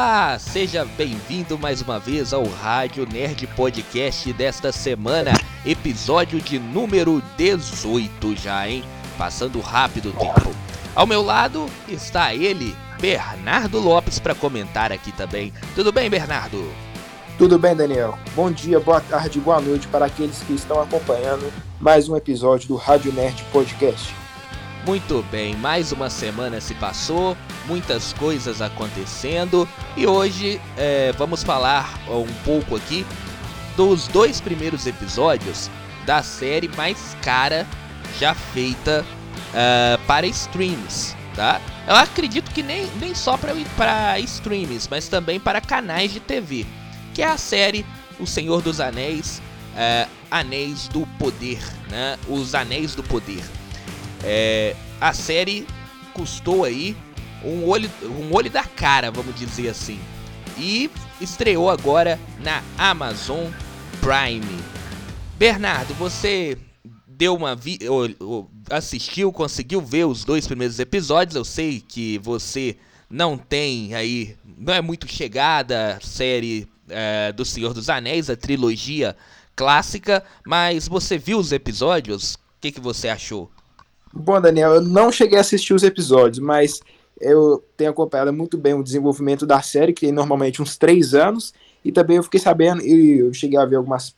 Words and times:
Olá, 0.00 0.38
seja 0.38 0.84
bem-vindo 0.84 1.58
mais 1.58 1.82
uma 1.82 1.98
vez 1.98 2.32
ao 2.32 2.44
Rádio 2.44 3.04
Nerd 3.04 3.48
Podcast 3.48 4.32
desta 4.32 4.70
semana, 4.70 5.32
episódio 5.66 6.40
de 6.40 6.56
número 6.56 7.20
18 7.36 8.36
já, 8.36 8.68
hein? 8.68 8.84
Passando 9.18 9.58
rápido 9.58 10.10
o 10.10 10.12
tempo. 10.12 10.54
Ao 10.94 11.04
meu 11.04 11.20
lado 11.20 11.66
está 11.88 12.32
ele, 12.32 12.76
Bernardo 13.00 13.80
Lopes, 13.80 14.20
para 14.20 14.36
comentar 14.36 14.92
aqui 14.92 15.10
também. 15.10 15.52
Tudo 15.74 15.90
bem, 15.90 16.08
Bernardo? 16.08 16.70
Tudo 17.36 17.58
bem, 17.58 17.74
Daniel. 17.74 18.16
Bom 18.36 18.52
dia, 18.52 18.78
boa 18.78 19.00
tarde, 19.00 19.40
boa 19.40 19.60
noite 19.60 19.88
para 19.88 20.06
aqueles 20.06 20.38
que 20.44 20.52
estão 20.52 20.80
acompanhando 20.80 21.52
mais 21.80 22.08
um 22.08 22.16
episódio 22.16 22.68
do 22.68 22.76
Rádio 22.76 23.12
Nerd 23.12 23.42
Podcast. 23.50 24.14
Muito 24.86 25.22
bem, 25.30 25.54
mais 25.56 25.92
uma 25.92 26.08
semana 26.08 26.60
se 26.60 26.74
passou, 26.74 27.36
muitas 27.66 28.12
coisas 28.14 28.62
acontecendo 28.62 29.68
e 29.96 30.06
hoje 30.06 30.60
é, 30.76 31.12
vamos 31.12 31.42
falar 31.42 31.98
um 32.08 32.32
pouco 32.44 32.76
aqui 32.76 33.04
dos 33.76 34.08
dois 34.08 34.40
primeiros 34.40 34.86
episódios 34.86 35.70
da 36.06 36.22
série 36.22 36.68
mais 36.68 37.14
cara 37.22 37.66
já 38.18 38.34
feita 38.34 39.04
uh, 39.50 40.06
para 40.06 40.26
streams, 40.26 41.14
tá? 41.34 41.60
Eu 41.86 41.94
acredito 41.94 42.50
que 42.50 42.62
nem, 42.62 42.86
nem 42.98 43.14
só 43.14 43.38
para 43.76 44.18
streams, 44.20 44.88
mas 44.90 45.06
também 45.08 45.38
para 45.38 45.60
canais 45.60 46.12
de 46.12 46.20
TV, 46.20 46.66
que 47.14 47.22
é 47.22 47.26
a 47.26 47.36
série 47.36 47.84
O 48.18 48.26
Senhor 48.26 48.62
dos 48.62 48.80
Anéis, 48.80 49.42
uh, 49.74 50.08
Anéis 50.30 50.88
do 50.88 51.06
Poder, 51.18 51.60
né? 51.90 52.18
Os 52.26 52.54
Anéis 52.54 52.94
do 52.94 53.02
Poder. 53.02 53.44
É, 54.30 54.76
a 55.00 55.14
série 55.14 55.66
custou 56.12 56.62
aí 56.62 56.94
um 57.42 57.64
olho, 57.64 57.90
um 58.02 58.34
olho 58.34 58.50
da 58.50 58.62
cara, 58.62 59.10
vamos 59.10 59.34
dizer 59.34 59.70
assim. 59.70 59.98
E 60.58 60.90
estreou 61.18 61.70
agora 61.70 62.20
na 62.38 62.62
Amazon 62.76 63.46
Prime. 64.02 64.62
Bernardo, 65.38 65.94
você 65.94 66.58
deu 67.06 67.34
uma 67.34 67.56
vi 67.56 67.78
assistiu, 68.70 69.32
conseguiu 69.32 69.80
ver 69.80 70.04
os 70.04 70.24
dois 70.24 70.46
primeiros 70.46 70.78
episódios. 70.78 71.34
Eu 71.34 71.44
sei 71.44 71.80
que 71.80 72.18
você 72.18 72.76
não 73.08 73.38
tem 73.38 73.94
aí, 73.94 74.36
não 74.44 74.74
é 74.74 74.82
muito 74.82 75.08
chegada 75.08 75.96
a 75.96 76.00
série 76.06 76.68
é, 76.90 77.32
do 77.32 77.46
Senhor 77.46 77.72
dos 77.72 77.88
Anéis, 77.88 78.28
a 78.28 78.36
trilogia 78.36 79.16
clássica, 79.56 80.22
mas 80.46 80.86
você 80.86 81.16
viu 81.16 81.38
os 81.38 81.50
episódios? 81.50 82.34
O 82.34 82.38
que, 82.60 82.72
que 82.72 82.80
você 82.80 83.08
achou? 83.08 83.50
Bom, 84.12 84.40
Daniel, 84.40 84.74
eu 84.74 84.80
não 84.80 85.12
cheguei 85.12 85.38
a 85.38 85.40
assistir 85.40 85.74
os 85.74 85.82
episódios, 85.82 86.38
mas 86.38 86.80
eu 87.20 87.64
tenho 87.76 87.90
acompanhado 87.90 88.32
muito 88.32 88.56
bem 88.56 88.74
o 88.74 88.82
desenvolvimento 88.82 89.46
da 89.46 89.60
série, 89.60 89.92
que 89.92 90.02
tem 90.02 90.12
normalmente 90.12 90.62
uns 90.62 90.76
três 90.76 91.14
anos, 91.14 91.52
e 91.84 91.92
também 91.92 92.16
eu 92.16 92.22
fiquei 92.22 92.40
sabendo, 92.40 92.82
e 92.82 93.18
eu 93.18 93.34
cheguei 93.34 93.58
a 93.58 93.64
ver 93.64 93.76
algumas, 93.76 94.14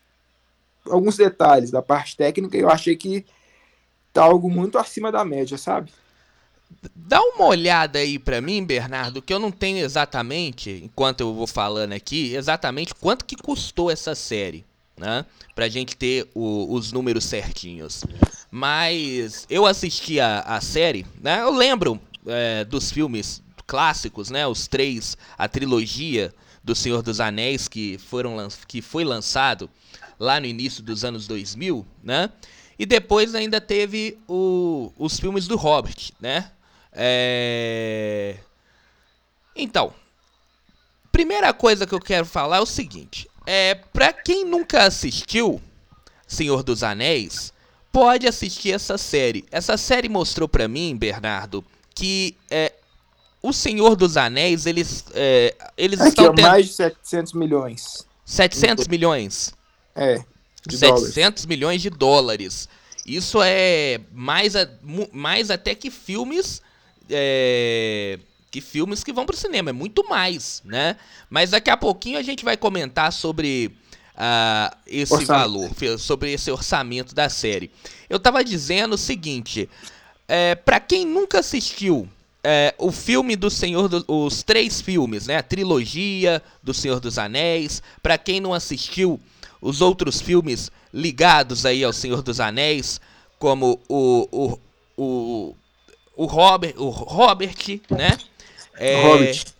alguns 0.88 1.16
detalhes 1.16 1.70
da 1.70 1.82
parte 1.82 2.16
técnica, 2.16 2.56
e 2.56 2.60
eu 2.60 2.70
achei 2.70 2.96
que 2.96 3.24
tá 4.12 4.22
algo 4.22 4.50
muito 4.50 4.78
acima 4.78 5.10
da 5.10 5.24
média, 5.24 5.56
sabe? 5.56 5.90
Dá 6.94 7.20
uma 7.20 7.46
olhada 7.46 7.98
aí 7.98 8.18
para 8.18 8.40
mim, 8.40 8.64
Bernardo, 8.64 9.20
que 9.20 9.34
eu 9.34 9.40
não 9.40 9.50
tenho 9.50 9.78
exatamente, 9.78 10.82
enquanto 10.84 11.20
eu 11.20 11.34
vou 11.34 11.46
falando 11.46 11.92
aqui, 11.92 12.34
exatamente 12.34 12.94
quanto 12.94 13.24
que 13.24 13.36
custou 13.36 13.90
essa 13.90 14.14
série 14.14 14.64
né? 15.00 15.24
Pra 15.54 15.68
gente 15.68 15.96
ter 15.96 16.28
o, 16.34 16.72
os 16.72 16.92
números 16.92 17.24
certinhos. 17.24 18.04
Mas 18.50 19.46
eu 19.48 19.66
assisti 19.66 20.20
a, 20.20 20.40
a 20.40 20.60
série, 20.60 21.06
né? 21.20 21.40
Eu 21.40 21.50
lembro 21.50 21.98
é, 22.26 22.64
dos 22.64 22.92
filmes 22.92 23.42
clássicos, 23.66 24.30
né? 24.30 24.46
Os 24.46 24.68
três, 24.68 25.16
a 25.38 25.48
trilogia 25.48 26.32
do 26.62 26.74
Senhor 26.74 27.02
dos 27.02 27.18
Anéis 27.18 27.66
que 27.66 27.96
foram 27.98 28.36
que 28.68 28.82
foi 28.82 29.02
lançado 29.02 29.70
lá 30.18 30.38
no 30.38 30.46
início 30.46 30.82
dos 30.82 31.04
anos 31.04 31.26
2000, 31.26 31.86
né? 32.04 32.30
E 32.78 32.84
depois 32.84 33.34
ainda 33.34 33.60
teve 33.60 34.18
o, 34.28 34.92
os 34.98 35.18
filmes 35.18 35.46
do 35.46 35.56
Hobbit, 35.56 36.12
né? 36.20 36.50
É... 36.92 38.36
Então, 39.56 39.92
primeira 41.10 41.52
coisa 41.52 41.86
que 41.86 41.94
eu 41.94 42.00
quero 42.00 42.26
falar 42.26 42.58
é 42.58 42.60
o 42.60 42.66
seguinte: 42.66 43.29
é, 43.46 43.74
pra 43.74 44.12
quem 44.12 44.44
nunca 44.44 44.84
assistiu 44.84 45.60
Senhor 46.26 46.62
dos 46.62 46.82
Anéis, 46.82 47.52
pode 47.92 48.26
assistir 48.26 48.72
essa 48.72 48.96
série. 48.96 49.44
Essa 49.50 49.76
série 49.76 50.08
mostrou 50.08 50.48
pra 50.48 50.68
mim, 50.68 50.96
Bernardo, 50.96 51.64
que 51.94 52.36
é, 52.50 52.72
o 53.42 53.52
Senhor 53.52 53.96
dos 53.96 54.16
Anéis, 54.16 54.66
eles, 54.66 55.04
é, 55.12 55.54
eles 55.76 56.00
Aqui, 56.00 56.08
estão 56.10 56.34
tendo... 56.34 56.46
mais 56.46 56.66
de 56.66 56.72
700 56.74 57.32
milhões. 57.32 58.06
700 58.24 58.86
milhões? 58.86 59.54
É. 59.94 60.22
700 60.70 61.14
dólares. 61.14 61.46
milhões 61.46 61.82
de 61.82 61.90
dólares. 61.90 62.68
Isso 63.04 63.42
é 63.42 64.00
mais, 64.12 64.54
a, 64.54 64.68
mais 65.12 65.50
até 65.50 65.74
que 65.74 65.90
filmes 65.90 66.62
é, 67.08 68.18
que 68.50 68.60
filmes 68.60 69.04
que 69.04 69.12
vão 69.12 69.24
pro 69.24 69.36
cinema, 69.36 69.70
é 69.70 69.72
muito 69.72 70.08
mais, 70.08 70.60
né? 70.64 70.96
Mas 71.28 71.50
daqui 71.50 71.70
a 71.70 71.76
pouquinho 71.76 72.18
a 72.18 72.22
gente 72.22 72.44
vai 72.44 72.56
comentar 72.56 73.12
sobre 73.12 73.72
uh, 74.16 74.76
esse 74.86 75.12
orçamento. 75.12 75.26
valor, 75.28 75.98
sobre 75.98 76.32
esse 76.32 76.50
orçamento 76.50 77.14
da 77.14 77.28
série. 77.28 77.70
Eu 78.08 78.18
tava 78.18 78.42
dizendo 78.42 78.94
o 78.94 78.98
seguinte, 78.98 79.68
é, 80.26 80.54
para 80.54 80.80
quem 80.80 81.06
nunca 81.06 81.40
assistiu 81.40 82.08
é, 82.42 82.74
o 82.78 82.90
filme 82.90 83.36
do 83.36 83.50
Senhor 83.50 83.88
dos 83.88 84.04
os 84.08 84.42
três 84.42 84.80
filmes, 84.80 85.26
né? 85.26 85.36
A 85.36 85.42
trilogia 85.42 86.42
do 86.62 86.72
Senhor 86.72 87.00
dos 87.00 87.18
Anéis. 87.18 87.82
Para 88.02 88.16
quem 88.16 88.40
não 88.40 88.54
assistiu 88.54 89.20
os 89.60 89.80
outros 89.80 90.20
filmes 90.20 90.70
ligados 90.92 91.66
aí 91.66 91.84
ao 91.84 91.92
Senhor 91.92 92.22
dos 92.22 92.40
Anéis, 92.40 93.00
como 93.38 93.78
o 93.88 94.28
o, 94.32 94.58
o, 94.96 95.56
o 96.16 96.24
Robert, 96.26 96.74
o 96.78 96.88
Robert, 96.88 97.80
né? 97.90 98.18
É, 98.80 99.02
Hobbit. 99.02 99.54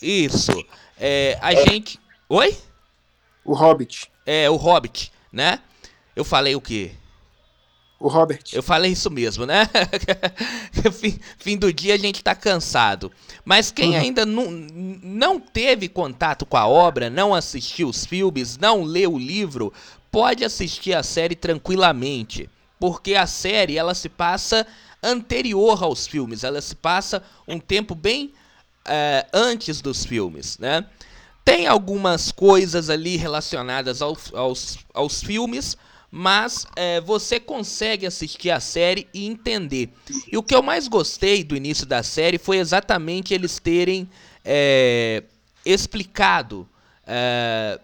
Isso. 0.00 0.64
É, 0.98 1.38
a 1.40 1.54
gente. 1.54 2.00
Oi? 2.28 2.56
O 3.44 3.52
Hobbit. 3.52 4.10
É, 4.26 4.48
o 4.50 4.56
Hobbit, 4.56 5.12
né? 5.32 5.60
Eu 6.16 6.24
falei 6.24 6.56
o 6.56 6.60
quê? 6.60 6.92
O 8.00 8.06
Robert. 8.06 8.44
Eu 8.52 8.62
falei 8.62 8.92
isso 8.92 9.10
mesmo, 9.10 9.44
né? 9.44 9.68
fim, 10.92 11.18
fim, 11.36 11.56
do 11.56 11.72
dia 11.72 11.94
a 11.94 11.98
gente 11.98 12.22
tá 12.22 12.32
cansado. 12.32 13.10
Mas 13.44 13.72
quem 13.72 13.90
uhum. 13.90 14.00
ainda 14.00 14.24
não, 14.24 14.50
não 14.50 15.40
teve 15.40 15.88
contato 15.88 16.46
com 16.46 16.56
a 16.56 16.66
obra, 16.66 17.10
não 17.10 17.34
assistiu 17.34 17.88
os 17.88 18.06
filmes, 18.06 18.56
não 18.56 18.84
leu 18.84 19.14
o 19.14 19.18
livro, 19.18 19.72
pode 20.12 20.44
assistir 20.44 20.94
a 20.94 21.02
série 21.02 21.34
tranquilamente. 21.34 22.48
Porque 22.78 23.16
a 23.16 23.26
série 23.26 23.76
ela 23.76 23.94
se 23.94 24.08
passa 24.08 24.64
anterior 25.02 25.82
aos 25.82 26.06
filmes, 26.06 26.44
ela 26.44 26.60
se 26.60 26.74
passa 26.74 27.22
um 27.46 27.58
tempo 27.58 27.94
bem 27.94 28.32
é, 28.84 29.26
antes 29.32 29.80
dos 29.80 30.04
filmes, 30.04 30.58
né? 30.58 30.84
Tem 31.44 31.66
algumas 31.66 32.30
coisas 32.30 32.90
ali 32.90 33.16
relacionadas 33.16 34.02
ao, 34.02 34.16
aos, 34.34 34.78
aos 34.92 35.22
filmes, 35.22 35.76
mas 36.10 36.66
é, 36.76 37.00
você 37.00 37.38
consegue 37.40 38.06
assistir 38.06 38.50
a 38.50 38.60
série 38.60 39.08
e 39.14 39.26
entender. 39.26 39.90
E 40.30 40.36
o 40.36 40.42
que 40.42 40.54
eu 40.54 40.62
mais 40.62 40.88
gostei 40.88 41.44
do 41.44 41.56
início 41.56 41.86
da 41.86 42.02
série 42.02 42.38
foi 42.38 42.58
exatamente 42.58 43.32
eles 43.32 43.58
terem 43.58 44.08
é, 44.44 45.22
explicado, 45.64 46.68
é, 47.06 47.80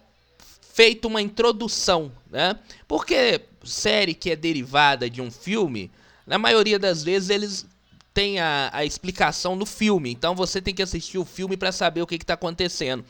feito 0.72 1.08
uma 1.08 1.22
introdução, 1.22 2.10
né? 2.30 2.58
Porque 2.88 3.40
série 3.64 4.14
que 4.14 4.30
é 4.30 4.36
derivada 4.36 5.08
de 5.08 5.22
um 5.22 5.30
filme, 5.30 5.90
na 6.26 6.38
maioria 6.38 6.78
das 6.78 7.02
vezes 7.02 7.30
eles 7.30 7.66
têm 8.12 8.38
a, 8.38 8.70
a 8.72 8.84
explicação 8.84 9.56
no 9.56 9.66
filme, 9.66 10.10
então 10.10 10.34
você 10.34 10.60
tem 10.60 10.72
que 10.72 10.82
assistir 10.82 11.18
o 11.18 11.24
filme 11.24 11.56
para 11.56 11.72
saber 11.72 12.02
o 12.02 12.06
que 12.06 12.14
está 12.14 12.34
acontecendo. 12.34 13.04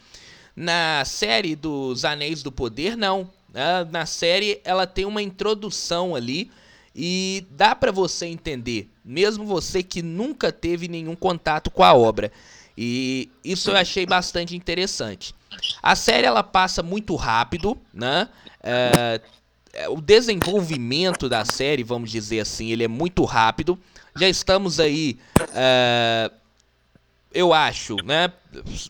Na 0.56 1.04
série 1.04 1.54
dos 1.54 2.04
Anéis 2.04 2.42
do 2.42 2.50
Poder, 2.50 2.96
não. 2.96 3.30
Né? 3.52 3.86
Na 3.90 4.06
série 4.06 4.60
ela 4.64 4.86
tem 4.86 5.04
uma 5.04 5.22
introdução 5.22 6.14
ali 6.14 6.50
e 6.94 7.44
dá 7.50 7.74
para 7.74 7.90
você 7.90 8.26
entender, 8.26 8.88
mesmo 9.04 9.44
você 9.44 9.82
que 9.82 10.00
nunca 10.00 10.52
teve 10.52 10.88
nenhum 10.88 11.16
contato 11.16 11.70
com 11.70 11.82
a 11.82 11.92
obra. 11.92 12.32
E 12.76 13.28
isso 13.44 13.70
eu 13.70 13.76
achei 13.76 14.04
bastante 14.06 14.56
interessante. 14.56 15.34
A 15.82 15.94
série 15.94 16.26
ela 16.26 16.42
passa 16.42 16.82
muito 16.82 17.14
rápido, 17.14 17.78
né? 17.92 18.28
É, 18.60 19.20
o 19.88 20.00
desenvolvimento 20.00 21.28
da 21.28 21.44
série, 21.44 21.82
vamos 21.82 22.10
dizer 22.10 22.40
assim, 22.40 22.70
ele 22.70 22.84
é 22.84 22.88
muito 22.88 23.24
rápido. 23.24 23.78
Já 24.16 24.28
estamos 24.28 24.78
aí, 24.78 25.18
é, 25.52 26.30
eu 27.32 27.52
acho, 27.52 27.96
né? 28.04 28.32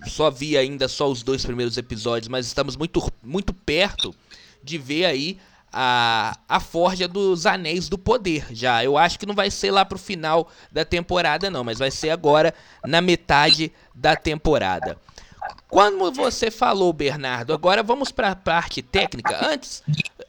Só 0.06 0.30
vi 0.30 0.56
ainda 0.56 0.86
só 0.86 1.10
os 1.10 1.22
dois 1.22 1.44
primeiros 1.44 1.78
episódios, 1.78 2.28
mas 2.28 2.46
estamos 2.46 2.76
muito, 2.76 3.02
muito 3.22 3.54
perto 3.54 4.14
de 4.62 4.76
ver 4.78 5.06
aí 5.06 5.38
a, 5.72 6.38
a 6.48 6.60
Forja 6.60 7.08
dos 7.08 7.46
Anéis 7.46 7.88
do 7.88 7.98
Poder 7.98 8.46
já. 8.50 8.84
Eu 8.84 8.96
acho 8.96 9.18
que 9.18 9.26
não 9.26 9.34
vai 9.34 9.50
ser 9.50 9.72
lá 9.72 9.84
pro 9.84 9.98
final 9.98 10.48
da 10.70 10.84
temporada, 10.84 11.50
não, 11.50 11.64
mas 11.64 11.78
vai 11.78 11.90
ser 11.90 12.10
agora 12.10 12.54
na 12.84 13.00
metade 13.00 13.72
da 13.94 14.14
temporada. 14.14 14.96
Quando 15.68 16.10
você 16.12 16.50
falou, 16.50 16.92
Bernardo, 16.92 17.52
agora 17.52 17.82
vamos 17.82 18.10
para 18.10 18.30
a 18.30 18.36
parte 18.36 18.82
técnica. 18.82 19.46
Antes, 19.46 19.82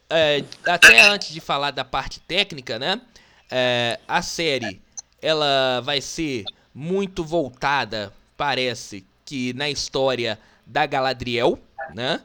é, 0.10 0.44
até 0.66 1.02
antes 1.02 1.30
de 1.30 1.40
falar 1.40 1.72
da 1.72 1.86
parte 1.86 2.20
técnica, 2.20 2.80
né? 2.80 3.02
É, 3.50 4.00
a 4.08 4.22
série 4.22 4.82
ela 5.22 5.82
vai 5.82 6.02
ser 6.02 6.46
muito 6.74 7.24
voltada, 7.24 8.14
parece 8.36 9.06
que 9.24 9.54
na 9.54 9.70
história 9.70 10.40
da 10.66 10.86
Galadriel, 10.86 11.60
né? 11.94 12.22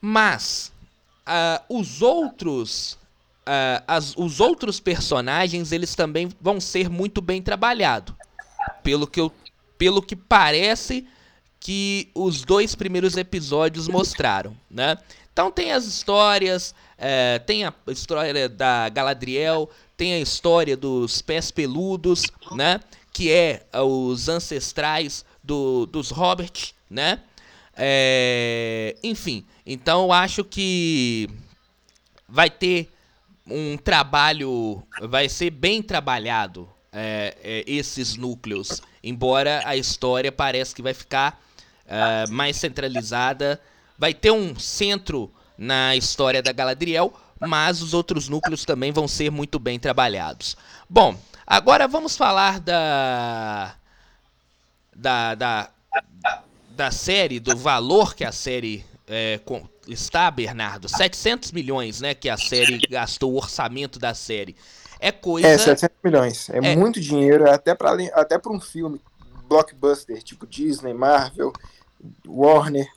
Mas 0.00 0.72
uh, 1.26 1.78
os 1.78 2.02
outros 2.02 2.98
uh, 3.44 3.82
as, 3.86 4.14
os 4.16 4.40
outros 4.40 4.80
personagens 4.80 5.72
eles 5.72 5.94
também 5.94 6.28
vão 6.40 6.60
ser 6.60 6.88
muito 6.88 7.20
bem 7.20 7.42
trabalhados, 7.42 8.14
pelo 8.82 9.06
que 9.06 9.20
eu, 9.20 9.32
pelo 9.78 10.02
que 10.02 10.16
parece 10.16 11.06
que 11.64 12.10
os 12.14 12.42
dois 12.42 12.74
primeiros 12.74 13.16
episódios 13.16 13.88
mostraram, 13.88 14.54
né? 14.70 14.98
Então 15.32 15.50
tem 15.50 15.72
as 15.72 15.86
histórias, 15.86 16.74
é, 16.98 17.38
tem 17.38 17.64
a 17.64 17.72
história 17.88 18.50
da 18.50 18.90
Galadriel, 18.90 19.70
tem 19.96 20.12
a 20.12 20.20
história 20.20 20.76
dos 20.76 21.22
pés 21.22 21.50
peludos, 21.50 22.24
né? 22.52 22.80
Que 23.14 23.32
é 23.32 23.66
os 23.82 24.28
ancestrais 24.28 25.24
do, 25.42 25.86
dos 25.86 26.10
Robert, 26.10 26.74
né? 26.90 27.22
É, 27.74 28.94
enfim, 29.02 29.46
então 29.64 30.04
eu 30.04 30.12
acho 30.12 30.44
que 30.44 31.30
vai 32.28 32.50
ter 32.50 32.92
um 33.46 33.78
trabalho, 33.78 34.82
vai 35.00 35.30
ser 35.30 35.48
bem 35.48 35.82
trabalhado 35.82 36.68
é, 36.92 37.34
é, 37.42 37.64
esses 37.66 38.16
núcleos, 38.16 38.82
embora 39.02 39.62
a 39.64 39.74
história 39.78 40.30
parece 40.30 40.74
que 40.74 40.82
vai 40.82 40.92
ficar 40.92 41.42
uh, 41.86 42.30
mais 42.32 42.56
centralizada. 42.56 43.60
Vai 43.98 44.12
ter 44.12 44.30
um 44.30 44.58
centro 44.58 45.32
na 45.56 45.94
história 45.96 46.42
da 46.42 46.52
Galadriel, 46.52 47.12
mas 47.40 47.82
os 47.82 47.94
outros 47.94 48.28
núcleos 48.28 48.64
também 48.64 48.92
vão 48.92 49.06
ser 49.06 49.30
muito 49.30 49.58
bem 49.58 49.78
trabalhados. 49.78 50.56
Bom, 50.88 51.16
agora 51.46 51.86
vamos 51.86 52.16
falar 52.16 52.60
da 52.60 53.74
da, 54.94 55.34
da, 55.34 55.70
da 56.70 56.90
série, 56.90 57.40
do 57.40 57.56
valor 57.56 58.14
que 58.14 58.24
a 58.24 58.32
série 58.32 58.84
é, 59.08 59.38
com, 59.44 59.66
está, 59.88 60.30
Bernardo. 60.30 60.88
700 60.88 61.52
milhões, 61.52 62.00
né, 62.00 62.14
que 62.14 62.28
a 62.28 62.36
série 62.36 62.78
gastou, 62.88 63.32
o 63.32 63.36
orçamento 63.36 63.98
da 63.98 64.14
série. 64.14 64.56
É 65.00 65.12
coisa... 65.12 65.48
É, 65.48 65.58
700 65.58 65.96
milhões. 66.02 66.50
É, 66.50 66.58
é... 66.58 66.76
muito 66.76 67.00
dinheiro, 67.00 67.50
até 67.50 67.74
para 67.74 67.92
até 68.14 68.40
um 68.48 68.60
filme 68.60 69.00
blockbuster, 69.48 70.22
tipo 70.22 70.46
Disney, 70.46 70.94
Marvel, 70.94 71.52
Warner. 72.26 72.88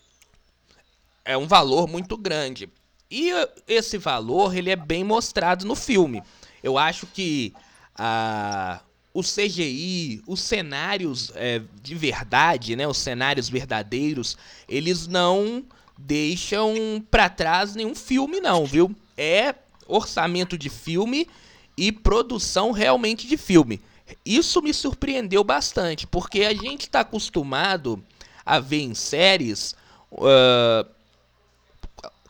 É 1.24 1.38
um 1.38 1.48
valor 1.48 1.88
muito 1.88 2.18
grande. 2.18 2.70
E 3.10 3.32
esse 3.68 3.98
valor, 3.98 4.56
ele 4.56 4.70
é 4.70 4.76
bem 4.76 5.04
mostrado 5.04 5.66
no 5.66 5.76
filme. 5.76 6.22
Eu 6.62 6.78
acho 6.78 7.06
que 7.08 7.54
a, 7.96 8.82
o 9.14 9.22
CGI, 9.22 10.22
os 10.28 10.42
cenários 10.42 11.32
é, 11.36 11.62
de 11.82 11.96
verdade, 11.96 12.76
né, 12.76 12.88
os 12.88 12.98
cenários 12.98 13.50
verdadeiros, 13.50 14.38
eles 14.68 15.08
não 15.08 15.64
deixam 15.98 17.04
para 17.10 17.30
trás 17.30 17.74
nenhum 17.74 17.96
filme 17.96 18.40
não, 18.40 18.66
viu? 18.66 18.96
É 19.18 19.56
orçamento 19.88 20.58
de 20.58 20.70
filme 20.70 21.28
e 21.76 21.92
produção 21.92 22.72
realmente 22.72 23.28
de 23.28 23.38
filme. 23.38 23.82
Isso 24.26 24.62
me 24.62 24.74
surpreendeu 24.74 25.44
bastante, 25.44 26.08
porque 26.08 26.44
a 26.44 26.54
gente 26.54 26.82
está 26.82 27.02
acostumado 27.02 28.04
a 28.46 28.60
ver 28.60 28.82
em 28.82 28.94
séries 28.94 29.76
uh, 30.12 30.88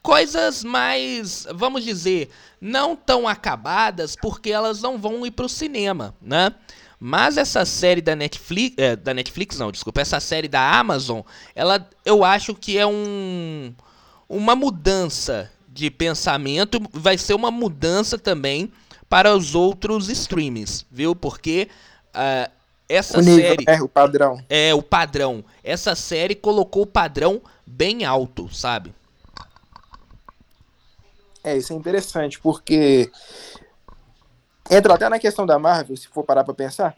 coisas 0.01 0.63
mais, 0.63 1.45
vamos 1.53 1.83
dizer, 1.83 2.29
não 2.62 2.95
tão 2.95 3.27
acabadas, 3.27 4.15
porque 4.15 4.50
elas 4.50 4.81
não 4.81 4.97
vão 4.97 5.25
ir 5.25 5.31
para 5.31 5.45
o 5.45 5.50
cinema, 5.50 6.15
né? 6.21 6.53
Mas 7.00 7.38
essa 7.38 7.63
série 7.65 8.01
da 8.01 8.15
Netflix, 8.15 8.75
é, 8.77 8.95
da 8.95 9.13
Netflix 9.13 9.59
não, 9.59 9.71
desculpa, 9.71 10.01
essa 10.01 10.19
série 10.19 10.47
da 10.47 10.79
Amazon, 10.79 11.21
ela, 11.53 11.88
eu 12.03 12.24
acho 12.24 12.56
que 12.56 12.77
é 12.77 12.88
um, 12.88 13.74
uma 14.27 14.56
mudança 14.56 15.51
de 15.68 15.91
pensamento, 15.91 16.81
vai 16.91 17.18
ser 17.18 17.35
uma 17.35 17.51
mudança 17.51 18.18
também 18.18 18.71
para 19.09 19.36
os 19.36 19.56
outros 19.56 20.09
streams, 20.09 20.86
viu? 20.92 21.15
Porque 21.15 21.69
uh, 22.15 22.51
essa 22.89 23.19
o 23.19 23.24
série 23.24 23.65
é 23.68 23.81
o 23.81 23.88
padrão. 23.88 24.44
É 24.50 24.74
o 24.74 24.81
padrão. 24.81 25.44
Essa 25.63 25.95
série 25.95 26.36
colocou 26.36 26.83
o 26.83 26.88
padrão 26.88 27.42
bem 27.65 28.06
alto, 28.06 28.54
sabe? 28.54 28.94
É, 31.44 31.56
isso 31.56 31.71
é 31.74 31.75
interessante, 31.75 32.39
porque 32.39 33.09
entra 34.69 34.94
até 34.94 35.07
na 35.07 35.19
questão 35.19 35.45
da 35.45 35.57
Marvel, 35.57 35.95
se 35.95 36.07
for 36.07 36.24
parar 36.24 36.44
para 36.44 36.53
pensar. 36.53 36.98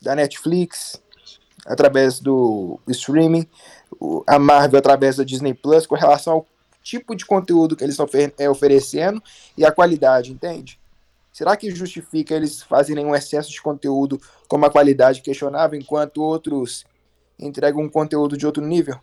Da 0.00 0.16
Netflix, 0.16 1.00
através 1.64 2.18
do 2.18 2.80
streaming, 2.88 3.46
a 4.26 4.38
Marvel 4.38 4.78
através 4.78 5.16
da 5.16 5.24
Disney 5.24 5.54
Plus, 5.54 5.86
com 5.86 5.94
relação 5.94 6.34
ao 6.34 6.46
tipo 6.82 7.14
de 7.14 7.24
conteúdo 7.24 7.76
que 7.76 7.84
eles 7.84 7.98
estão 7.98 8.08
é, 8.38 8.48
oferecendo 8.48 9.22
e 9.56 9.64
a 9.64 9.72
qualidade, 9.72 10.32
entende? 10.32 10.78
Será 11.32 11.56
que 11.56 11.74
justifica 11.74 12.34
eles 12.34 12.62
fazerem 12.62 13.06
um 13.06 13.14
excesso 13.14 13.50
de 13.50 13.62
conteúdo 13.62 14.20
com 14.46 14.56
uma 14.56 14.68
qualidade 14.68 15.22
questionável, 15.22 15.78
enquanto 15.78 16.22
outros 16.22 16.84
entregam 17.38 17.82
um 17.82 17.88
conteúdo 17.88 18.36
de 18.36 18.44
outro 18.44 18.64
nível? 18.64 19.00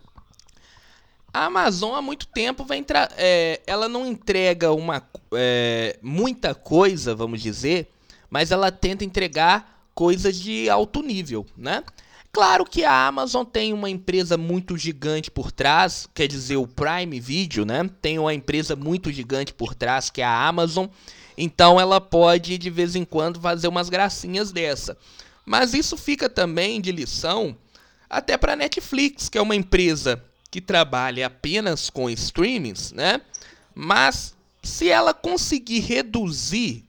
A 1.33 1.45
Amazon 1.45 1.95
há 1.95 2.01
muito 2.01 2.27
tempo 2.27 2.71
entrar. 2.73 3.11
É, 3.17 3.61
ela 3.65 3.87
não 3.87 4.05
entrega 4.05 4.71
uma 4.71 5.03
é, 5.33 5.97
muita 6.01 6.53
coisa, 6.53 7.15
vamos 7.15 7.41
dizer, 7.41 7.87
mas 8.29 8.51
ela 8.51 8.71
tenta 8.71 9.03
entregar 9.03 9.89
coisas 9.93 10.35
de 10.35 10.69
alto 10.69 11.01
nível, 11.01 11.45
né? 11.57 11.83
Claro 12.31 12.63
que 12.63 12.85
a 12.85 13.07
Amazon 13.07 13.43
tem 13.43 13.73
uma 13.73 13.89
empresa 13.89 14.37
muito 14.37 14.77
gigante 14.77 15.31
por 15.31 15.51
trás, 15.51 16.07
quer 16.13 16.27
dizer, 16.27 16.57
o 16.57 16.67
Prime 16.67 17.19
Video, 17.19 17.65
né? 17.65 17.89
Tem 18.01 18.19
uma 18.19 18.33
empresa 18.33 18.75
muito 18.75 19.11
gigante 19.11 19.53
por 19.53 19.73
trás 19.73 20.09
que 20.09 20.21
é 20.21 20.25
a 20.25 20.47
Amazon, 20.47 20.87
então 21.37 21.79
ela 21.79 21.99
pode 21.99 22.57
de 22.57 22.69
vez 22.69 22.95
em 22.95 23.03
quando 23.03 23.41
fazer 23.41 23.67
umas 23.67 23.89
gracinhas 23.89 24.51
dessa. 24.51 24.95
Mas 25.43 25.73
isso 25.73 25.97
fica 25.97 26.29
também 26.29 26.79
de 26.79 26.91
lição 26.91 27.57
até 28.07 28.37
para 28.37 28.53
a 28.53 28.55
Netflix, 28.55 29.27
que 29.27 29.37
é 29.37 29.41
uma 29.41 29.55
empresa 29.55 30.23
que 30.51 30.61
trabalha 30.61 31.25
apenas 31.25 31.89
com 31.89 32.09
streamings, 32.09 32.91
né? 32.91 33.21
Mas 33.73 34.35
se 34.61 34.89
ela 34.89 35.13
conseguir 35.13 35.79
reduzir 35.79 36.85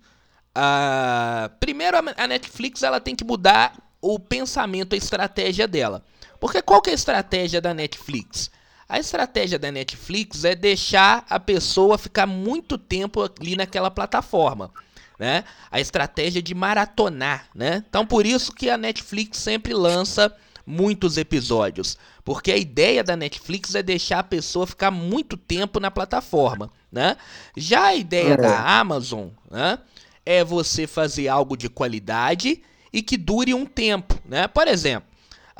a 0.54 1.50
primeiro 1.60 1.96
a 1.96 2.26
Netflix 2.26 2.82
ela 2.82 3.00
tem 3.00 3.14
que 3.14 3.24
mudar 3.24 3.89
o 4.00 4.18
pensamento, 4.18 4.94
a 4.94 4.96
estratégia 4.96 5.68
dela. 5.68 6.04
Porque 6.38 6.62
qual 6.62 6.80
que 6.80 6.90
é 6.90 6.92
a 6.92 6.96
estratégia 6.96 7.60
da 7.60 7.74
Netflix? 7.74 8.50
A 8.88 8.98
estratégia 8.98 9.58
da 9.58 9.70
Netflix 9.70 10.44
é 10.44 10.54
deixar 10.54 11.24
a 11.28 11.38
pessoa 11.38 11.96
ficar 11.96 12.26
muito 12.26 12.76
tempo 12.76 13.22
ali 13.22 13.54
naquela 13.54 13.90
plataforma. 13.90 14.70
Né? 15.18 15.44
A 15.70 15.78
estratégia 15.78 16.42
de 16.42 16.54
maratonar, 16.54 17.46
né? 17.54 17.84
Então 17.88 18.06
por 18.06 18.24
isso 18.24 18.52
que 18.52 18.70
a 18.70 18.78
Netflix 18.78 19.36
sempre 19.36 19.74
lança 19.74 20.34
muitos 20.66 21.18
episódios, 21.18 21.98
porque 22.24 22.52
a 22.52 22.56
ideia 22.56 23.02
da 23.02 23.16
Netflix 23.16 23.74
é 23.74 23.82
deixar 23.82 24.20
a 24.20 24.24
pessoa 24.24 24.66
ficar 24.66 24.90
muito 24.90 25.36
tempo 25.36 25.80
na 25.80 25.90
plataforma, 25.90 26.70
né? 26.90 27.16
Já 27.56 27.86
a 27.86 27.94
ideia 27.94 28.34
é. 28.34 28.36
da 28.36 28.78
Amazon, 28.78 29.28
né, 29.50 29.78
é 30.24 30.44
você 30.44 30.86
fazer 30.86 31.28
algo 31.28 31.56
de 31.56 31.68
qualidade 31.68 32.62
e 32.92 33.02
que 33.02 33.16
dure 33.16 33.54
um 33.54 33.66
tempo, 33.66 34.18
né? 34.24 34.48
Por 34.48 34.66
exemplo, 34.66 35.08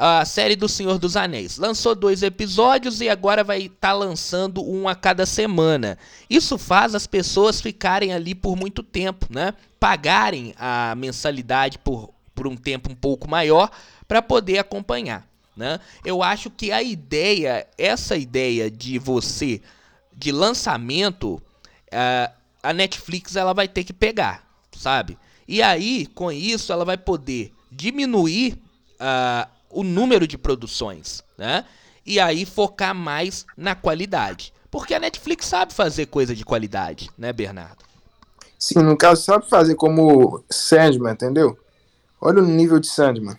a 0.02 0.24
série 0.24 0.56
do 0.56 0.66
Senhor 0.66 0.98
dos 0.98 1.14
Anéis 1.14 1.58
lançou 1.58 1.94
dois 1.94 2.22
episódios 2.22 3.02
e 3.02 3.08
agora 3.10 3.44
vai 3.44 3.64
estar 3.64 3.88
tá 3.88 3.92
lançando 3.92 4.64
um 4.66 4.88
a 4.88 4.94
cada 4.94 5.26
semana. 5.26 5.98
Isso 6.28 6.56
faz 6.56 6.94
as 6.94 7.06
pessoas 7.06 7.60
ficarem 7.60 8.12
ali 8.12 8.34
por 8.34 8.56
muito 8.56 8.82
tempo, 8.82 9.26
né? 9.28 9.52
Pagarem 9.78 10.54
a 10.58 10.94
mensalidade 10.96 11.78
por, 11.78 12.14
por 12.34 12.46
um 12.46 12.56
tempo 12.56 12.90
um 12.90 12.94
pouco 12.94 13.28
maior 13.28 13.70
para 14.08 14.22
poder 14.22 14.58
acompanhar, 14.58 15.28
né? 15.54 15.78
Eu 16.02 16.22
acho 16.22 16.48
que 16.48 16.72
a 16.72 16.82
ideia, 16.82 17.66
essa 17.76 18.16
ideia 18.16 18.70
de 18.70 18.98
você 18.98 19.60
de 20.16 20.32
lançamento, 20.32 21.34
uh, 21.34 22.32
a 22.62 22.72
Netflix 22.72 23.36
ela 23.36 23.52
vai 23.52 23.68
ter 23.68 23.84
que 23.84 23.92
pegar, 23.92 24.46
sabe? 24.72 25.18
E 25.50 25.60
aí, 25.60 26.06
com 26.06 26.30
isso, 26.30 26.72
ela 26.72 26.84
vai 26.84 26.96
poder 26.96 27.52
diminuir 27.72 28.56
uh, 29.00 29.50
o 29.68 29.82
número 29.82 30.24
de 30.24 30.38
produções, 30.38 31.24
né? 31.36 31.64
E 32.06 32.20
aí 32.20 32.46
focar 32.46 32.94
mais 32.94 33.44
na 33.56 33.74
qualidade. 33.74 34.52
Porque 34.70 34.94
a 34.94 35.00
Netflix 35.00 35.46
sabe 35.46 35.74
fazer 35.74 36.06
coisa 36.06 36.36
de 36.36 36.44
qualidade, 36.44 37.10
né, 37.18 37.32
Bernardo? 37.32 37.84
Sim, 38.56 38.78
no 38.78 38.96
caso, 38.96 39.24
sabe 39.24 39.48
fazer 39.48 39.74
como 39.74 40.40
Sandman, 40.48 41.14
entendeu? 41.14 41.58
Olha 42.20 42.40
o 42.40 42.46
nível 42.46 42.78
de 42.78 42.86
Sandman. 42.86 43.36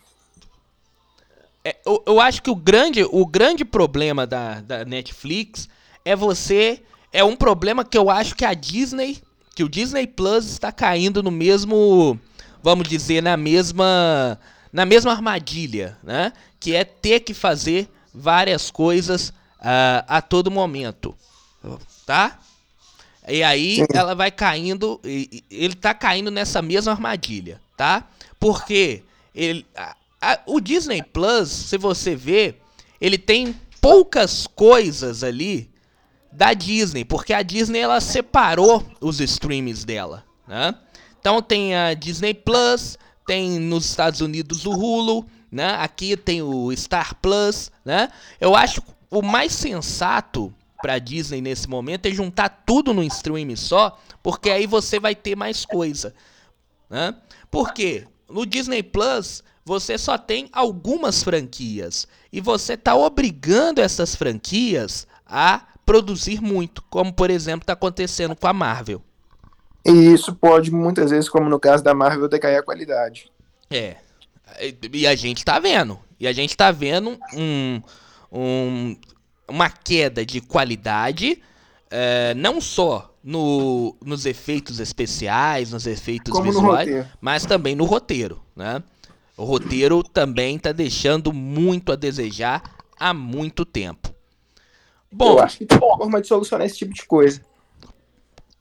é, 1.63 1.77
eu, 1.85 2.03
eu, 2.05 2.19
acho 2.19 2.43
que 2.43 2.51
o 2.51 2.55
grande, 2.55 3.05
o 3.09 3.25
grande 3.25 3.63
problema 3.63 4.27
da, 4.27 4.59
da 4.59 4.83
Netflix 4.83 5.69
é 6.03 6.13
você. 6.13 6.83
É 7.13 7.23
um 7.23 7.37
problema 7.37 7.85
que 7.85 7.97
eu 7.97 8.09
acho 8.09 8.35
que 8.35 8.43
a 8.43 8.53
Disney. 8.53 9.21
Que 9.61 9.65
o 9.65 9.69
Disney 9.69 10.07
Plus 10.07 10.45
está 10.45 10.71
caindo 10.71 11.21
no 11.21 11.29
mesmo. 11.29 12.19
Vamos 12.63 12.89
dizer, 12.89 13.21
na 13.21 13.37
mesma. 13.37 14.39
Na 14.73 14.87
mesma 14.87 15.11
armadilha, 15.11 15.99
né? 16.01 16.33
Que 16.59 16.75
é 16.75 16.83
ter 16.83 17.19
que 17.19 17.31
fazer 17.31 17.87
várias 18.11 18.71
coisas 18.71 19.29
uh, 19.59 20.01
a 20.07 20.19
todo 20.19 20.49
momento. 20.49 21.15
Tá? 22.07 22.39
E 23.27 23.43
aí 23.43 23.75
Sim. 23.75 23.85
ela 23.93 24.15
vai 24.15 24.31
caindo. 24.31 24.99
Ele 25.03 25.75
tá 25.75 25.93
caindo 25.93 26.31
nessa 26.31 26.59
mesma 26.59 26.93
armadilha, 26.93 27.61
tá? 27.77 28.07
Porque 28.39 29.03
ele, 29.35 29.63
a, 29.75 29.95
a, 30.19 30.39
o 30.47 30.59
Disney 30.59 31.03
Plus, 31.03 31.49
se 31.49 31.77
você 31.77 32.15
ver, 32.15 32.59
ele 32.99 33.19
tem 33.19 33.55
poucas 33.79 34.47
coisas 34.47 35.23
ali 35.23 35.70
da 36.31 36.53
Disney, 36.53 37.03
porque 37.03 37.33
a 37.33 37.41
Disney 37.41 37.79
ela 37.79 37.99
separou 37.99 38.85
os 38.99 39.19
streams 39.19 39.85
dela, 39.85 40.23
né? 40.47 40.75
Então 41.19 41.41
tem 41.41 41.75
a 41.75 41.93
Disney 41.93 42.33
Plus, 42.33 42.97
tem 43.27 43.59
nos 43.59 43.85
Estados 43.85 44.21
Unidos 44.21 44.65
o 44.65 44.71
Hulu, 44.71 45.25
né? 45.51 45.75
Aqui 45.75 46.15
tem 46.17 46.41
o 46.41 46.75
Star 46.75 47.15
Plus, 47.21 47.71
né? 47.85 48.09
Eu 48.39 48.55
acho 48.55 48.81
o 49.09 49.21
mais 49.21 49.51
sensato 49.51 50.53
para 50.81 50.97
Disney 50.97 51.41
nesse 51.41 51.69
momento 51.69 52.07
é 52.07 52.11
juntar 52.11 52.49
tudo 52.65 52.93
no 52.93 53.03
stream 53.03 53.55
só, 53.55 53.99
porque 54.23 54.49
aí 54.49 54.65
você 54.65 54.99
vai 54.99 55.13
ter 55.13 55.35
mais 55.35 55.65
coisa, 55.65 56.13
né? 56.89 57.13
Por 57.51 57.73
quê? 57.73 58.07
No 58.29 58.45
Disney 58.45 58.81
Plus 58.81 59.43
você 59.63 59.97
só 59.97 60.17
tem 60.17 60.49
algumas 60.51 61.21
franquias 61.21 62.07
e 62.31 62.41
você 62.41 62.73
está 62.73 62.95
obrigando 62.95 63.79
essas 63.79 64.15
franquias 64.15 65.05
a 65.25 65.67
produzir 65.85 66.41
muito, 66.41 66.83
como 66.89 67.13
por 67.13 67.29
exemplo 67.29 67.63
está 67.63 67.73
acontecendo 67.73 68.35
com 68.35 68.47
a 68.47 68.53
Marvel. 68.53 69.01
E 69.85 69.91
isso 69.91 70.35
pode 70.35 70.71
muitas 70.71 71.09
vezes, 71.09 71.27
como 71.27 71.49
no 71.49 71.59
caso 71.59 71.83
da 71.83 71.93
Marvel, 71.93 72.27
decair 72.27 72.59
a 72.59 72.63
qualidade. 72.63 73.31
É. 73.69 73.95
E 74.93 75.07
a 75.07 75.15
gente 75.15 75.39
está 75.39 75.59
vendo. 75.59 75.97
E 76.19 76.27
a 76.27 76.33
gente 76.33 76.51
está 76.51 76.71
vendo 76.71 77.17
um, 77.33 77.81
um, 78.31 78.95
uma 79.47 79.69
queda 79.69 80.25
de 80.25 80.39
qualidade, 80.39 81.41
é, 81.89 82.33
não 82.35 82.61
só 82.61 83.11
no, 83.23 83.95
nos 84.03 84.25
efeitos 84.25 84.79
especiais, 84.79 85.71
nos 85.71 85.87
efeitos 85.87 86.31
Como 86.31 86.51
visuais, 86.51 87.07
mas 87.19 87.45
também 87.45 87.75
no 87.75 87.85
roteiro, 87.85 88.41
né? 88.55 88.83
O 89.35 89.43
roteiro 89.43 90.03
também 90.03 90.57
está 90.57 90.71
deixando 90.71 91.33
muito 91.33 91.91
a 91.91 91.95
desejar 91.95 92.61
há 92.99 93.13
muito 93.13 93.65
tempo. 93.65 94.13
Bom, 95.11 95.33
eu 95.33 95.39
acho 95.39 95.57
que 95.57 95.65
tem 95.65 95.77
uma 95.77 95.97
forma 95.97 96.21
de 96.21 96.27
solucionar 96.27 96.65
esse 96.65 96.77
tipo 96.77 96.93
de 96.93 97.05
coisa. 97.05 97.41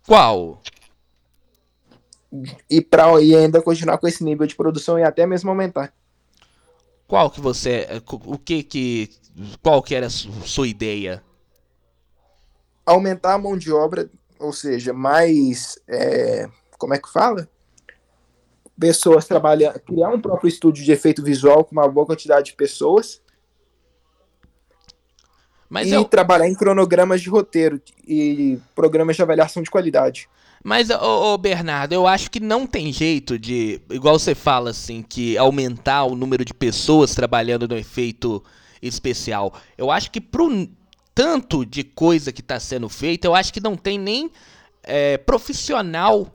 Qual? 0.06 0.60
E 2.68 2.80
para 2.80 3.20
e 3.20 3.34
ainda 3.34 3.62
continuar 3.62 3.98
com 3.98 4.06
esse 4.06 4.24
nível 4.24 4.46
de 4.46 4.56
produção 4.56 4.98
e 4.98 5.02
até 5.02 5.26
mesmo 5.26 5.50
aumentar. 5.50 5.92
Qual 7.06 7.30
que 7.30 7.40
você, 7.40 7.86
o 8.24 8.38
que 8.38 8.62
que, 8.62 9.10
qual 9.62 9.82
que 9.82 9.94
era 9.94 10.06
a 10.06 10.10
sua 10.10 10.68
ideia? 10.68 11.22
Aumentar 12.86 13.34
a 13.34 13.38
mão 13.38 13.56
de 13.56 13.72
obra, 13.72 14.08
ou 14.38 14.52
seja, 14.52 14.92
mais, 14.92 15.78
é, 15.88 16.48
como 16.78 16.94
é 16.94 16.98
que 16.98 17.12
fala? 17.12 17.48
pessoas 18.80 19.26
trabalhando, 19.26 19.78
criar 19.80 20.08
um 20.08 20.20
próprio 20.20 20.48
estúdio 20.48 20.82
de 20.82 20.90
efeito 20.90 21.22
visual 21.22 21.62
com 21.64 21.72
uma 21.72 21.86
boa 21.86 22.06
quantidade 22.06 22.46
de 22.46 22.56
pessoas. 22.56 23.20
Mas 25.70 25.86
e 25.86 25.92
eu... 25.92 26.04
trabalhar 26.04 26.48
em 26.48 26.54
cronogramas 26.54 27.22
de 27.22 27.30
roteiro 27.30 27.80
e 28.06 28.58
programas 28.74 29.14
de 29.14 29.22
avaliação 29.22 29.62
de 29.62 29.70
qualidade. 29.70 30.28
Mas, 30.62 30.90
ô, 30.90 31.32
ô, 31.32 31.38
Bernardo, 31.38 31.94
eu 31.94 32.06
acho 32.06 32.30
que 32.30 32.40
não 32.40 32.66
tem 32.66 32.92
jeito 32.92 33.38
de, 33.38 33.80
igual 33.88 34.18
você 34.18 34.34
fala 34.34 34.70
assim, 34.70 35.00
que 35.00 35.38
aumentar 35.38 36.04
o 36.04 36.14
número 36.14 36.44
de 36.44 36.52
pessoas 36.52 37.14
trabalhando 37.14 37.66
no 37.66 37.78
efeito 37.78 38.44
especial. 38.82 39.54
Eu 39.78 39.90
acho 39.90 40.10
que 40.10 40.20
pro 40.20 40.68
tanto 41.14 41.64
de 41.64 41.82
coisa 41.82 42.30
que 42.32 42.40
está 42.40 42.60
sendo 42.60 42.88
feita, 42.88 43.26
eu 43.26 43.34
acho 43.34 43.52
que 43.52 43.60
não 43.60 43.76
tem 43.76 43.98
nem 43.98 44.30
é, 44.82 45.16
profissional 45.16 46.26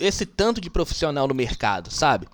esse 0.00 0.26
tanto 0.26 0.60
de 0.60 0.70
profissional 0.70 1.28
no 1.28 1.34
mercado, 1.34 1.90
sabe? 1.90 2.26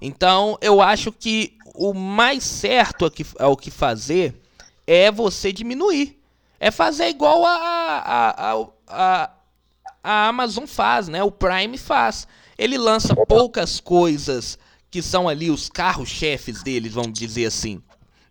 Então, 0.00 0.58
eu 0.60 0.80
acho 0.80 1.12
que 1.12 1.56
o 1.74 1.94
mais 1.94 2.42
certo 2.42 3.10
ao 3.38 3.56
que 3.56 3.70
fazer 3.70 4.41
é 4.86 5.10
você 5.10 5.52
diminuir. 5.52 6.18
É 6.58 6.70
fazer 6.70 7.08
igual 7.08 7.44
a, 7.44 7.56
a, 7.56 8.52
a, 8.52 8.66
a, 8.88 9.30
a 10.02 10.28
Amazon 10.28 10.64
faz, 10.64 11.08
né? 11.08 11.22
O 11.22 11.30
Prime 11.30 11.76
faz. 11.76 12.26
Ele 12.56 12.78
lança 12.78 13.16
poucas 13.26 13.80
coisas 13.80 14.58
que 14.90 15.02
são 15.02 15.28
ali 15.28 15.50
os 15.50 15.68
carros-chefes 15.68 16.62
deles, 16.62 16.92
vamos 16.92 17.18
dizer 17.18 17.46
assim 17.46 17.82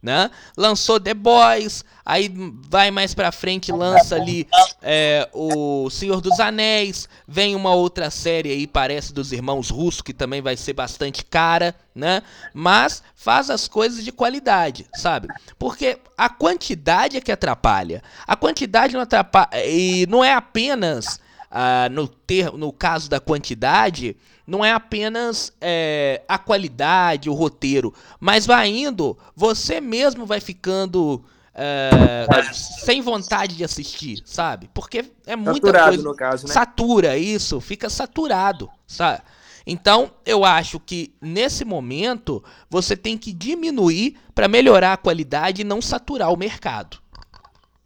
né? 0.01 0.31
Lançou 0.57 0.99
The 0.99 1.13
Boys, 1.13 1.85
aí 2.03 2.33
vai 2.67 2.89
mais 2.89 3.13
pra 3.13 3.31
frente 3.31 3.71
lança 3.71 4.15
ali 4.15 4.47
é, 4.81 5.29
o 5.31 5.89
Senhor 5.89 6.19
dos 6.21 6.39
Anéis, 6.39 7.07
vem 7.27 7.55
uma 7.55 7.73
outra 7.73 8.09
série 8.09 8.51
aí, 8.51 8.65
parece 8.65 9.13
dos 9.13 9.31
irmãos 9.31 9.69
russos, 9.69 10.01
que 10.01 10.13
também 10.13 10.41
vai 10.41 10.57
ser 10.57 10.73
bastante 10.73 11.23
cara, 11.23 11.75
né? 11.93 12.23
Mas 12.53 13.03
faz 13.15 13.49
as 13.49 13.67
coisas 13.67 14.03
de 14.03 14.11
qualidade, 14.11 14.87
sabe? 14.95 15.27
Porque 15.59 15.99
a 16.17 16.29
quantidade 16.29 17.17
é 17.17 17.21
que 17.21 17.31
atrapalha. 17.31 18.01
A 18.25 18.35
quantidade 18.35 18.93
não 18.93 19.01
atrapalha. 19.01 19.49
E 19.65 20.07
não 20.07 20.23
é 20.23 20.33
apenas 20.33 21.19
ah, 21.51 21.89
no, 21.91 22.07
ter, 22.07 22.51
no 22.53 22.71
caso 22.71 23.09
da 23.09 23.19
quantidade 23.19 24.15
não 24.51 24.65
é 24.65 24.73
apenas 24.73 25.53
é, 25.61 26.23
a 26.27 26.37
qualidade, 26.37 27.29
o 27.29 27.33
roteiro, 27.33 27.93
mas 28.19 28.45
vai 28.45 28.67
indo, 28.67 29.17
você 29.33 29.79
mesmo 29.79 30.25
vai 30.25 30.41
ficando 30.41 31.23
é, 31.55 32.27
sem 32.51 33.01
vontade 33.01 33.55
de 33.55 33.63
assistir, 33.63 34.21
sabe? 34.25 34.69
Porque 34.73 35.05
é 35.25 35.37
muita 35.37 35.67
Saturado, 35.67 35.87
coisa. 35.87 36.03
no 36.03 36.13
caso, 36.13 36.47
né? 36.47 36.53
Satura 36.53 37.17
isso, 37.17 37.61
fica 37.61 37.89
saturado, 37.89 38.69
sabe? 38.85 39.21
Então, 39.65 40.11
eu 40.25 40.43
acho 40.43 40.81
que 40.81 41.13
nesse 41.21 41.63
momento 41.63 42.43
você 42.69 42.97
tem 42.97 43.17
que 43.17 43.31
diminuir 43.31 44.17
para 44.35 44.49
melhorar 44.49 44.91
a 44.91 44.97
qualidade 44.97 45.61
e 45.61 45.63
não 45.63 45.81
saturar 45.81 46.29
o 46.29 46.37
mercado. 46.37 46.97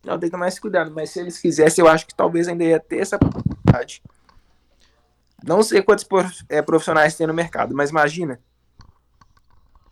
Não, 0.03 0.17
tem 0.17 0.29
que 0.29 0.35
tomar 0.35 0.47
esse 0.47 0.59
cuidado, 0.59 0.91
mas 0.95 1.11
se 1.11 1.19
eles 1.19 1.37
quisessem, 1.37 1.85
eu 1.85 1.91
acho 1.91 2.07
que 2.07 2.15
talvez 2.15 2.47
ainda 2.47 2.63
ia 2.63 2.79
ter 2.79 3.01
essa 3.01 3.19
possibilidade. 3.19 4.01
Não 5.45 5.61
sei 5.61 5.81
quantos 5.81 6.05
é, 6.49 6.61
profissionais 6.61 7.15
tem 7.15 7.27
no 7.27 7.33
mercado, 7.33 7.75
mas 7.75 7.91
imagina 7.91 8.39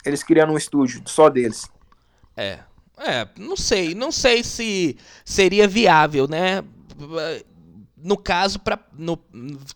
eles 0.03 0.23
criando 0.23 0.51
um 0.51 0.57
estúdio 0.57 1.01
só 1.05 1.29
deles. 1.29 1.69
É, 2.35 2.59
é, 2.97 3.27
não 3.37 3.55
sei, 3.55 3.93
não 3.93 4.11
sei 4.11 4.43
se 4.43 4.97
seria 5.23 5.67
viável, 5.67 6.27
né? 6.27 6.63
No 7.95 8.17
caso, 8.17 8.59
pra, 8.59 8.79
no, 8.97 9.17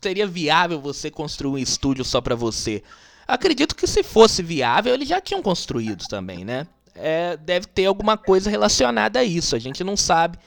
seria 0.02 0.28
viável 0.28 0.82
você 0.82 1.10
construir 1.12 1.52
um 1.52 1.58
estúdio 1.58 2.04
só 2.04 2.20
para 2.20 2.36
você. 2.36 2.84
Acredito 3.28 3.76
que 3.76 3.86
se 3.86 4.04
fosse 4.04 4.42
viável, 4.42 4.94
eles 4.94 5.08
já 5.08 5.22
tinham 5.22 5.42
construído 5.42 6.06
também, 6.08 6.44
né? 6.44 6.68
É, 6.96 7.38
deve 7.38 7.68
ter 7.68 7.86
alguma 7.86 8.18
coisa 8.18 8.50
relacionada 8.50 9.20
a 9.20 9.24
isso. 9.24 9.56
A 9.56 9.60
gente 9.60 9.84
não 9.84 9.96
sabe 9.96 10.40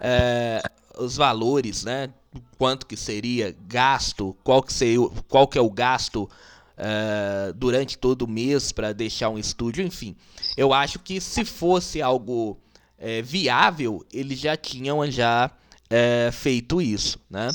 é, 0.00 0.62
os 0.98 1.16
valores, 1.16 1.84
né? 1.84 2.10
Quanto 2.58 2.86
que 2.86 2.96
seria 2.96 3.54
gasto, 3.66 4.36
qual 4.42 4.62
que, 4.62 4.72
seria, 4.72 5.08
qual 5.28 5.46
que 5.46 5.58
é 5.58 5.60
o 5.60 5.70
gasto 5.70 6.28
uh, 6.76 7.52
durante 7.54 7.98
todo 7.98 8.22
o 8.22 8.28
mês 8.28 8.72
para 8.72 8.92
deixar 8.92 9.28
um 9.28 9.38
estúdio, 9.38 9.84
enfim. 9.84 10.16
Eu 10.56 10.72
acho 10.72 10.98
que 10.98 11.20
se 11.20 11.44
fosse 11.44 12.00
algo 12.00 12.52
uh, 12.52 13.22
viável, 13.22 14.04
eles 14.12 14.38
já 14.38 14.56
tinham 14.56 15.08
já 15.10 15.50
uh, 15.50 16.32
feito 16.32 16.80
isso, 16.80 17.18
né? 17.30 17.48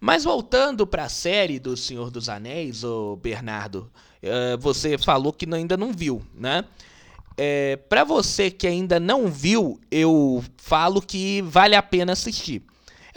Mas 0.00 0.24
voltando 0.24 0.86
para 0.86 1.04
a 1.04 1.08
série 1.08 1.58
do 1.58 1.76
Senhor 1.76 2.10
dos 2.10 2.28
Anéis, 2.28 2.84
o 2.84 3.16
Bernardo, 3.16 3.90
você 4.60 4.96
falou 4.96 5.32
que 5.32 5.44
ainda 5.52 5.76
não 5.76 5.92
viu, 5.92 6.22
né? 6.32 6.64
Para 7.88 8.04
você 8.04 8.48
que 8.48 8.68
ainda 8.68 9.00
não 9.00 9.26
viu, 9.26 9.80
eu 9.90 10.44
falo 10.56 11.02
que 11.02 11.42
vale 11.42 11.74
a 11.74 11.82
pena 11.82 12.12
assistir. 12.12 12.62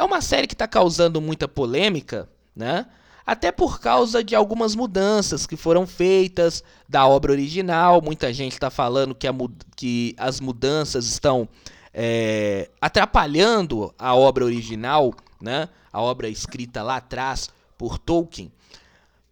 É 0.01 0.03
uma 0.03 0.19
série 0.19 0.47
que 0.47 0.55
está 0.55 0.67
causando 0.67 1.21
muita 1.21 1.47
polêmica, 1.47 2.27
né? 2.55 2.87
Até 3.23 3.51
por 3.51 3.79
causa 3.79 4.23
de 4.23 4.35
algumas 4.35 4.73
mudanças 4.73 5.45
que 5.45 5.55
foram 5.55 5.85
feitas 5.85 6.63
da 6.89 7.05
obra 7.05 7.31
original. 7.31 8.01
Muita 8.01 8.33
gente 8.33 8.53
está 8.53 8.71
falando 8.71 9.13
que, 9.13 9.27
a, 9.27 9.33
que, 9.75 10.15
as 10.17 10.39
mudanças 10.39 11.05
estão 11.05 11.47
é, 11.93 12.67
atrapalhando 12.81 13.93
a 13.95 14.15
obra 14.15 14.43
original, 14.43 15.13
né? 15.39 15.69
A 15.93 16.01
obra 16.01 16.27
escrita 16.27 16.81
lá 16.81 16.95
atrás 16.95 17.51
por 17.77 17.99
Tolkien. 17.99 18.51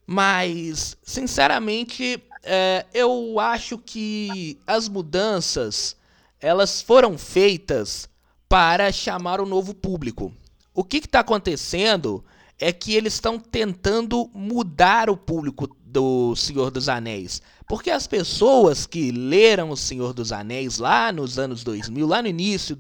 Mas, 0.05 0.95
sinceramente, 1.01 2.23
é, 2.43 2.85
eu 2.93 3.39
acho 3.39 3.79
que 3.79 4.59
as 4.67 4.87
mudanças 4.87 5.97
elas 6.39 6.79
foram 6.79 7.17
feitas 7.17 8.07
para 8.47 8.91
chamar 8.91 9.41
o 9.41 9.47
novo 9.47 9.73
público. 9.73 10.31
O 10.79 10.83
que 10.85 10.95
está 10.99 11.19
acontecendo 11.19 12.23
é 12.57 12.71
que 12.71 12.95
eles 12.95 13.15
estão 13.15 13.37
tentando 13.37 14.31
mudar 14.33 15.09
o 15.09 15.17
público 15.17 15.67
do 15.85 16.33
Senhor 16.37 16.71
dos 16.71 16.87
Anéis. 16.87 17.41
Porque 17.67 17.91
as 17.91 18.07
pessoas 18.07 18.87
que 18.87 19.11
leram 19.11 19.71
O 19.71 19.75
Senhor 19.75 20.13
dos 20.13 20.31
Anéis 20.31 20.77
lá 20.77 21.11
nos 21.11 21.37
anos 21.37 21.65
2000, 21.65 22.07
lá 22.07 22.21
no 22.21 22.29
início 22.29 22.77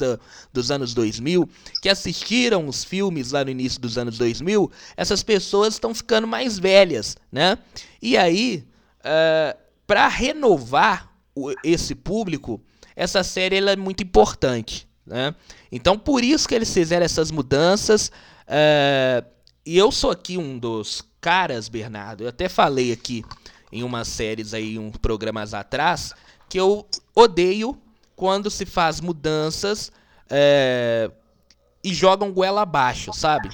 dos 0.53 0.71
anos 0.71 0.93
2000, 0.93 1.49
que 1.81 1.89
assistiram 1.89 2.69
os 2.69 2.85
filmes 2.85 3.33
lá 3.33 3.43
no 3.43 3.51
início 3.51 3.81
dos 3.81 3.97
anos 3.97 4.17
2000, 4.17 4.71
essas 4.95 5.21
pessoas 5.21 5.73
estão 5.73 5.93
ficando 5.93 6.25
mais 6.25 6.57
velhas, 6.57 7.17
né? 7.29 7.57
E 8.01 8.15
aí, 8.15 8.63
uh, 8.99 9.01
eh, 9.03 9.57
para 9.85 10.07
renovar 10.07 11.13
o, 11.35 11.51
esse 11.65 11.93
público, 11.95 12.61
essa 12.95 13.25
série 13.25 13.57
é 13.57 13.75
muito 13.75 14.03
importante, 14.03 14.87
né? 15.09 15.35
Então, 15.71 15.97
por 15.97 16.23
isso 16.23 16.47
que 16.47 16.55
eles 16.55 16.71
fizeram 16.73 17.05
essas 17.05 17.31
mudanças. 17.31 18.11
Uh, 18.47 19.25
e 19.65 19.77
eu 19.77 19.91
sou 19.91 20.11
aqui 20.11 20.37
um 20.37 20.57
dos 20.57 21.03
caras, 21.19 21.67
Bernardo. 21.67 22.23
Eu 22.23 22.29
até 22.29 22.47
falei 22.47 22.91
aqui 22.91 23.25
em 23.71 23.83
umas 23.83 24.07
séries 24.07 24.53
aí, 24.53 24.79
uns 24.79 24.97
programas 24.97 25.53
atrás, 25.53 26.13
que 26.47 26.59
eu 26.59 26.87
odeio 27.13 27.79
quando 28.15 28.49
se 28.49 28.65
faz 28.65 28.99
mudanças 29.01 29.91
é, 30.29 31.11
e 31.83 31.93
jogam 31.93 32.31
goela 32.31 32.61
abaixo, 32.61 33.13
sabe? 33.13 33.49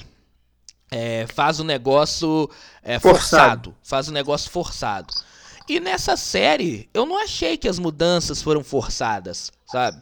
É, 0.90 1.26
faz 1.34 1.60
o 1.60 1.62
um 1.62 1.66
negócio 1.66 2.48
é, 2.82 2.98
forçado. 2.98 3.70
forçado. 3.70 3.76
Faz 3.82 4.08
o 4.08 4.10
um 4.10 4.14
negócio 4.14 4.50
forçado. 4.50 5.12
E 5.68 5.80
nessa 5.80 6.16
série, 6.16 6.88
eu 6.94 7.04
não 7.04 7.18
achei 7.18 7.56
que 7.56 7.68
as 7.68 7.78
mudanças 7.78 8.40
foram 8.40 8.62
forçadas, 8.62 9.50
sabe? 9.66 10.00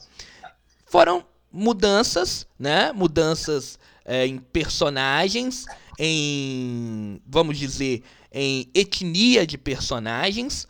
Foram 0.87 1.25
mudanças, 1.55 2.47
né? 2.59 2.93
Mudanças 2.93 3.79
é, 4.05 4.27
em 4.27 4.39
personagens 4.39 5.65
em, 5.99 7.21
vamos 7.27 7.59
dizer, 7.59 8.03
em 8.33 8.69
etnia 8.75 9.47
de 9.47 9.57
personagens 9.57 10.67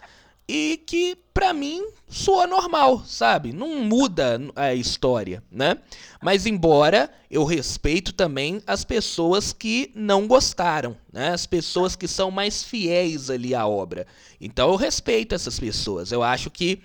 e 0.46 0.82
que 0.86 1.16
para 1.32 1.52
mim 1.54 1.82
soa 2.06 2.46
normal, 2.46 3.02
sabe? 3.06 3.52
Não 3.52 3.82
muda 3.82 4.38
a 4.54 4.74
história, 4.74 5.42
né? 5.50 5.78
Mas 6.22 6.46
embora 6.46 7.10
eu 7.30 7.44
respeito 7.44 8.12
também 8.12 8.62
as 8.66 8.84
pessoas 8.84 9.52
que 9.52 9.90
não 9.94 10.28
gostaram, 10.28 10.96
né? 11.12 11.30
As 11.30 11.46
pessoas 11.46 11.96
que 11.96 12.06
são 12.06 12.30
mais 12.30 12.62
fiéis 12.62 13.30
ali 13.30 13.54
à 13.54 13.66
obra. 13.66 14.06
Então 14.40 14.70
eu 14.70 14.76
respeito 14.76 15.34
essas 15.34 15.58
pessoas. 15.58 16.12
Eu 16.12 16.22
acho 16.22 16.50
que 16.50 16.80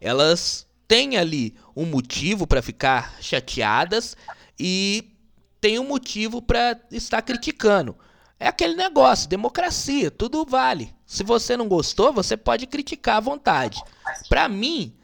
elas 0.00 0.66
têm 0.92 1.16
ali 1.16 1.54
um 1.74 1.86
motivo 1.86 2.46
para 2.46 2.60
ficar 2.60 3.16
chateadas 3.18 4.14
e 4.60 5.10
tem 5.58 5.78
um 5.78 5.88
motivo 5.88 6.42
para 6.42 6.78
estar 6.90 7.22
criticando. 7.22 7.96
É 8.38 8.46
aquele 8.46 8.74
negócio, 8.74 9.26
democracia, 9.26 10.10
tudo 10.10 10.44
vale. 10.44 10.94
Se 11.06 11.24
você 11.24 11.56
não 11.56 11.66
gostou, 11.66 12.12
você 12.12 12.36
pode 12.36 12.66
criticar 12.66 13.16
à 13.16 13.20
vontade. 13.20 13.82
Para 14.28 14.50
mim, 14.50 14.94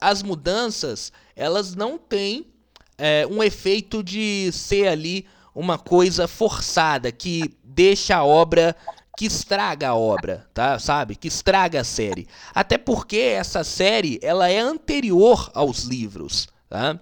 as 0.00 0.22
mudanças, 0.22 1.12
elas 1.34 1.74
não 1.74 1.98
têm 1.98 2.42
uh, 2.42 3.34
um 3.34 3.42
efeito 3.42 4.00
de 4.00 4.52
ser 4.52 4.86
ali 4.86 5.26
uma 5.52 5.76
coisa 5.76 6.28
forçada, 6.28 7.10
que 7.10 7.52
deixa 7.64 8.14
a 8.14 8.24
obra 8.24 8.76
que 9.16 9.26
estraga 9.26 9.88
a 9.88 9.94
obra, 9.94 10.46
tá? 10.52 10.78
Sabe? 10.78 11.14
Que 11.14 11.28
estraga 11.28 11.80
a 11.80 11.84
série. 11.84 12.26
Até 12.54 12.76
porque 12.76 13.18
essa 13.18 13.62
série, 13.62 14.18
ela 14.22 14.48
é 14.48 14.58
anterior 14.58 15.50
aos 15.54 15.84
livros, 15.84 16.48
tá? 16.68 16.98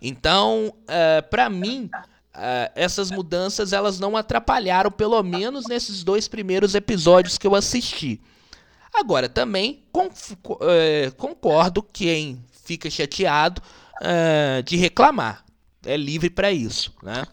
Então, 0.00 0.74
uh, 0.76 0.82
é, 0.88 1.22
para 1.22 1.48
mim, 1.48 1.88
uh, 1.94 2.72
essas 2.74 3.10
mudanças 3.10 3.72
elas 3.72 4.00
não 4.00 4.16
atrapalharam, 4.16 4.90
pelo 4.90 5.22
menos 5.22 5.66
nesses 5.68 6.02
dois 6.02 6.26
primeiros 6.26 6.74
episódios 6.74 7.38
que 7.38 7.46
eu 7.46 7.54
assisti. 7.54 8.20
Agora, 8.92 9.28
também 9.28 9.84
uh, 9.94 11.14
concordo 11.16 11.82
quem 11.82 12.44
fica 12.64 12.90
chateado 12.90 13.62
de 14.64 14.76
reclamar. 14.76 15.44
É 15.86 15.96
livre 15.96 16.28
para 16.28 16.50
isso, 16.50 16.92
né? 17.02 17.24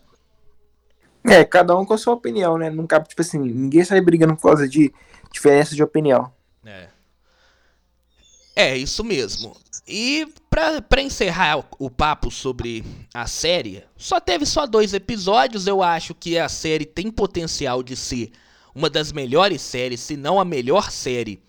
É, 1.23 1.43
cada 1.43 1.77
um 1.77 1.85
com 1.85 1.93
a 1.93 1.97
sua 1.97 2.13
opinião, 2.13 2.57
né? 2.57 2.71
Cabe, 2.87 3.07
tipo 3.07 3.21
assim, 3.21 3.39
ninguém 3.39 3.83
sai 3.83 4.01
brigando 4.01 4.35
por 4.35 4.43
causa 4.43 4.67
de 4.67 4.93
diferença 5.31 5.75
de 5.75 5.83
opinião. 5.83 6.31
É. 6.65 6.87
É, 8.55 8.77
isso 8.77 9.03
mesmo. 9.03 9.55
E 9.87 10.27
para 10.49 11.01
encerrar 11.01 11.63
o 11.77 11.89
papo 11.89 12.29
sobre 12.29 12.83
a 13.13 13.25
série, 13.25 13.83
só 13.95 14.19
teve 14.19 14.45
só 14.45 14.65
dois 14.65 14.93
episódios. 14.93 15.65
Eu 15.65 15.81
acho 15.81 16.13
que 16.13 16.37
a 16.37 16.49
série 16.49 16.85
tem 16.85 17.09
potencial 17.09 17.81
de 17.81 17.95
ser 17.95 18.31
uma 18.75 18.89
das 18.89 19.11
melhores 19.11 19.61
séries, 19.61 20.01
se 20.01 20.17
não 20.17 20.39
a 20.39 20.45
melhor 20.45 20.91
série 20.91 21.41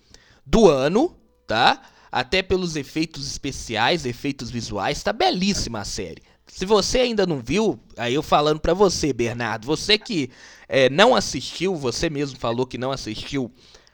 do 0.45 0.69
ano, 0.69 1.15
tá? 1.45 1.81
Até 2.11 2.41
pelos 2.41 2.75
efeitos 2.75 3.29
especiais, 3.29 4.05
efeitos 4.05 4.49
visuais, 4.49 5.03
tá 5.03 5.13
belíssima 5.13 5.79
a 5.79 5.85
série. 5.85 6.23
Se 6.53 6.65
você 6.65 6.99
ainda 6.99 7.25
não 7.25 7.39
viu, 7.39 7.79
aí 7.97 8.13
eu 8.13 8.21
falando 8.21 8.59
para 8.59 8.73
você, 8.73 9.13
Bernardo, 9.13 9.65
você 9.65 9.97
que 9.97 10.29
é, 10.67 10.89
não 10.89 11.15
assistiu, 11.15 11.75
você 11.75 12.09
mesmo 12.09 12.37
falou 12.37 12.67
que 12.67 12.77
não 12.77 12.91
assistiu 12.91 13.49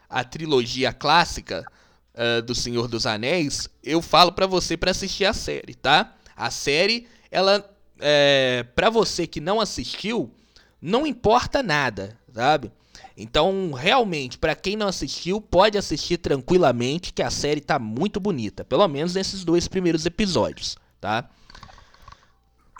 a 0.10 0.24
trilogia 0.24 0.92
clássica, 0.92 1.64
uh, 2.18 2.42
do 2.42 2.56
Senhor 2.56 2.88
dos 2.88 3.06
Anéis, 3.06 3.70
eu 3.84 4.02
falo 4.02 4.32
para 4.32 4.48
você 4.48 4.76
para 4.76 4.92
assistir 4.92 5.26
a 5.26 5.34
série, 5.34 5.76
tá? 5.76 6.16
A 6.36 6.50
série, 6.50 7.08
ela, 7.30 7.64
é, 8.00 8.66
para 8.76 8.90
você 8.90 9.28
que 9.28 9.40
não 9.40 9.62
assistiu, 9.62 10.34
não 10.82 11.06
importa 11.06 11.62
nada, 11.62 12.18
sabe? 12.34 12.72
Então, 13.16 13.72
realmente, 13.72 14.38
para 14.38 14.56
quem 14.56 14.76
não 14.76 14.88
assistiu, 14.88 15.40
pode 15.40 15.78
assistir 15.78 16.18
tranquilamente, 16.18 17.14
que 17.14 17.22
a 17.22 17.32
série 17.32 17.62
tá 17.62 17.80
muito 17.80 18.20
bonita. 18.20 18.66
Pelo 18.66 18.88
menos 18.88 19.14
nesses 19.14 19.44
dois 19.44 19.68
primeiros 19.68 20.06
episódios, 20.06 20.76
tá? 21.00 21.30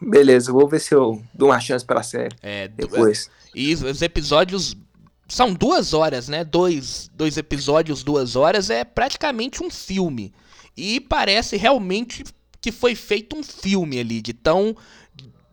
Beleza, 0.02 0.52
vou 0.52 0.68
ver 0.68 0.80
se 0.80 0.94
eu 0.94 1.22
dou 1.34 1.50
uma 1.50 1.60
chance 1.60 1.86
para 1.86 2.02
a 2.02 2.04
série. 2.04 2.36
É, 2.42 2.68
depois. 2.68 3.30
E 3.56 3.74
os 3.74 4.02
episódios 4.02 4.76
são 5.28 5.54
duas 5.54 5.94
horas, 5.94 6.28
né? 6.28 6.44
Dois, 6.44 7.10
dois 7.14 7.38
episódios, 7.38 8.04
duas 8.04 8.36
horas, 8.36 8.70
é 8.70 8.84
praticamente 8.84 9.64
um 9.64 9.70
filme. 9.70 10.34
E 10.76 11.00
parece 11.00 11.58
realmente 11.58 12.24
que 12.62 12.72
foi 12.72 12.96
feito 12.96 13.36
um 13.36 13.44
filme 13.44 14.00
ali, 14.00 14.22
de 14.22 14.34
tão. 14.34 14.76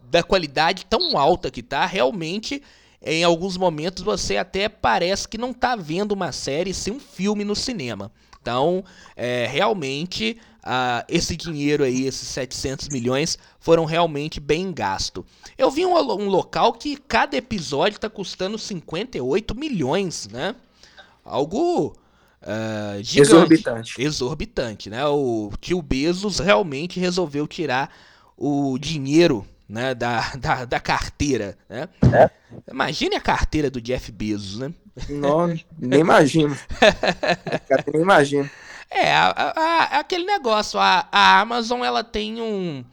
da 0.03 0.23
qualidade 0.23 0.87
tão 0.87 1.17
alta 1.17 1.51
que 1.51 1.63
tá. 1.63 1.87
Realmente, 1.87 2.63
em 3.03 3.25
alguns 3.25 3.57
momentos, 3.57 4.03
você 4.03 4.37
até 4.37 4.69
parece 4.69 5.27
que 5.27 5.39
não 5.39 5.53
tá 5.53 5.75
vendo 5.75 6.13
uma 6.13 6.33
série, 6.33 6.75
sim 6.75 6.93
um 6.93 7.01
filme 7.01 7.45
no 7.45 7.57
cinema. 7.57 8.13
Então, 8.41 8.85
é, 9.17 9.47
realmente, 9.47 10.37
uh, 10.65 11.05
esse 11.09 11.37
dinheiro 11.37 11.85
aí, 11.85 12.07
esses 12.07 12.27
700 12.29 12.89
milhões, 12.89 13.39
foram 13.61 13.85
realmente 13.85 14.41
bem 14.41 14.73
gastos. 14.73 15.25
Eu 15.57 15.71
vi 15.71 15.85
um, 15.85 15.95
um 15.95 16.29
local 16.29 16.73
que 16.73 16.97
cada 16.97 17.37
episódio 17.37 17.97
está 17.97 18.09
custando 18.09 18.59
58 18.59 19.55
milhões, 19.55 20.29
né? 20.29 20.55
Algo 21.25 21.97
uh, 22.43 23.03
gigante. 23.03 23.21
Exorbitante. 23.21 24.03
Exorbitante, 24.03 24.91
né? 24.91 25.07
O 25.07 25.53
tio 25.61 25.81
Bezos 25.83 26.39
realmente 26.39 26.99
resolveu 26.99 27.47
tirar 27.47 27.95
o 28.37 28.79
dinheiro 28.79 29.47
né, 29.69 29.95
da, 29.95 30.33
da, 30.37 30.65
da 30.65 30.81
carteira, 30.81 31.57
né? 31.69 31.89
É. 32.13 32.31
Imagine 32.71 33.17
a 33.17 33.21
carteira 33.21 33.71
do 33.71 33.81
Jeff 33.81 34.11
Bezos, 34.13 34.59
né? 34.59 34.73
Não, 35.09 35.49
nem 35.77 36.01
imagino. 36.01 36.57
nem 37.93 38.03
imagino. 38.03 38.49
É, 38.95 39.13
a, 39.13 39.31
a, 39.31 39.99
aquele 39.99 40.25
negócio, 40.25 40.79
a, 40.79 41.09
a 41.11 41.41
Amazon, 41.41 41.83
ela 41.83 42.05
tem 42.05 42.41
um... 42.41 42.85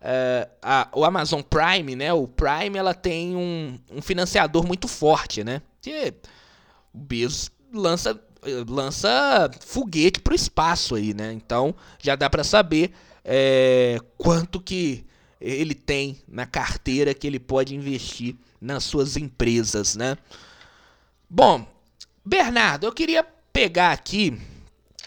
Uh, 0.00 0.50
a, 0.60 0.88
o 0.92 1.04
Amazon 1.04 1.40
Prime, 1.42 1.94
né? 1.94 2.12
O 2.12 2.26
Prime, 2.26 2.76
ela 2.76 2.92
tem 2.92 3.36
um, 3.36 3.78
um 3.90 4.02
financiador 4.02 4.66
muito 4.66 4.88
forte, 4.88 5.44
né? 5.44 5.62
Que 5.80 6.12
o 6.92 6.98
Bezos 6.98 7.50
lança, 7.72 8.20
lança 8.68 9.48
foguete 9.64 10.20
pro 10.20 10.34
espaço 10.34 10.96
aí, 10.96 11.14
né? 11.14 11.32
Então, 11.32 11.72
já 12.02 12.16
dá 12.16 12.28
para 12.28 12.42
saber 12.42 12.92
é, 13.24 13.98
quanto 14.18 14.60
que 14.60 15.06
ele 15.40 15.74
tem 15.74 16.18
na 16.28 16.46
carteira 16.46 17.14
que 17.14 17.26
ele 17.26 17.38
pode 17.38 17.76
investir 17.76 18.34
nas 18.60 18.82
suas 18.82 19.16
empresas, 19.16 19.94
né? 19.94 20.18
Bom, 21.30 21.64
Bernardo, 22.24 22.86
eu 22.86 22.92
queria 22.92 23.24
pegar 23.52 23.92
aqui 23.92 24.36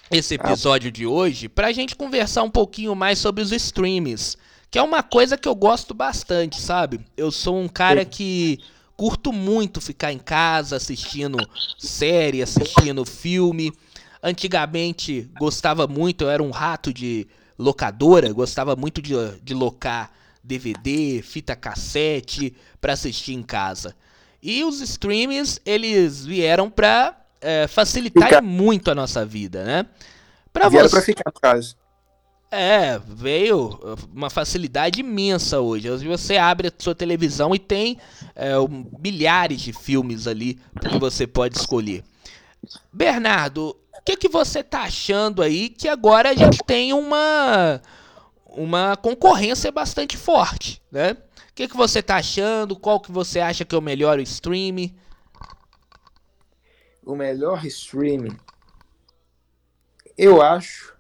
esse 0.10 0.36
episódio 0.36 0.92
de 0.92 1.06
hoje 1.06 1.50
para 1.50 1.68
a 1.68 1.72
gente 1.72 1.96
conversar 1.96 2.44
um 2.44 2.50
pouquinho 2.50 2.96
mais 2.96 3.20
sobre 3.20 3.44
os 3.44 3.52
streams, 3.52 4.38
que 4.72 4.80
é 4.80 4.82
uma 4.82 5.04
coisa 5.04 5.38
que 5.38 5.48
eu 5.48 5.56
gosto 5.56 5.94
bastante, 5.94 6.62
sabe? 6.62 7.02
Eu 7.16 7.32
sou 7.32 7.60
um 7.60 7.68
cara 7.68 8.06
que 8.06 8.60
curto 8.96 9.32
muito 9.32 9.82
ficar 9.82 10.12
em 10.12 10.18
casa 10.18 10.78
assistindo 10.78 11.38
série, 11.78 12.42
assistindo 12.42 13.06
filme. 13.06 13.72
Antigamente 14.24 15.30
gostava 15.38 15.88
muito, 15.88 16.24
eu 16.24 16.30
era 16.30 16.42
um 16.42 16.52
rato 16.52 16.94
de 16.94 17.28
locadora, 17.58 18.32
gostava 18.32 18.76
muito 18.76 19.02
de, 19.02 19.14
de 19.44 19.54
locar 19.54 20.12
DVD, 20.44 21.22
fita 21.22 21.56
cassete 21.56 22.56
para 22.80 22.94
assistir 22.94 23.34
em 23.34 23.44
casa. 23.44 23.96
E 24.42 24.64
os 24.64 24.80
streams, 24.82 25.60
eles 25.66 26.26
vieram 26.26 26.70
para 26.70 27.27
é, 27.42 27.68
facilitar 27.68 28.30
Fica... 28.30 28.42
muito 28.42 28.92
a 28.92 28.96
nossa 28.96 29.26
vida, 29.26 29.64
né? 29.64 29.86
Pra 30.52 30.70
vieram 30.70 30.88
você... 30.88 30.96
pra 30.96 31.06
ficar 31.06 31.32
no 31.34 31.40
caso. 31.40 31.76
É, 32.50 32.98
veio 33.06 33.98
uma 34.14 34.30
facilidade 34.30 35.02
imensa 35.02 35.60
hoje. 35.60 35.90
Hoje 35.90 36.08
você 36.08 36.38
abre 36.38 36.70
a 36.70 36.72
sua 36.78 36.96
televisão 36.96 37.54
e 37.54 37.60
tem 37.60 37.98
é, 38.34 38.58
um, 38.58 38.90
milhares 39.00 39.60
de 39.62 39.74
filmes 39.74 40.28
ali 40.28 40.58
que 40.82 40.98
você 40.98 41.28
pode 41.28 41.58
escolher. 41.58 42.04
Bernardo, 42.92 43.76
o 43.98 44.02
que, 44.06 44.16
que 44.16 44.30
você 44.30 44.64
tá 44.64 44.84
achando 44.84 45.42
aí 45.42 45.70
que 45.70 45.90
agora 45.90 46.30
a 46.30 46.36
gente 46.36 46.60
tem 46.66 46.94
uma 46.94 47.82
uma 48.46 48.96
concorrência 48.96 49.72
bastante 49.72 50.18
forte, 50.18 50.82
né? 50.92 51.12
O 51.12 51.54
que, 51.54 51.68
que 51.68 51.78
você 51.78 52.02
tá 52.02 52.16
achando? 52.16 52.76
Qual 52.76 53.00
que 53.00 53.12
você 53.12 53.40
acha 53.40 53.66
que 53.66 53.76
é 53.76 53.78
o 53.78 53.82
melhor 53.82 54.20
stream? 54.22 54.90
O 57.08 57.16
melhor 57.16 57.66
streaming, 57.66 58.38
eu 60.18 60.42
acho 60.42 60.94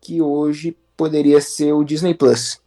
que 0.00 0.22
hoje 0.22 0.78
poderia 0.96 1.40
ser 1.40 1.72
o 1.72 1.82
Disney 1.82 2.14
Plus. 2.14 2.60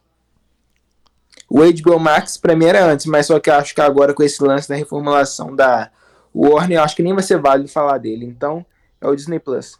O 1.48 1.60
HBO 1.60 1.98
Max 1.98 2.36
para 2.36 2.54
mim 2.54 2.66
era 2.66 2.84
antes, 2.84 3.06
mas 3.06 3.24
só 3.24 3.40
que 3.40 3.48
eu 3.48 3.54
acho 3.54 3.74
que 3.74 3.80
agora 3.80 4.12
com 4.12 4.22
esse 4.22 4.42
lance 4.42 4.68
da 4.68 4.74
reformulação 4.74 5.56
da 5.56 5.90
Warner, 6.34 6.76
eu 6.78 6.84
acho 6.84 6.94
que 6.94 7.02
nem 7.02 7.14
vai 7.14 7.22
ser 7.22 7.40
válido 7.40 7.70
falar 7.70 7.96
dele. 7.96 8.26
Então, 8.26 8.66
é 9.00 9.08
o 9.08 9.16
Disney 9.16 9.38
Plus. 9.38 9.78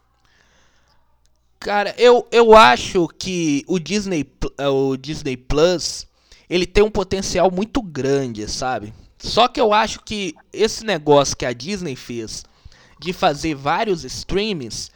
Cara, 1.60 1.94
eu, 1.98 2.26
eu 2.32 2.56
acho 2.56 3.08
que 3.08 3.62
o 3.68 3.78
Disney, 3.78 4.26
o 4.58 4.96
Disney 4.96 5.36
Plus, 5.36 6.06
ele 6.48 6.66
tem 6.66 6.82
um 6.82 6.90
potencial 6.90 7.50
muito 7.50 7.82
grande, 7.82 8.50
sabe? 8.50 8.94
Só 9.18 9.48
que 9.48 9.60
eu 9.60 9.72
acho 9.72 10.00
que 10.00 10.34
esse 10.52 10.84
negócio 10.84 11.36
que 11.36 11.46
a 11.46 11.52
Disney 11.52 11.96
fez 11.96 12.44
de 12.98 13.12
fazer 13.12 13.54
vários 13.54 14.04
streams, 14.04 14.90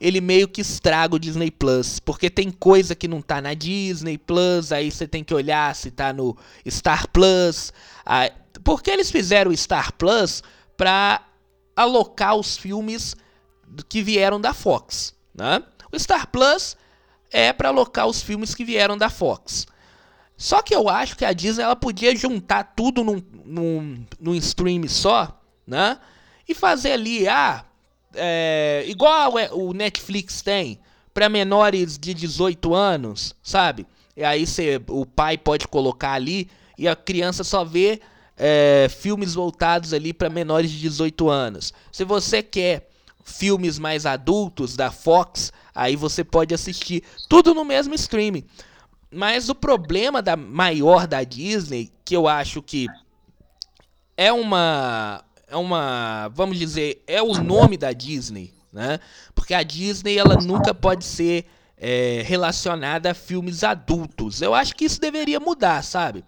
ele 0.00 0.20
meio 0.20 0.48
que 0.48 0.60
estraga 0.60 1.14
o 1.14 1.18
Disney 1.18 1.50
Plus, 1.50 1.98
porque 1.98 2.28
tem 2.28 2.50
coisa 2.50 2.94
que 2.94 3.08
não 3.08 3.22
tá 3.22 3.40
na 3.40 3.54
Disney 3.54 4.18
Plus, 4.18 4.72
aí 4.72 4.90
você 4.90 5.06
tem 5.06 5.24
que 5.24 5.34
olhar 5.34 5.74
se 5.74 5.90
tá 5.90 6.12
no 6.12 6.36
Star 6.68 7.08
Plus. 7.08 7.72
Aí, 8.04 8.30
porque 8.62 8.90
eles 8.90 9.10
fizeram 9.10 9.50
o 9.50 9.56
Star 9.56 9.92
Plus 9.94 10.42
para 10.76 11.22
alocar 11.74 12.36
os 12.36 12.56
filmes 12.56 13.14
que 13.88 14.02
vieram 14.02 14.40
da 14.40 14.52
Fox, 14.54 15.14
né? 15.34 15.62
O 15.92 15.98
Star 15.98 16.26
Plus 16.28 16.76
é 17.30 17.52
para 17.52 17.68
alocar 17.68 18.06
os 18.06 18.22
filmes 18.22 18.54
que 18.54 18.64
vieram 18.64 18.96
da 18.96 19.08
Fox. 19.08 19.66
Só 20.36 20.62
que 20.62 20.74
eu 20.74 20.88
acho 20.88 21.16
que 21.16 21.24
a 21.24 21.32
Disney 21.32 21.64
ela 21.64 21.76
podia 21.76 22.14
juntar 22.14 22.74
tudo 22.76 23.02
num, 23.02 23.22
num, 23.44 24.04
num 24.20 24.34
stream 24.34 24.86
só, 24.88 25.40
né? 25.66 25.98
E 26.48 26.54
fazer 26.54 26.92
ali, 26.92 27.26
ah, 27.26 27.64
é, 28.14 28.84
igual 28.86 29.34
o 29.52 29.72
Netflix 29.72 30.42
tem 30.42 30.78
para 31.12 31.28
menores 31.28 31.98
de 31.98 32.12
18 32.12 32.74
anos, 32.74 33.34
sabe? 33.42 33.86
E 34.16 34.22
aí 34.22 34.46
cê, 34.46 34.80
o 34.88 35.06
pai 35.06 35.38
pode 35.38 35.66
colocar 35.66 36.12
ali 36.12 36.48
e 36.78 36.86
a 36.86 36.94
criança 36.94 37.42
só 37.42 37.64
vê 37.64 38.00
é, 38.36 38.88
filmes 38.90 39.34
voltados 39.34 39.92
ali 39.92 40.12
para 40.12 40.28
menores 40.28 40.70
de 40.70 40.78
18 40.80 41.28
anos. 41.28 41.72
Se 41.90 42.04
você 42.04 42.42
quer 42.42 42.88
filmes 43.24 43.78
mais 43.78 44.06
adultos 44.06 44.76
da 44.76 44.90
Fox, 44.90 45.52
aí 45.74 45.96
você 45.96 46.22
pode 46.22 46.54
assistir 46.54 47.02
tudo 47.28 47.54
no 47.54 47.64
mesmo 47.64 47.94
streaming. 47.94 48.44
Mas 49.10 49.48
o 49.48 49.54
problema 49.54 50.20
da 50.20 50.36
maior 50.36 51.06
da 51.06 51.22
Disney, 51.22 51.92
que 52.04 52.16
eu 52.16 52.26
acho 52.26 52.62
que 52.62 52.86
é 54.16 54.32
uma 54.32 55.22
é 55.48 55.56
uma, 55.56 56.28
vamos 56.34 56.58
dizer, 56.58 57.02
é 57.06 57.22
o 57.22 57.34
nome 57.34 57.76
da 57.76 57.92
Disney, 57.92 58.52
né? 58.72 58.98
Porque 59.34 59.54
a 59.54 59.62
Disney 59.62 60.18
ela 60.18 60.36
nunca 60.36 60.74
pode 60.74 61.04
ser 61.04 61.46
é, 61.76 62.22
relacionada 62.24 63.10
a 63.10 63.14
filmes 63.14 63.62
adultos. 63.62 64.42
Eu 64.42 64.54
acho 64.54 64.74
que 64.74 64.84
isso 64.84 65.00
deveria 65.00 65.38
mudar, 65.38 65.82
sabe? 65.84 66.24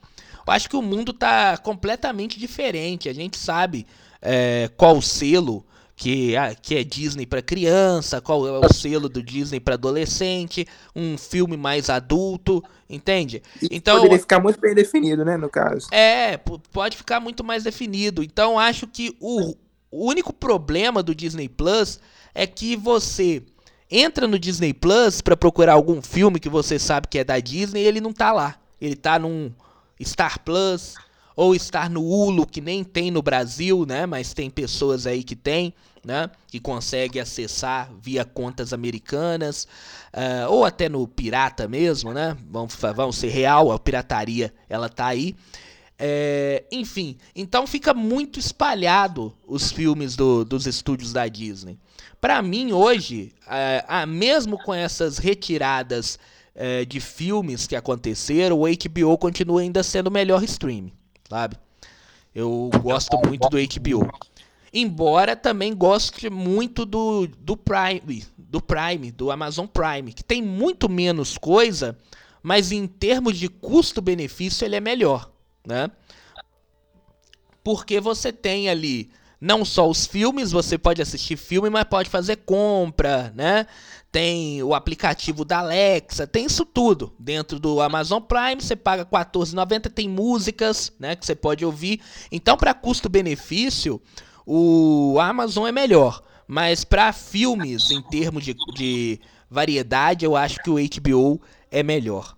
Eu 0.46 0.52
acho 0.52 0.68
que 0.68 0.76
o 0.76 0.82
mundo 0.82 1.12
tá 1.12 1.58
completamente 1.58 2.38
diferente. 2.38 3.08
A 3.08 3.12
gente 3.12 3.36
sabe 3.36 3.86
é, 4.22 4.70
qual 4.76 5.02
selo 5.02 5.66
que, 5.98 6.36
ah, 6.36 6.54
que 6.54 6.76
é 6.76 6.84
Disney 6.84 7.26
para 7.26 7.42
criança, 7.42 8.20
qual 8.20 8.46
é 8.46 8.52
o 8.52 8.72
selo 8.72 9.08
do 9.08 9.20
Disney 9.20 9.58
para 9.58 9.74
adolescente, 9.74 10.64
um 10.94 11.18
filme 11.18 11.56
mais 11.56 11.90
adulto, 11.90 12.62
entende? 12.88 13.42
então 13.68 13.96
poderia 13.96 14.20
ficar 14.20 14.38
muito 14.38 14.60
bem 14.60 14.76
definido, 14.76 15.24
né, 15.24 15.36
no 15.36 15.50
caso. 15.50 15.88
É, 15.90 16.36
pode 16.72 16.96
ficar 16.96 17.18
muito 17.18 17.42
mais 17.42 17.64
definido. 17.64 18.22
Então 18.22 18.56
acho 18.60 18.86
que 18.86 19.16
o, 19.18 19.56
o 19.90 20.06
único 20.06 20.32
problema 20.32 21.02
do 21.02 21.12
Disney 21.12 21.48
Plus 21.48 21.98
é 22.32 22.46
que 22.46 22.76
você 22.76 23.42
entra 23.90 24.28
no 24.28 24.38
Disney 24.38 24.72
Plus 24.72 25.20
para 25.20 25.36
procurar 25.36 25.72
algum 25.72 26.00
filme 26.00 26.38
que 26.38 26.48
você 26.48 26.78
sabe 26.78 27.08
que 27.08 27.18
é 27.18 27.24
da 27.24 27.40
Disney 27.40 27.82
e 27.82 27.86
ele 27.86 28.00
não 28.00 28.12
tá 28.12 28.30
lá. 28.30 28.54
Ele 28.80 28.94
tá 28.94 29.18
num 29.18 29.50
Star 30.00 30.38
Plus 30.44 30.94
ou 31.38 31.54
estar 31.54 31.88
no 31.88 32.02
Hulu, 32.02 32.44
que 32.44 32.60
nem 32.60 32.82
tem 32.82 33.12
no 33.12 33.22
Brasil, 33.22 33.86
né? 33.86 34.06
Mas 34.06 34.34
tem 34.34 34.50
pessoas 34.50 35.06
aí 35.06 35.22
que 35.22 35.36
tem, 35.36 35.72
né? 36.04 36.28
Que 36.48 36.58
consegue 36.58 37.20
acessar 37.20 37.92
via 38.02 38.24
contas 38.24 38.72
americanas, 38.72 39.68
uh, 40.12 40.50
ou 40.50 40.64
até 40.64 40.88
no 40.88 41.06
pirata 41.06 41.68
mesmo, 41.68 42.12
né? 42.12 42.36
Vamos, 42.50 42.74
vamos 42.74 43.14
ser 43.14 43.28
real, 43.28 43.70
a 43.70 43.78
pirataria 43.78 44.52
ela 44.68 44.88
tá 44.88 45.06
aí. 45.06 45.36
É, 45.96 46.64
enfim, 46.72 47.16
então 47.36 47.68
fica 47.68 47.94
muito 47.94 48.40
espalhado 48.40 49.32
os 49.46 49.70
filmes 49.70 50.16
do, 50.16 50.44
dos 50.44 50.66
estúdios 50.66 51.12
da 51.12 51.28
Disney. 51.28 51.78
Para 52.20 52.42
mim 52.42 52.72
hoje, 52.72 53.32
é, 53.46 54.04
mesmo 54.06 54.58
com 54.58 54.74
essas 54.74 55.18
retiradas 55.18 56.18
de 56.88 56.98
filmes 56.98 57.68
que 57.68 57.76
aconteceram, 57.76 58.58
o 58.58 58.64
HBO 58.64 59.16
continua 59.16 59.60
ainda 59.60 59.80
sendo 59.84 60.08
o 60.08 60.10
melhor 60.10 60.42
stream 60.42 60.90
sabe? 61.28 61.56
Eu 62.34 62.70
gosto 62.82 63.18
muito 63.26 63.48
do 63.48 63.56
HBO. 63.56 64.10
Embora 64.72 65.34
também 65.34 65.74
goste 65.74 66.28
muito 66.28 66.84
do, 66.84 67.26
do 67.26 67.56
Prime, 67.56 68.24
do 68.36 68.60
Prime, 68.60 69.10
do 69.10 69.30
Amazon 69.30 69.66
Prime, 69.66 70.12
que 70.12 70.22
tem 70.22 70.42
muito 70.42 70.88
menos 70.88 71.38
coisa, 71.38 71.98
mas 72.42 72.70
em 72.70 72.86
termos 72.86 73.38
de 73.38 73.48
custo-benefício 73.48 74.64
ele 74.64 74.76
é 74.76 74.80
melhor, 74.80 75.30
né? 75.66 75.90
Porque 77.64 78.00
você 78.00 78.32
tem 78.32 78.68
ali 78.68 79.10
não 79.40 79.64
só 79.64 79.88
os 79.88 80.06
filmes, 80.06 80.50
você 80.50 80.76
pode 80.76 81.00
assistir 81.00 81.36
filme, 81.36 81.70
mas 81.70 81.84
pode 81.84 82.10
fazer 82.10 82.36
compra, 82.36 83.32
né? 83.34 83.66
Tem 84.10 84.62
o 84.62 84.74
aplicativo 84.74 85.44
da 85.44 85.58
Alexa, 85.58 86.26
tem 86.26 86.46
isso 86.46 86.64
tudo 86.64 87.14
dentro 87.18 87.58
do 87.60 87.80
Amazon 87.80 88.22
Prime. 88.22 88.60
Você 88.60 88.74
paga 88.74 89.02
R$14,90, 89.02 89.90
tem 89.92 90.08
músicas, 90.08 90.92
né, 90.98 91.14
que 91.14 91.26
você 91.26 91.34
pode 91.34 91.64
ouvir. 91.64 92.00
Então, 92.32 92.56
para 92.56 92.74
custo-benefício, 92.74 94.00
o 94.46 95.18
Amazon 95.20 95.66
é 95.66 95.72
melhor. 95.72 96.22
Mas 96.46 96.82
para 96.82 97.12
filmes, 97.12 97.90
em 97.90 98.00
termos 98.00 98.42
de, 98.42 98.56
de 98.74 99.20
variedade, 99.50 100.24
eu 100.24 100.34
acho 100.34 100.62
que 100.62 100.70
o 100.70 100.76
HBO 100.76 101.40
é 101.70 101.82
melhor. 101.82 102.34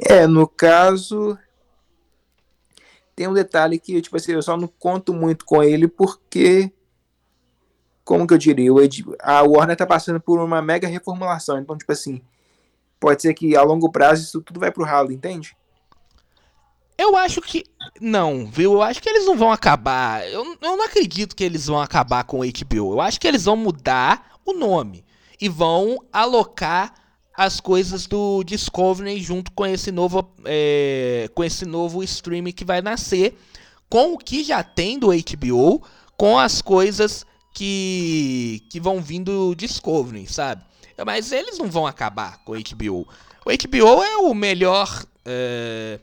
É, 0.00 0.26
no 0.26 0.46
caso, 0.46 1.38
tem 3.18 3.26
um 3.26 3.34
detalhe 3.34 3.80
que, 3.80 4.00
tipo 4.00 4.16
assim, 4.16 4.30
eu 4.30 4.40
só 4.40 4.56
não 4.56 4.68
conto 4.68 5.12
muito 5.12 5.44
com 5.44 5.60
ele 5.60 5.88
porque, 5.88 6.72
como 8.04 8.24
que 8.28 8.32
eu 8.32 8.38
diria, 8.38 8.70
a 9.20 9.42
Warner 9.42 9.76
tá 9.76 9.84
passando 9.84 10.20
por 10.20 10.38
uma 10.38 10.62
mega 10.62 10.86
reformulação, 10.86 11.58
então, 11.58 11.76
tipo 11.76 11.90
assim, 11.90 12.22
pode 13.00 13.20
ser 13.20 13.34
que 13.34 13.56
a 13.56 13.62
longo 13.62 13.90
prazo 13.90 14.22
isso 14.22 14.40
tudo 14.40 14.60
vai 14.60 14.70
pro 14.70 14.84
ralo, 14.84 15.10
entende? 15.10 15.56
Eu 16.96 17.16
acho 17.16 17.40
que. 17.40 17.64
Não, 18.00 18.46
viu? 18.46 18.74
Eu 18.74 18.82
acho 18.82 19.02
que 19.02 19.08
eles 19.08 19.26
não 19.26 19.36
vão 19.36 19.50
acabar. 19.50 20.24
Eu, 20.28 20.44
eu 20.60 20.76
não 20.76 20.84
acredito 20.84 21.34
que 21.34 21.42
eles 21.42 21.66
vão 21.66 21.80
acabar 21.80 22.22
com 22.22 22.40
o 22.40 22.44
HBO. 22.44 22.92
Eu 22.92 23.00
acho 23.00 23.20
que 23.20 23.26
eles 23.26 23.44
vão 23.44 23.56
mudar 23.56 24.32
o 24.44 24.52
nome. 24.52 25.04
E 25.40 25.48
vão 25.48 26.04
alocar 26.12 26.92
as 27.38 27.60
coisas 27.60 28.08
do 28.08 28.42
Discovery 28.42 29.22
junto 29.22 29.52
com 29.52 29.64
esse 29.64 29.92
novo 29.92 30.28
é, 30.44 31.30
com 31.32 31.44
esse 31.44 31.64
novo 31.64 32.02
streaming 32.02 32.50
que 32.50 32.64
vai 32.64 32.82
nascer 32.82 33.38
com 33.88 34.14
o 34.14 34.18
que 34.18 34.42
já 34.42 34.64
tem 34.64 34.98
do 34.98 35.10
HBO 35.10 35.86
com 36.16 36.36
as 36.36 36.60
coisas 36.60 37.24
que 37.54 38.64
que 38.68 38.80
vão 38.80 39.00
vindo 39.00 39.50
do 39.50 39.54
Discovery 39.54 40.26
sabe? 40.26 40.64
Mas 41.06 41.30
eles 41.30 41.58
não 41.58 41.70
vão 41.70 41.86
acabar 41.86 42.42
com 42.44 42.54
o 42.54 42.56
HBO 42.56 43.06
o. 43.46 43.56
HBO 43.56 44.02
é 44.02 44.16
o 44.16 44.34
melhor 44.34 45.06
é, 45.24 46.00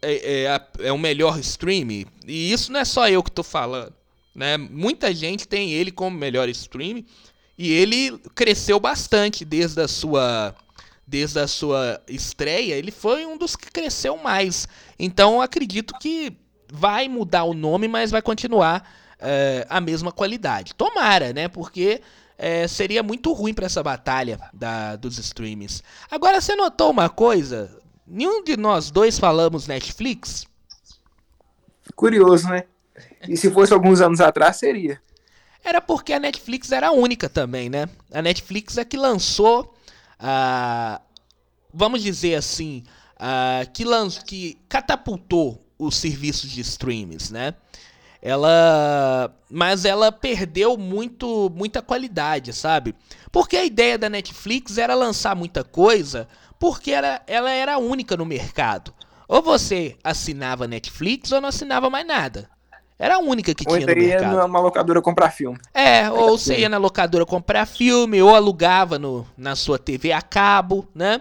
é, 0.00 0.44
é, 0.44 0.86
é 0.86 0.92
o 0.92 0.98
melhor 0.98 1.36
streaming. 1.40 2.06
E 2.24 2.52
isso 2.52 2.70
não 2.70 2.78
é 2.78 2.84
só 2.84 3.08
eu 3.08 3.22
que 3.24 3.30
tô 3.30 3.42
falando 3.42 3.92
Né? 4.34 4.56
Muita 4.56 5.12
gente 5.12 5.48
tem 5.48 5.72
ele 5.72 5.90
como 5.90 6.16
melhor 6.16 6.48
stream 6.48 7.04
e 7.58 7.72
ele 7.72 8.16
cresceu 8.34 8.78
bastante 8.78 9.44
desde 9.44 9.80
a 9.80 9.88
sua 9.88 10.54
desde 11.06 11.40
a 11.40 11.48
sua 11.48 12.00
estreia. 12.06 12.74
Ele 12.74 12.90
foi 12.90 13.24
um 13.26 13.36
dos 13.36 13.56
que 13.56 13.70
cresceu 13.70 14.16
mais. 14.18 14.68
Então 14.98 15.40
acredito 15.40 15.94
que 15.98 16.36
vai 16.70 17.08
mudar 17.08 17.44
o 17.44 17.54
nome, 17.54 17.88
mas 17.88 18.10
vai 18.10 18.22
continuar 18.22 18.88
é, 19.18 19.66
a 19.68 19.80
mesma 19.80 20.12
qualidade. 20.12 20.74
Tomara, 20.74 21.32
né? 21.32 21.48
Porque 21.48 22.02
é, 22.36 22.68
seria 22.68 23.02
muito 23.02 23.32
ruim 23.32 23.54
para 23.54 23.66
essa 23.66 23.82
batalha 23.82 24.38
da, 24.52 24.96
dos 24.96 25.18
streams. 25.18 25.82
Agora, 26.10 26.40
você 26.40 26.54
notou 26.54 26.90
uma 26.90 27.08
coisa? 27.08 27.80
Nenhum 28.06 28.44
de 28.44 28.56
nós 28.56 28.90
dois 28.90 29.18
falamos 29.18 29.66
Netflix? 29.66 30.46
Curioso, 31.96 32.48
né? 32.48 32.64
E 33.26 33.36
se 33.36 33.50
fosse 33.50 33.72
alguns 33.72 34.00
anos 34.00 34.20
atrás, 34.20 34.56
seria. 34.56 35.00
Era 35.64 35.80
porque 35.80 36.12
a 36.12 36.20
Netflix 36.20 36.72
era 36.72 36.92
única 36.92 37.28
também, 37.28 37.68
né? 37.68 37.88
A 38.12 38.22
Netflix 38.22 38.78
é 38.78 38.84
que 38.84 38.96
lançou 38.96 39.74
a. 40.18 41.00
vamos 41.72 42.02
dizer 42.02 42.34
assim. 42.34 42.84
a 43.18 43.66
que, 43.72 43.84
lanç, 43.84 44.18
que 44.18 44.58
catapultou 44.68 45.64
os 45.78 45.96
serviços 45.96 46.50
de 46.50 46.60
streams, 46.60 47.32
né? 47.32 47.54
Ela. 48.20 49.34
Mas 49.50 49.84
ela 49.84 50.10
perdeu 50.10 50.76
muito, 50.76 51.50
muita 51.54 51.80
qualidade, 51.82 52.52
sabe? 52.52 52.94
Porque 53.30 53.56
a 53.56 53.64
ideia 53.64 53.98
da 53.98 54.08
Netflix 54.08 54.78
era 54.78 54.94
lançar 54.94 55.36
muita 55.36 55.62
coisa 55.62 56.28
porque 56.58 56.90
era, 56.90 57.22
ela 57.26 57.50
era 57.50 57.78
única 57.78 58.16
no 58.16 58.26
mercado. 58.26 58.92
Ou 59.28 59.42
você 59.42 59.96
assinava 60.02 60.66
Netflix 60.66 61.30
ou 61.32 61.40
não 61.40 61.50
assinava 61.50 61.88
mais 61.88 62.06
nada. 62.06 62.50
Era 62.98 63.16
a 63.16 63.18
única 63.18 63.54
que 63.54 63.64
ou 63.66 63.76
tinha 63.76 63.86
no 63.86 63.94
mercado. 63.94 64.36
Ou 64.36 64.48
numa 64.48 64.60
locadora 64.60 65.00
comprar 65.00 65.30
filme. 65.30 65.58
É, 65.72 66.10
ou 66.10 66.36
você 66.36 66.58
ia 66.58 66.68
na 66.68 66.78
locadora 66.78 67.24
comprar 67.24 67.64
filme, 67.64 68.20
ou 68.20 68.34
alugava 68.34 68.98
no, 68.98 69.26
na 69.36 69.54
sua 69.54 69.78
TV 69.78 70.10
a 70.10 70.20
cabo, 70.20 70.86
né? 70.92 71.20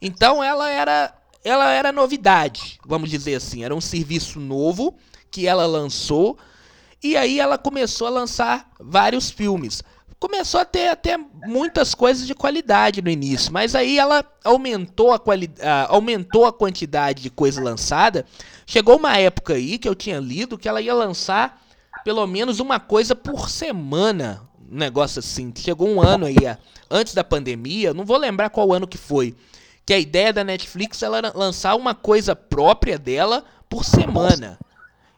Então 0.00 0.42
ela 0.42 0.70
era, 0.70 1.12
ela 1.44 1.70
era 1.70 1.92
novidade, 1.92 2.78
vamos 2.86 3.10
dizer 3.10 3.34
assim. 3.34 3.62
Era 3.62 3.74
um 3.74 3.80
serviço 3.80 4.40
novo 4.40 4.94
que 5.30 5.46
ela 5.46 5.66
lançou. 5.66 6.38
E 7.02 7.16
aí 7.16 7.38
ela 7.38 7.58
começou 7.58 8.06
a 8.06 8.10
lançar 8.10 8.70
vários 8.80 9.30
filmes 9.30 9.82
começou 10.18 10.60
a 10.60 10.64
ter 10.64 10.88
até 10.88 11.16
muitas 11.46 11.94
coisas 11.94 12.26
de 12.26 12.34
qualidade 12.34 13.00
no 13.00 13.08
início, 13.08 13.52
mas 13.52 13.74
aí 13.74 13.98
ela 13.98 14.24
aumentou 14.44 15.12
a, 15.12 15.18
quali 15.18 15.50
aumentou 15.88 16.44
a 16.44 16.52
quantidade 16.52 17.22
de 17.22 17.30
coisa 17.30 17.62
lançada. 17.62 18.26
Chegou 18.66 18.96
uma 18.96 19.16
época 19.16 19.54
aí 19.54 19.78
que 19.78 19.88
eu 19.88 19.94
tinha 19.94 20.18
lido 20.18 20.58
que 20.58 20.68
ela 20.68 20.80
ia 20.80 20.94
lançar 20.94 21.62
pelo 22.04 22.26
menos 22.26 22.60
uma 22.60 22.80
coisa 22.80 23.14
por 23.14 23.48
semana, 23.48 24.42
um 24.70 24.76
negócio 24.76 25.20
assim. 25.20 25.52
Chegou 25.56 25.88
um 25.88 26.00
ano 26.00 26.26
aí, 26.26 26.36
antes 26.90 27.14
da 27.14 27.22
pandemia, 27.22 27.94
não 27.94 28.04
vou 28.04 28.16
lembrar 28.16 28.50
qual 28.50 28.72
ano 28.72 28.88
que 28.88 28.98
foi, 28.98 29.34
que 29.86 29.92
a 29.92 29.98
ideia 29.98 30.32
da 30.32 30.42
Netflix 30.42 31.02
era 31.02 31.32
lançar 31.34 31.74
uma 31.76 31.94
coisa 31.94 32.34
própria 32.34 32.98
dela 32.98 33.44
por 33.68 33.84
semana. 33.84 34.58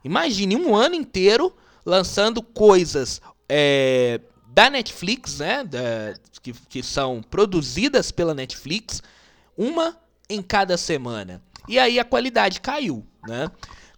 Imagine 0.04 0.56
um 0.56 0.74
ano 0.74 0.94
inteiro 0.94 1.54
lançando 1.84 2.42
coisas 2.42 3.20
é, 3.48 4.20
da 4.52 4.68
Netflix, 4.68 5.38
né, 5.38 5.64
da, 5.64 6.14
que, 6.42 6.52
que 6.52 6.82
são 6.82 7.22
produzidas 7.22 8.10
pela 8.10 8.34
Netflix, 8.34 9.02
uma 9.56 9.96
em 10.28 10.42
cada 10.42 10.76
semana. 10.76 11.42
E 11.68 11.78
aí 11.78 11.98
a 11.98 12.04
qualidade 12.04 12.60
caiu, 12.60 13.06
né? 13.26 13.50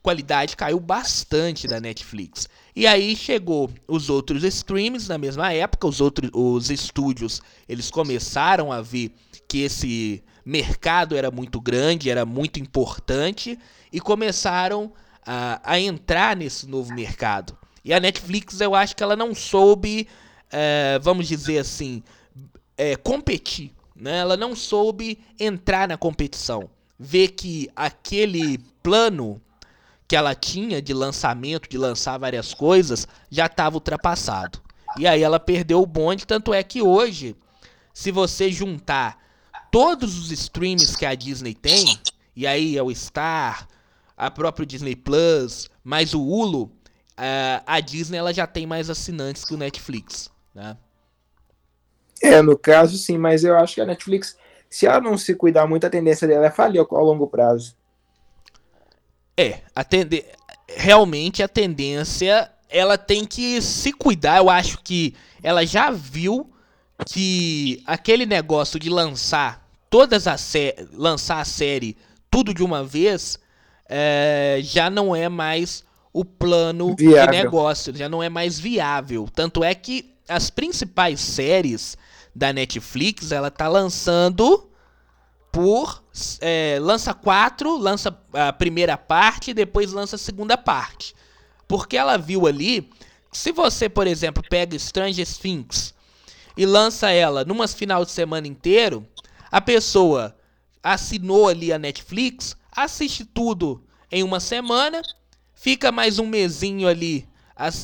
Qualidade 0.03 0.57
caiu 0.57 0.81
bastante 0.81 1.69
da 1.69 1.81
Netflix. 1.81 2.49
E 2.75 2.87
aí 2.87 3.15
chegou 3.15 3.71
os 3.87 4.11
outros 4.11 4.43
streams 4.43 5.09
na 5.09 5.17
mesma 5.17 5.53
época, 5.53 5.87
os 5.87 6.01
outros 6.01 6.31
os 6.35 6.71
estúdios, 6.71 7.41
eles 7.69 7.91
começaram 7.91 8.73
a 8.73 8.83
ver 8.83 9.15
que 9.47 9.61
esse 9.61 10.25
mercado 10.45 11.17
era 11.17 11.31
muito 11.31 11.61
grande, 11.61 12.11
era 12.11 12.27
muito 12.27 12.59
importante 12.59 13.59
e 13.93 14.01
começaram 14.01 14.93
a, 15.25 15.61
a 15.63 15.79
entrar 15.79 16.37
nesse 16.37 16.67
novo 16.67 16.93
mercado. 16.93 17.57
E 17.85 17.95
a 17.95 18.01
Netflix, 18.01 18.61
eu 18.61 18.75
acho 18.75 18.97
que 18.97 19.03
ela 19.03 19.17
não 19.17 19.35
soube 19.35 20.09
é, 20.53 20.99
vamos 21.01 21.27
dizer 21.27 21.59
assim, 21.59 22.03
é, 22.77 22.95
competir. 22.95 23.73
Né? 23.97 24.19
Ela 24.19 24.37
não 24.37 24.55
soube 24.55 25.19
entrar 25.41 25.89
na 25.89 25.97
competição. 25.97 26.69
Ver 26.99 27.29
que 27.29 27.71
aquele 27.75 28.59
plano 28.83 29.41
que 30.07 30.15
ela 30.15 30.35
tinha 30.35 30.83
de 30.83 30.93
lançamento, 30.93 31.69
de 31.69 31.79
lançar 31.79 32.19
várias 32.19 32.53
coisas, 32.53 33.09
já 33.31 33.47
estava 33.47 33.77
ultrapassado. 33.77 34.61
E 34.99 35.07
aí 35.07 35.23
ela 35.23 35.41
perdeu 35.41 35.81
o 35.81 35.87
bonde, 35.87 36.27
tanto 36.27 36.53
é 36.53 36.63
que 36.63 36.83
hoje, 36.83 37.35
se 37.95 38.11
você 38.11 38.53
juntar 38.53 39.19
todos 39.71 40.19
os 40.19 40.31
streams 40.31 40.95
que 40.97 41.07
a 41.07 41.15
Disney 41.15 41.55
tem, 41.55 41.99
e 42.37 42.47
aí 42.47 42.77
é 42.77 42.83
o 42.83 42.95
Star, 42.95 43.67
a 44.15 44.31
própria 44.31 44.67
Disney 44.67 44.95
Plus, 44.95 45.71
mais 45.83 46.13
o 46.13 46.21
Hulu, 46.21 46.71
a 47.67 47.81
Disney 47.81 48.19
ela 48.19 48.35
já 48.35 48.47
tem 48.47 48.67
mais 48.67 48.91
assinantes 48.91 49.45
que 49.45 49.55
o 49.55 49.59
Netflix. 49.59 50.32
Né? 50.55 50.77
É, 52.23 52.41
no 52.41 52.57
caso 52.57 52.97
sim, 52.97 53.19
mas 53.19 53.43
eu 53.43 53.57
acho 53.57 53.75
que 53.75 53.81
a 53.81 53.87
Netflix, 53.87 54.37
se 54.71 54.87
ela 54.87 55.01
não 55.01 55.19
se 55.19 55.35
cuidar 55.35 55.67
muito, 55.67 55.87
a 55.87 55.91
tendência 55.91 56.29
dela 56.29 56.47
é 56.47 56.51
falir 56.51 56.81
ao 56.81 57.05
longo 57.05 57.27
prazo. 57.27 57.75
É, 59.37 59.61
a 59.75 59.83
tende... 59.83 60.25
realmente 60.69 61.43
a 61.43 61.49
tendência 61.49 62.51
ela 62.69 62.97
tem 62.97 63.25
que 63.25 63.61
se 63.61 63.93
cuidar. 63.93 64.39
Eu 64.39 64.49
acho 64.49 64.79
que 64.83 65.15
ela 65.43 65.67
já 65.67 65.91
viu 65.91 66.51
que 67.07 67.83
aquele 67.87 68.25
negócio 68.25 68.79
de 68.79 68.89
lançar 68.89 69.67
todas 69.91 70.27
as 70.27 70.41
sé... 70.41 70.77
lançar 70.93 71.41
a 71.41 71.45
série 71.45 71.97
tudo 72.31 72.55
de 72.55 72.63
uma 72.63 72.85
vez 72.85 73.39
é... 73.89 74.61
já 74.63 74.89
não 74.89 75.15
é 75.15 75.29
mais 75.29 75.85
o 76.13 76.25
plano 76.25 76.95
viável. 76.95 77.31
de 77.33 77.43
negócio, 77.43 77.97
já 77.97 78.09
não 78.09 78.23
é 78.23 78.29
mais 78.29 78.61
viável. 78.61 79.27
Tanto 79.35 79.65
é 79.65 79.75
que 79.75 80.12
as 80.29 80.51
principais 80.51 81.21
séries 81.21 81.97
da 82.35 82.53
Netflix, 82.53 83.33
ela 83.33 83.51
tá 83.51 83.69
lançando 83.69 84.71
por 85.51 86.03
é, 86.41 86.79
lança 86.81 87.13
quatro, 87.13 87.77
lança 87.77 88.19
a 88.33 88.53
primeira 88.53 88.97
parte, 88.97 89.53
depois 89.53 89.93
lança 89.93 90.17
a 90.17 90.19
segunda 90.19 90.57
parte, 90.57 91.15
porque 91.69 91.97
ela 91.97 92.17
viu 92.17 92.47
ali, 92.47 92.91
se 93.31 93.53
você 93.53 93.89
por 93.89 94.07
exemplo 94.07 94.43
pega 94.49 94.79
Stranger 94.79 95.27
Things 95.27 95.95
e 96.57 96.65
lança 96.65 97.11
ela 97.11 97.45
numa 97.45 97.69
final 97.69 98.05
de 98.05 98.11
semana 98.11 98.47
inteiro, 98.47 99.07
a 99.51 99.61
pessoa 99.61 100.35
assinou 100.83 101.49
ali 101.49 101.71
a 101.71 101.79
Netflix, 101.79 102.57
assiste 102.75 103.25
tudo 103.25 103.85
em 104.11 104.23
uma 104.23 104.41
semana, 104.41 105.03
fica 105.55 105.93
mais 105.93 106.19
um 106.19 106.27
mesinho 106.27 106.89
ali 106.89 107.29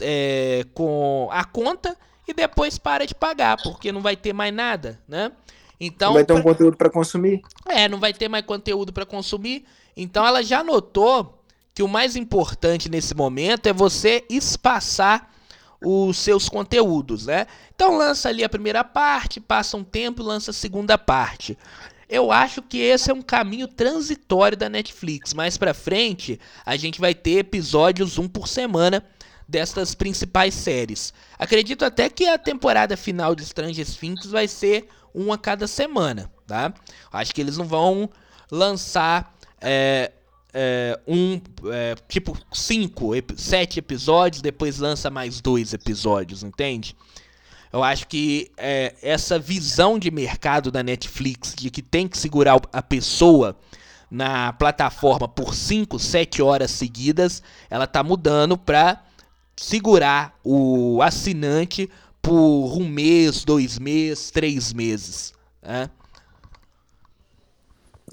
é, 0.01 0.65
com 0.73 1.29
a 1.31 1.45
conta 1.45 1.97
e 2.29 2.35
depois 2.35 2.79
para 2.79 3.07
de 3.07 3.15
pagar, 3.15 3.57
porque 3.63 3.91
não 3.91 4.01
vai 4.01 4.17
ter 4.17 4.33
mais 4.33 4.53
nada, 4.55 5.01
né? 5.09 5.33
Então, 5.81 6.09
não 6.09 6.15
vai 6.15 6.25
ter 6.25 6.35
um 6.35 6.43
conteúdo 6.43 6.77
para 6.77 6.91
consumir? 6.91 7.43
É, 7.67 7.89
não 7.89 7.99
vai 7.99 8.13
ter 8.13 8.29
mais 8.29 8.45
conteúdo 8.45 8.93
para 8.93 9.07
consumir. 9.07 9.65
Então 9.97 10.27
ela 10.27 10.43
já 10.43 10.63
notou 10.63 11.43
que 11.75 11.83
o 11.83 11.89
mais 11.89 12.17
importante 12.17 12.89
nesse 12.89 13.15
momento 13.15 13.67
é 13.67 13.73
você 13.73 14.25
espaçar 14.29 15.33
os 15.81 16.17
seus 16.19 16.49
conteúdos, 16.49 17.27
né? 17.27 17.47
Então 17.75 17.97
lança 17.97 18.29
ali 18.29 18.43
a 18.43 18.49
primeira 18.49 18.83
parte, 18.83 19.41
passa 19.41 19.77
um 19.77 19.85
tempo, 19.85 20.23
lança 20.23 20.51
a 20.51 20.55
segunda 20.55 20.99
parte. 20.99 21.57
Eu 22.09 22.33
acho 22.33 22.63
que 22.63 22.79
esse 22.79 23.11
é 23.11 23.15
um 23.15 23.23
caminho 23.23 23.69
transitório 23.69 24.57
da 24.57 24.69
Netflix. 24.69 25.35
Mais 25.35 25.59
para 25.59 25.75
frente, 25.75 26.41
a 26.65 26.75
gente 26.75 27.01
vai 27.01 27.15
ter 27.15 27.39
episódios 27.39 28.19
um 28.19 28.27
por 28.27 28.49
semana 28.49 29.05
destas 29.49 29.95
principais 29.95 30.55
séries. 30.55 31.15
Acredito 31.39 31.85
até 31.85 32.11
que 32.11 32.27
a 32.27 32.37
temporada 32.37 32.97
final 32.97 33.35
de 33.35 33.45
Stranger 33.47 33.87
Things 33.87 34.27
vai 34.27 34.47
ser 34.47 34.89
uma 35.15 35.39
cada 35.39 35.67
semana, 35.67 36.31
tá? 36.47 36.73
Acho 37.11 37.35
que 37.35 37.41
eles 37.41 37.57
não 37.57 37.65
vão 37.65 38.11
lançar 38.51 39.35
é, 39.61 40.13
é, 40.53 41.01
um 41.09 41.41
é, 41.73 41.95
tipo 42.07 42.37
cinco, 42.53 43.13
sete 43.37 43.79
episódios, 43.79 44.43
depois 44.43 44.79
lança 44.79 45.11
mais 45.11 45.41
dois 45.41 45.73
episódios, 45.73 46.43
entende? 46.43 46.95
Eu 47.73 47.83
acho 47.83 48.07
que 48.07 48.51
é, 48.57 48.95
essa 49.03 49.39
visão 49.39 49.99
de 49.99 50.11
mercado 50.11 50.71
da 50.71 50.83
Netflix 50.83 51.55
de 51.55 51.71
que 51.71 51.83
tem 51.83 52.07
que 52.07 52.17
segurar 52.17 52.61
a 52.73 52.83
pessoa 52.83 53.59
na 54.11 54.55
plataforma 54.55 55.29
por 55.29 55.55
5, 55.55 55.99
7 55.99 56.41
horas 56.41 56.71
seguidas, 56.71 57.43
ela 57.69 57.87
tá 57.87 58.03
mudando 58.03 58.57
para 58.57 59.03
segurar 59.59 60.39
o 60.45 61.01
assinante 61.03 61.91
por 62.23 62.79
um 62.79 62.89
mês, 62.89 63.45
dois 63.45 63.79
meses, 63.79 64.31
três 64.31 64.73
meses. 64.73 65.33
Né? 65.63 65.91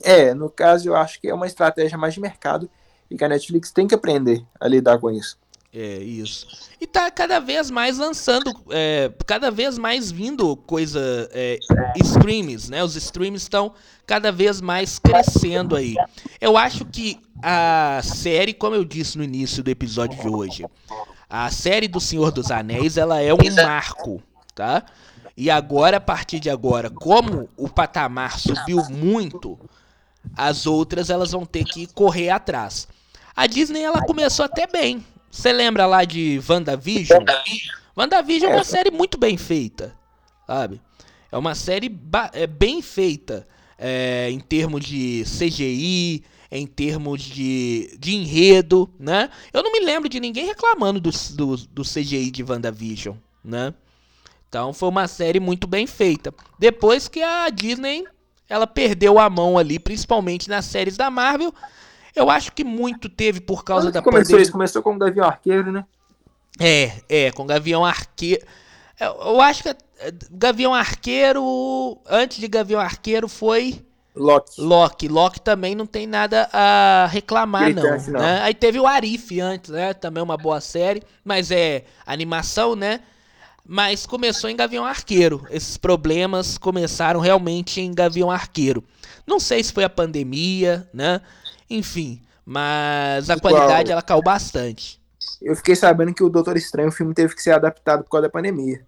É, 0.03 0.33
no 0.33 0.49
caso 0.49 0.89
eu 0.89 0.95
acho 0.95 1.19
que 1.19 1.27
é 1.27 1.33
uma 1.33 1.47
estratégia 1.47 1.97
mais 1.97 2.13
de 2.13 2.19
mercado 2.19 2.69
e 3.09 3.17
que 3.17 3.23
a 3.23 3.29
Netflix 3.29 3.71
tem 3.71 3.87
que 3.87 3.95
aprender 3.95 4.43
a 4.59 4.67
lidar 4.67 4.99
com 4.99 5.11
isso. 5.11 5.37
É, 5.77 5.97
isso. 5.97 6.47
E 6.79 6.87
tá 6.87 7.11
cada 7.11 7.37
vez 7.39 7.69
mais 7.69 7.97
lançando, 7.97 8.49
é, 8.69 9.11
cada 9.27 9.51
vez 9.51 9.77
mais 9.77 10.09
vindo 10.09 10.55
coisa, 10.55 11.29
é, 11.33 11.59
streams, 12.01 12.71
né? 12.71 12.81
Os 12.81 12.95
streams 12.95 13.43
estão 13.43 13.73
cada 14.07 14.31
vez 14.31 14.61
mais 14.61 14.97
crescendo 14.97 15.75
aí. 15.75 15.95
Eu 16.39 16.55
acho 16.55 16.85
que 16.85 17.19
a 17.43 17.99
série, 18.01 18.53
como 18.53 18.73
eu 18.73 18.85
disse 18.85 19.17
no 19.17 19.23
início 19.23 19.61
do 19.61 19.69
episódio 19.69 20.17
de 20.17 20.29
hoje, 20.29 20.65
a 21.43 21.51
série 21.51 21.87
do 21.87 21.99
Senhor 21.99 22.31
dos 22.31 22.49
Anéis, 22.49 22.95
ela 22.95 23.21
é 23.21 23.33
um 23.33 23.55
marco, 23.55 24.23
tá? 24.53 24.83
E 25.35 25.49
agora, 25.51 25.97
a 25.97 26.01
partir 26.01 26.39
de 26.39 26.49
agora, 26.49 26.89
como 26.89 27.49
o 27.57 27.67
patamar 27.67 28.39
subiu 28.39 28.81
muito, 28.89 29.59
as 30.37 30.65
outras 30.65 31.09
elas 31.09 31.31
vão 31.31 31.45
ter 31.45 31.65
que 31.65 31.87
correr 31.87 32.29
atrás. 32.29 32.87
A 33.35 33.47
Disney 33.47 33.81
ela 33.81 34.01
começou 34.05 34.45
até 34.45 34.65
bem. 34.65 35.05
Você 35.29 35.51
lembra 35.51 35.85
lá 35.85 36.05
de 36.05 36.41
WandaVision? 36.47 37.25
WandaVision 37.97 38.53
é 38.53 38.55
uma 38.55 38.63
série 38.63 38.91
muito 38.91 39.17
bem 39.17 39.35
feita, 39.35 39.93
sabe? 40.47 40.81
É 41.29 41.37
uma 41.37 41.53
série 41.53 41.93
é 42.31 42.47
bem 42.47 42.81
feita 42.81 43.45
é, 43.77 44.29
em 44.31 44.39
termos 44.39 44.85
de 44.85 45.25
CGI, 45.25 46.23
em 46.51 46.65
termos 46.67 47.21
de, 47.21 47.95
de 47.99 48.15
enredo, 48.15 48.89
né? 48.99 49.29
Eu 49.53 49.63
não 49.63 49.71
me 49.71 49.79
lembro 49.79 50.07
de 50.07 50.19
ninguém 50.19 50.45
reclamando 50.45 50.99
do, 50.99 51.09
do, 51.33 51.57
do 51.57 51.83
CGI 51.83 52.31
de 52.31 52.43
WandaVision, 52.43 53.15
né? 53.43 53.73
Então 54.47 54.73
foi 54.73 54.89
uma 54.89 55.07
série 55.07 55.39
muito 55.39 55.67
bem 55.67 55.85
feita. 55.85 56.33
Depois 56.57 57.07
que 57.07 57.21
a 57.21 57.49
Disney 57.49 58.05
ela 58.47 58.67
perdeu 58.67 59.19
a 59.19 59.29
mão 59.29 59.57
ali, 59.57 59.79
principalmente 59.79 60.49
nas 60.49 60.65
séries 60.65 60.95
da 60.95 61.09
Marvel. 61.09 61.53
Eu 62.15 62.29
acho 62.29 62.51
que 62.51 62.63
muito 62.63 63.09
teve 63.09 63.41
por 63.41 63.63
causa 63.63 63.91
da 63.91 64.01
começou 64.01 64.23
pandemia. 64.23 64.43
Isso 64.43 64.51
começou 64.51 64.81
com 64.81 64.95
o 64.95 64.97
Gavião 64.97 65.25
Arqueiro, 65.25 65.71
né? 65.71 65.85
É, 66.59 66.91
é, 67.09 67.31
com 67.31 67.43
o 67.43 67.45
Gavião 67.45 67.83
Arqueiro. 67.83 68.45
Eu, 68.99 69.13
eu 69.13 69.41
acho 69.41 69.63
que 69.63 69.69
eh, 69.69 70.13
Gavião 70.31 70.73
Arqueiro, 70.73 71.97
antes 72.07 72.37
de 72.37 72.47
Gavião 72.47 72.79
Arqueiro 72.79 73.27
foi 73.27 73.85
Loki. 74.15 74.61
Loki. 74.61 75.07
Loki 75.07 75.41
também 75.41 75.75
não 75.75 75.85
tem 75.85 76.07
nada 76.07 76.49
a 76.53 77.07
reclamar, 77.11 77.73
não, 77.73 77.83
não. 77.83 78.19
Né? 78.19 78.41
Aí 78.41 78.53
teve 78.53 78.79
o 78.79 78.87
Arif 78.87 79.39
antes, 79.41 79.71
né? 79.71 79.93
Também 79.93 80.23
uma 80.23 80.37
boa 80.37 80.61
série, 80.61 81.03
mas 81.23 81.51
é 81.51 81.83
animação, 82.05 82.75
né? 82.75 83.01
Mas 83.67 84.05
começou 84.05 84.49
em 84.49 84.55
Gavião 84.55 84.85
Arqueiro. 84.85 85.45
Esses 85.49 85.75
problemas 85.75 86.57
começaram 86.57 87.19
realmente 87.19 87.81
em 87.81 87.93
Gavião 87.93 88.31
Arqueiro. 88.31 88.83
Não 89.25 89.39
sei 89.39 89.63
se 89.63 89.73
foi 89.73 89.83
a 89.83 89.89
pandemia, 89.89 90.87
né? 90.93 91.19
Enfim, 91.69 92.21
mas 92.45 93.29
a 93.29 93.39
qualidade 93.39 93.91
ela 93.91 94.01
caiu 94.01 94.21
bastante. 94.21 95.01
Eu 95.41 95.55
fiquei 95.55 95.75
sabendo 95.75 96.13
que 96.13 96.23
o 96.23 96.29
Doutor 96.29 96.55
Estranho, 96.55 96.89
o 96.89 96.91
filme 96.91 97.13
teve 97.13 97.35
que 97.35 97.41
ser 97.41 97.51
adaptado 97.51 98.03
por 98.03 98.11
causa 98.11 98.27
da 98.27 98.31
pandemia. 98.31 98.85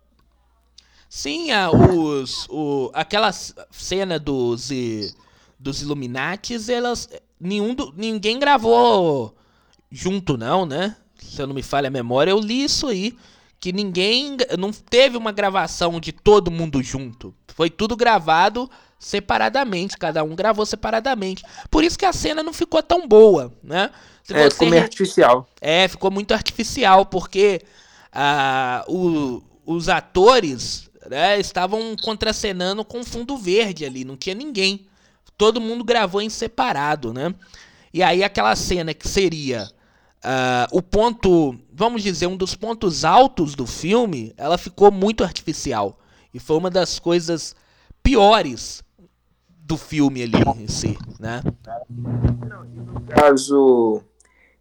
Sim, 1.09 1.51
a, 1.51 1.71
os, 1.71 2.47
o, 2.49 2.91
aquela 2.93 3.31
cena 3.31 4.19
dos, 4.19 4.69
dos 5.57 5.81
Illuminates, 5.81 6.69
elas. 6.69 7.09
Nenhum 7.39 7.73
do, 7.73 7.93
ninguém 7.95 8.39
gravou 8.39 9.35
junto, 9.91 10.37
não, 10.37 10.65
né? 10.65 10.95
Se 11.17 11.41
eu 11.41 11.47
não 11.47 11.53
me 11.53 11.63
falha 11.63 11.87
a 11.87 11.91
memória, 11.91 12.31
eu 12.31 12.39
li 12.39 12.63
isso 12.63 12.87
aí. 12.87 13.15
Que 13.59 13.71
ninguém. 13.71 14.37
Não 14.59 14.71
teve 14.71 15.17
uma 15.17 15.31
gravação 15.31 15.99
de 15.99 16.11
todo 16.11 16.51
mundo 16.51 16.83
junto. 16.83 17.33
Foi 17.47 17.69
tudo 17.69 17.95
gravado 17.95 18.69
separadamente. 18.99 19.97
Cada 19.97 20.23
um 20.23 20.35
gravou 20.35 20.65
separadamente. 20.65 21.43
Por 21.71 21.83
isso 21.83 21.97
que 21.97 22.05
a 22.05 22.13
cena 22.13 22.43
não 22.43 22.53
ficou 22.53 22.83
tão 22.83 23.07
boa, 23.07 23.53
né? 23.63 23.91
Se 24.23 24.33
é, 24.33 24.49
ficou 24.49 24.69
meio 24.69 24.83
artificial. 24.83 25.47
É, 25.61 25.87
ficou 25.87 26.11
muito 26.11 26.33
artificial, 26.33 27.05
porque 27.05 27.61
ah, 28.11 28.83
o, 28.87 29.41
os 29.65 29.89
atores 29.89 30.86
né, 31.09 31.39
estavam 31.39 31.95
contracenando 32.03 32.83
com 32.83 33.03
fundo 33.03 33.37
verde 33.37 33.85
ali, 33.85 34.03
não 34.03 34.17
tinha 34.17 34.35
ninguém. 34.35 34.87
Todo 35.37 35.61
mundo 35.61 35.83
gravou 35.83 36.21
em 36.21 36.29
separado, 36.29 37.13
né? 37.13 37.33
E 37.93 38.01
aí 38.03 38.23
aquela 38.23 38.55
cena 38.55 38.93
que 38.93 39.07
seria 39.07 39.69
uh, 40.17 40.67
o 40.77 40.81
ponto, 40.81 41.57
vamos 41.71 42.03
dizer, 42.03 42.27
um 42.27 42.37
dos 42.37 42.55
pontos 42.55 43.05
altos 43.05 43.55
do 43.55 43.65
filme, 43.65 44.33
ela 44.37 44.57
ficou 44.57 44.91
muito 44.91 45.23
artificial. 45.23 45.99
E 46.33 46.39
foi 46.39 46.57
uma 46.57 46.69
das 46.69 46.99
coisas 46.99 47.55
piores 48.03 48.83
do 49.49 49.77
filme 49.77 50.23
ali 50.23 50.37
em 50.59 50.67
si, 50.67 50.97
né? 51.19 51.41
No 51.89 53.01
caso, 53.01 54.01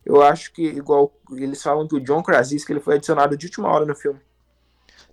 eu 0.04 0.22
acho 0.22 0.52
que 0.52 0.62
igual 0.62 1.12
eles 1.32 1.62
falam 1.62 1.87
que 1.87 1.96
o 1.96 2.00
John 2.00 2.22
Krasinski 2.22 2.72
ele 2.72 2.80
foi 2.80 2.96
adicionado 2.96 3.37
de 3.37 3.46
última 3.46 3.68
hora 3.68 3.85
no 3.85 3.94
filme. 3.94 4.20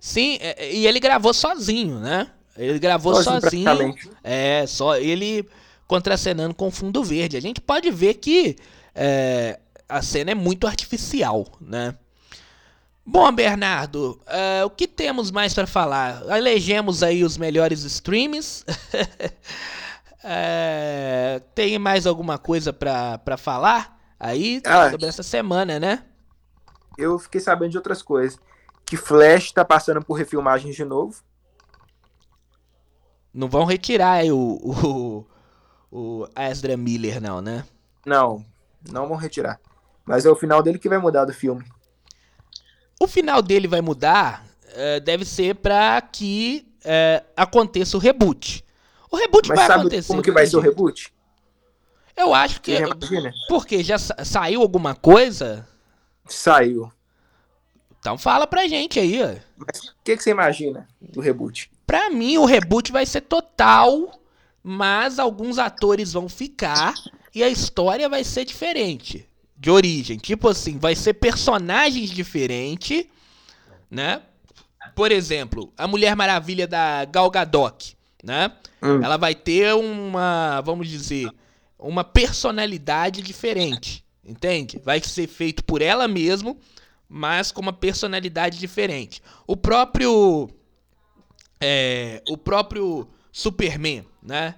Sim, 0.04 0.36
é, 0.38 0.66
é, 0.66 0.70
e 0.70 0.86
ele 0.86 1.00
gravou 1.00 1.32
sozinho, 1.32 1.98
né? 1.98 2.30
Ele 2.58 2.78
gravou 2.78 3.14
sozinho. 3.22 3.40
sozinho 3.40 3.94
é, 4.22 4.66
só 4.66 4.98
ele 4.98 5.48
contracenando 5.86 6.54
com 6.54 6.70
fundo 6.70 7.02
verde. 7.02 7.38
A 7.38 7.40
gente 7.40 7.58
pode 7.58 7.90
ver 7.90 8.12
que 8.12 8.54
é, 8.94 9.58
a 9.88 10.02
cena 10.02 10.32
é 10.32 10.34
muito 10.34 10.66
artificial, 10.66 11.46
né? 11.58 11.94
Bom, 13.04 13.32
Bernardo, 13.32 14.20
uh, 14.26 14.66
o 14.66 14.70
que 14.70 14.86
temos 14.86 15.30
mais 15.30 15.54
para 15.54 15.66
falar? 15.66 16.22
Elegemos 16.36 17.02
aí 17.02 17.24
os 17.24 17.38
melhores 17.38 17.82
streams. 17.84 18.62
uh, 20.22 21.40
tem 21.56 21.78
mais 21.78 22.06
alguma 22.06 22.36
coisa 22.36 22.74
para 22.74 23.38
falar 23.38 23.98
aí 24.20 24.60
ah, 24.66 24.90
sobre 24.90 25.06
essa 25.06 25.22
semana, 25.22 25.80
né? 25.80 26.04
Eu 26.98 27.18
fiquei 27.18 27.40
sabendo 27.40 27.70
de 27.70 27.78
outras 27.78 28.02
coisas 28.02 28.38
que 28.84 28.96
Flash 28.96 29.52
tá 29.52 29.64
passando 29.64 30.04
por 30.04 30.14
refilmagens 30.14 30.74
de 30.74 30.84
novo. 30.84 31.22
Não 33.32 33.48
vão 33.48 33.64
retirar 33.64 34.12
aí 34.12 34.30
o, 34.30 34.36
o, 34.38 35.26
o 35.90 36.28
Ezra 36.36 36.76
Miller, 36.76 37.20
não, 37.20 37.40
né? 37.40 37.64
Não, 38.06 38.44
não 38.90 39.08
vão 39.08 39.16
retirar. 39.16 39.60
Mas 40.04 40.26
é 40.26 40.30
o 40.30 40.36
final 40.36 40.62
dele 40.62 40.78
que 40.78 40.88
vai 40.88 40.98
mudar 40.98 41.24
do 41.24 41.32
filme. 41.32 41.64
O 43.00 43.08
final 43.08 43.42
dele 43.42 43.66
vai 43.66 43.80
mudar, 43.80 44.44
uh, 44.68 45.00
deve 45.00 45.24
ser 45.24 45.56
para 45.56 46.00
que 46.00 46.66
uh, 46.84 47.26
aconteça 47.36 47.96
o 47.96 48.00
reboot. 48.00 48.64
O 49.10 49.16
reboot 49.16 49.48
Mas 49.48 49.58
vai 49.58 49.66
sabe 49.66 49.80
acontecer. 49.80 50.08
Como 50.08 50.22
que 50.22 50.30
vai 50.30 50.46
ser 50.46 50.56
o 50.56 50.60
reboot? 50.60 51.12
Eu 52.16 52.32
acho 52.32 52.60
que. 52.60 52.76
Porque 53.48 53.82
já 53.82 53.98
sa 53.98 54.24
saiu 54.24 54.60
alguma 54.60 54.94
coisa? 54.94 55.66
Saiu. 56.28 56.90
Então 58.04 58.18
fala 58.18 58.46
pra 58.46 58.68
gente 58.68 59.00
aí, 59.00 59.22
ó. 59.22 59.34
Mas 59.56 59.88
o 59.88 59.94
que, 60.04 60.14
que 60.14 60.22
você 60.22 60.28
imagina 60.28 60.86
do 61.00 61.22
reboot? 61.22 61.70
Pra 61.86 62.10
mim, 62.10 62.36
o 62.36 62.44
reboot 62.44 62.92
vai 62.92 63.06
ser 63.06 63.22
total, 63.22 64.20
mas 64.62 65.18
alguns 65.18 65.58
atores 65.58 66.12
vão 66.12 66.28
ficar 66.28 66.92
e 67.34 67.42
a 67.42 67.48
história 67.48 68.06
vai 68.06 68.22
ser 68.22 68.44
diferente. 68.44 69.26
De 69.56 69.70
origem. 69.70 70.18
Tipo 70.18 70.50
assim, 70.50 70.76
vai 70.76 70.94
ser 70.94 71.14
personagens 71.14 72.10
diferentes, 72.10 73.06
né? 73.90 74.20
Por 74.94 75.10
exemplo, 75.10 75.72
a 75.74 75.88
Mulher 75.88 76.14
Maravilha 76.14 76.66
da 76.66 77.06
Gal 77.06 77.30
Gadot, 77.30 77.96
né? 78.22 78.52
Hum. 78.82 79.02
Ela 79.02 79.16
vai 79.16 79.34
ter 79.34 79.74
uma, 79.74 80.60
vamos 80.60 80.90
dizer, 80.90 81.30
uma 81.78 82.04
personalidade 82.04 83.22
diferente, 83.22 84.04
entende? 84.22 84.78
Vai 84.84 85.00
ser 85.00 85.26
feito 85.26 85.64
por 85.64 85.80
ela 85.80 86.06
mesmo 86.06 86.60
mas 87.08 87.52
com 87.52 87.60
uma 87.60 87.72
personalidade 87.72 88.58
diferente. 88.58 89.22
O 89.46 89.56
próprio 89.56 90.50
é, 91.60 92.22
o 92.28 92.36
próprio 92.36 93.08
Superman, 93.32 94.04
né? 94.22 94.54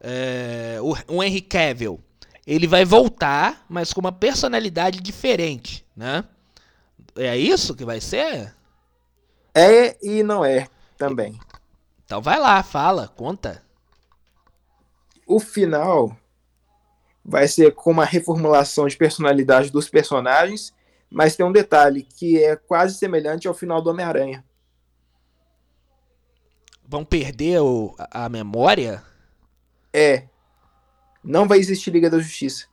É, 0.00 0.78
o, 0.80 1.16
o 1.16 1.22
Henry 1.22 1.40
Cavill, 1.40 2.00
ele 2.46 2.66
vai 2.66 2.84
voltar, 2.84 3.64
mas 3.68 3.92
com 3.92 4.00
uma 4.00 4.12
personalidade 4.12 5.00
diferente, 5.00 5.84
né? 5.96 6.24
É 7.16 7.36
isso 7.36 7.74
que 7.74 7.84
vai 7.84 8.00
ser? 8.00 8.54
É 9.54 9.96
e 10.02 10.22
não 10.22 10.44
é 10.44 10.68
também. 10.96 11.38
Então 12.04 12.20
vai 12.20 12.38
lá, 12.38 12.62
fala, 12.62 13.08
conta. 13.08 13.62
O 15.26 15.38
final 15.38 16.16
vai 17.24 17.46
ser 17.46 17.74
com 17.74 17.90
uma 17.90 18.04
reformulação 18.04 18.88
de 18.88 18.96
personalidade 18.96 19.70
dos 19.70 19.88
personagens 19.88 20.72
mas 21.12 21.36
tem 21.36 21.44
um 21.44 21.52
detalhe 21.52 22.02
que 22.02 22.42
é 22.42 22.56
quase 22.56 22.94
semelhante 22.94 23.46
ao 23.46 23.52
final 23.52 23.82
do 23.82 23.90
Homem-Aranha. 23.90 24.42
Vão 26.88 27.04
perder 27.04 27.60
o, 27.60 27.94
a 28.10 28.28
memória? 28.28 29.02
É. 29.92 30.26
Não 31.22 31.46
vai 31.46 31.58
existir 31.58 31.90
Liga 31.90 32.08
da 32.08 32.18
Justiça. 32.18 32.66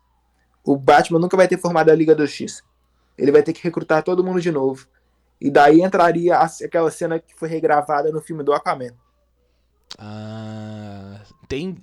O 0.63 0.77
Batman 0.77 1.19
nunca 1.19 1.35
vai 1.35 1.47
ter 1.47 1.59
formado 1.59 1.89
a 1.89 1.95
Liga 1.95 2.15
da 2.15 2.25
Justiça. 2.25 2.63
Ele 3.17 3.31
vai 3.31 3.43
ter 3.43 3.51
que 3.51 3.61
recrutar 3.61 4.03
todo 4.03 4.23
mundo 4.23 4.39
de 4.39 4.51
novo. 4.51 4.87
E 5.39 5.51
daí 5.51 5.81
entraria 5.81 6.37
aquela 6.37 6.89
cena 6.89 7.19
que 7.19 7.35
foi 7.35 7.49
regravada 7.49 8.09
no 8.11 8.21
filme 8.21 8.43
do 8.43 8.53
Aquaman. 8.53 8.93
Ah, 9.97 11.21
tem. 11.47 11.77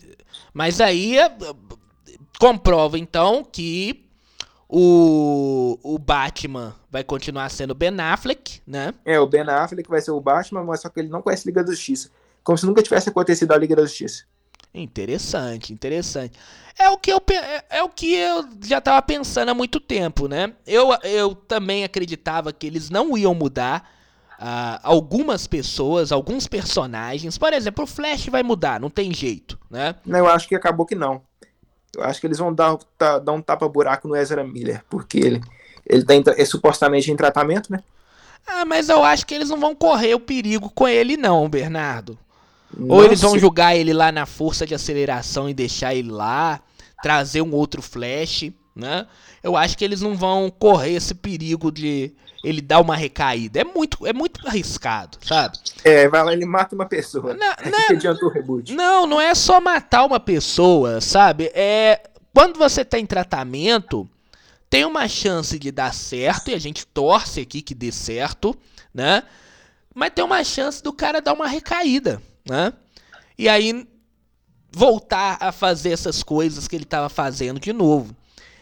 Mas 0.55 0.81
aí 0.81 1.19
é, 1.19 1.31
comprova 2.39 2.99
então 2.99 3.45
que 3.45 4.06
O, 4.69 5.79
o 5.83 5.99
Batman 5.99 6.75
vai 6.91 7.05
continuar 7.05 7.49
sendo 7.51 7.75
Ben 7.75 7.99
Affleck, 8.01 8.61
né? 8.67 8.93
É, 9.05 9.19
o 9.21 9.27
Ben 9.27 9.43
Affleck 9.43 9.89
vai 9.89 10.01
ser 10.01 10.11
o 10.11 10.21
Batman, 10.21 10.65
mas 10.65 10.81
só 10.81 10.89
que 10.89 11.01
ele 11.01 11.09
não 11.09 11.23
conhece 11.23 11.47
Liga 11.47 11.63
da 11.63 11.71
Justiça. 11.71 12.11
Como 12.43 12.59
se 12.59 12.67
nunca 12.67 12.83
tivesse 12.83 13.09
acontecido 13.09 13.53
a 13.53 13.59
Liga 13.59 13.77
da 13.77 13.83
Justiça. 13.83 14.25
Interessante, 14.75 15.73
interessante. 15.73 16.39
É 16.79 16.91
o 16.91 16.99
que 16.99 17.11
eu, 17.11 17.23
é, 17.31 17.79
é 17.79 17.83
o 17.83 17.89
que 17.89 18.15
eu 18.15 18.45
já 18.63 18.79
estava 18.79 19.01
pensando 19.01 19.49
há 19.49 19.55
muito 19.55 19.81
tempo, 19.81 20.29
né? 20.29 20.53
Eu, 20.67 20.91
eu 21.03 21.35
também 21.35 21.83
acreditava 21.85 22.53
que 22.53 22.67
eles 22.67 22.91
não 22.91 23.17
iam 23.17 23.35
mudar 23.35 23.91
uh, 24.39 24.79
algumas 24.83 25.47
pessoas, 25.47 26.13
alguns 26.13 26.47
personagens. 26.47 27.39
Por 27.39 27.53
exemplo, 27.53 27.85
o 27.85 27.87
Flash 27.87 28.27
vai 28.27 28.43
mudar, 28.43 28.79
não 28.79 28.91
tem 28.91 29.15
jeito, 29.15 29.59
né? 29.71 29.95
Não, 30.05 30.19
eu 30.19 30.29
acho 30.29 30.47
que 30.47 30.55
acabou 30.55 30.85
que 30.85 30.95
não. 30.95 31.23
Eu 31.97 32.05
acho 32.05 32.21
que 32.21 32.27
eles 32.27 32.39
vão 32.39 32.53
dar, 32.53 32.77
tá, 32.99 33.19
dar 33.19 33.33
um 33.33 33.41
tapa-buraco 33.41 34.07
no 34.07 34.15
Ezra 34.15 34.45
Miller, 34.45 34.85
porque 34.89 35.19
ele, 35.19 35.41
ele 35.87 36.05
tá 36.05 36.15
em, 36.15 36.23
é 36.37 36.45
supostamente 36.45 37.11
em 37.11 37.17
tratamento, 37.17 37.73
né? 37.73 37.81
Ah, 38.47 38.65
mas 38.65 38.89
eu 38.89 39.03
acho 39.03 39.27
que 39.27 39.35
eles 39.35 39.49
não 39.49 39.59
vão 39.59 39.75
correr 39.75 40.15
o 40.15 40.21
perigo 40.21 40.71
com 40.71 40.87
ele, 40.87 41.17
não, 41.17 41.49
Bernardo. 41.49 42.17
Ou 42.89 43.05
eles 43.05 43.21
vão 43.21 43.39
jogar 43.39 43.75
ele 43.75 43.93
lá 43.93 44.13
na 44.13 44.27
força 44.27 44.67
de 44.67 44.75
aceleração 44.75 45.49
e 45.49 45.55
deixar 45.55 45.95
ele 45.95 46.11
lá, 46.11 46.61
trazer 47.03 47.41
um 47.41 47.55
outro 47.55 47.81
flash, 47.81 48.51
né? 48.75 49.07
Eu 49.43 49.57
acho 49.57 49.77
que 49.79 49.85
eles 49.85 50.01
não 50.01 50.15
vão 50.15 50.51
correr 50.51 50.93
esse 50.93 51.15
perigo 51.15 51.73
de 51.73 52.13
ele 52.47 52.61
dar 52.61 52.81
uma 52.81 52.95
recaída. 52.95 53.61
É 53.61 53.65
muito, 53.65 54.07
é 54.07 54.13
muito 54.13 54.47
arriscado, 54.47 55.19
sabe? 55.21 55.59
É, 55.83 56.09
vai 56.09 56.25
lá 56.25 56.33
ele 56.33 56.47
mata 56.47 56.77
uma 56.77 56.87
pessoa. 56.87 57.35
Não, 57.35 57.55
não, 58.23 58.29
reboot. 58.31 58.73
Não, 58.73 59.07
não 59.07 59.21
é 59.21 59.35
só 59.35 59.61
matar 59.61 60.05
uma 60.05 60.21
pessoa, 60.21 61.01
sabe? 61.01 61.51
É 61.53 62.09
quando 62.33 62.57
você 62.57 62.85
tá 62.85 62.99
em 62.99 63.07
tratamento, 63.07 64.09
tem 64.71 64.85
uma 64.85 65.09
chance 65.09 65.59
de 65.59 65.73
dar 65.73 65.93
certo 65.93 66.51
e 66.51 66.55
a 66.55 66.59
gente 66.59 66.87
torce 66.87 67.41
aqui 67.41 67.63
que 67.63 67.75
dê 67.75 67.91
certo, 67.91 68.55
né? 68.95 69.25
Mas 69.93 70.13
tem 70.15 70.25
uma 70.25 70.45
chance 70.45 70.81
do 70.83 70.93
cara 70.93 71.21
dar 71.21 71.33
uma 71.33 71.49
recaída, 71.49 72.23
né? 72.49 72.73
E 73.37 73.49
aí 73.49 73.89
voltar 74.71 75.39
a 75.41 75.51
fazer 75.51 75.91
essas 75.91 76.23
coisas 76.23 76.69
que 76.69 76.77
ele 76.77 76.85
estava 76.85 77.09
fazendo 77.09 77.59
de 77.59 77.73
novo. 77.73 78.15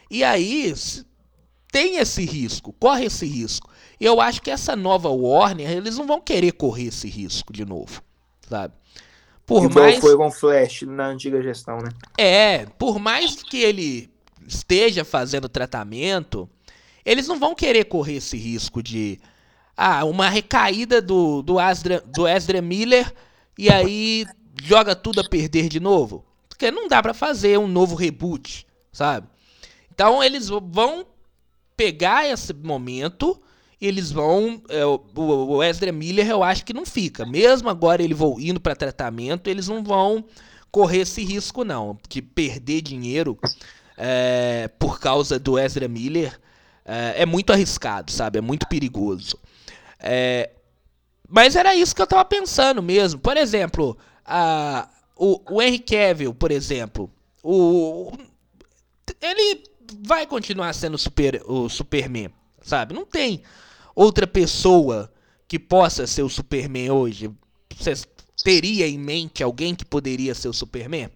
E 0.09 0.23
aí 0.23 0.73
tem 1.73 1.97
esse 1.97 2.25
risco, 2.25 2.73
corre 2.73 3.07
esse 3.07 3.27
risco. 3.27 3.69
E 4.01 4.05
eu 4.05 4.21
acho 4.21 4.43
que 4.43 4.51
essa 4.51 4.75
nova 4.75 5.09
Warner, 5.09 5.71
eles 5.71 5.97
não 5.97 6.07
vão 6.07 6.21
querer 6.21 6.53
correr 6.53 6.87
esse 6.87 7.09
risco 7.09 7.53
de 7.53 7.65
novo, 7.65 8.03
sabe? 8.49 8.75
Por 9.47 9.65
Igual 9.65 9.85
mais 9.85 9.99
foi 9.99 10.17
com 10.17 10.31
Flash 10.31 10.83
na 10.83 11.09
antiga 11.09 11.43
gestão, 11.43 11.79
né? 11.79 11.91
É, 12.17 12.67
por 12.79 12.99
mais 12.99 13.43
que 13.43 13.59
ele 13.59 14.11
esteja 14.47 15.05
fazendo 15.05 15.49
tratamento, 15.49 16.49
eles 17.05 17.29
não 17.29 17.39
vão 17.39 17.55
querer 17.55 17.85
correr 17.85 18.17
esse 18.17 18.37
risco 18.37 18.83
de 18.83 19.21
ah, 19.77 20.05
uma 20.05 20.29
recaída 20.29 21.03
do 21.03 21.43
do 21.43 21.59
Asdra, 21.59 22.03
do 22.07 22.27
Ezra 22.27 22.63
Miller 22.63 23.13
e 23.59 23.71
aí 23.71 24.27
joga 24.63 24.95
tudo 24.97 25.21
a 25.21 25.29
perder 25.29 25.69
de 25.69 25.79
novo. 25.79 26.25
Porque 26.49 26.71
não 26.71 26.89
dá 26.89 27.03
para 27.03 27.13
fazer 27.13 27.59
um 27.59 27.67
novo 27.67 27.95
reboot, 27.95 28.67
sabe? 28.93 29.27
Então 29.93 30.23
eles 30.23 30.49
vão 30.49 31.07
pegar 31.77 32.27
esse 32.27 32.53
momento 32.55 33.41
eles 33.87 34.11
vão. 34.11 34.63
É, 34.69 34.85
o 34.87 35.63
Ezra 35.63 35.93
Miller 35.93 36.29
eu 36.29 36.43
acho 36.43 36.65
que 36.65 36.73
não 36.73 36.87
fica. 36.87 37.27
Mesmo 37.27 37.69
agora 37.69 38.03
ele 38.03 38.15
vou 38.15 38.41
indo 38.41 38.61
para 38.61 38.75
tratamento, 38.75 39.49
eles 39.49 39.69
não 39.69 39.83
vão 39.83 40.25
correr 40.71 41.01
esse 41.01 41.23
risco, 41.25 41.65
não. 41.65 41.99
De 42.09 42.23
perder 42.23 42.81
dinheiro 42.81 43.39
é, 43.97 44.69
por 44.79 44.99
causa 44.99 45.39
do 45.39 45.59
Ezra 45.59 45.87
Miller 45.87 46.39
é, 46.85 47.23
é, 47.23 47.27
muito 47.27 47.53
arriscado, 47.53 48.11
sabe? 48.11 48.39
É 48.39 48.43
muito 48.43 48.67
perigoso. 48.69 49.39
É, 49.99 50.51
mas 51.29 51.57
era 51.57 51.75
isso 51.75 51.95
que 51.95 52.03
eu 52.03 52.07
tava 52.07 52.25
pensando 52.25 52.83
mesmo. 52.83 53.21
Por 53.21 53.37
exemplo, 53.37 53.97
a, 54.25 54.89
o, 55.17 55.41
o 55.55 55.63
Henry 55.63 55.79
Cavill, 55.79 56.35
por 56.35 56.51
exemplo, 56.51 57.11
o, 57.43 58.13
ele 59.21 59.63
vai 60.03 60.27
continuar 60.27 60.73
sendo 60.73 60.99
super, 60.99 61.43
o 61.47 61.69
Superman, 61.69 62.31
sabe? 62.63 62.95
Não 62.95 63.05
tem 63.05 63.43
outra 63.95 64.27
pessoa 64.27 65.13
que 65.47 65.59
possa 65.59 66.07
ser 66.07 66.23
o 66.23 66.29
Superman 66.29 66.91
hoje. 66.91 67.31
Você 67.77 67.95
teria 68.43 68.87
em 68.87 68.99
mente 68.99 69.43
alguém 69.43 69.75
que 69.75 69.85
poderia 69.85 70.35
ser 70.35 70.49
o 70.49 70.53
Superman? 70.53 71.11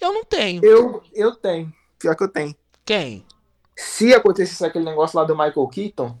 Eu 0.00 0.12
não 0.12 0.24
tenho. 0.24 0.64
Eu, 0.64 1.02
eu 1.12 1.34
tenho. 1.34 1.72
Pior 1.98 2.14
que 2.14 2.24
eu 2.24 2.28
tenho. 2.28 2.54
Quem? 2.84 3.24
Se 3.76 4.14
acontecesse 4.14 4.64
aquele 4.64 4.84
negócio 4.84 5.18
lá 5.18 5.24
do 5.24 5.36
Michael 5.36 5.68
Keaton, 5.68 6.16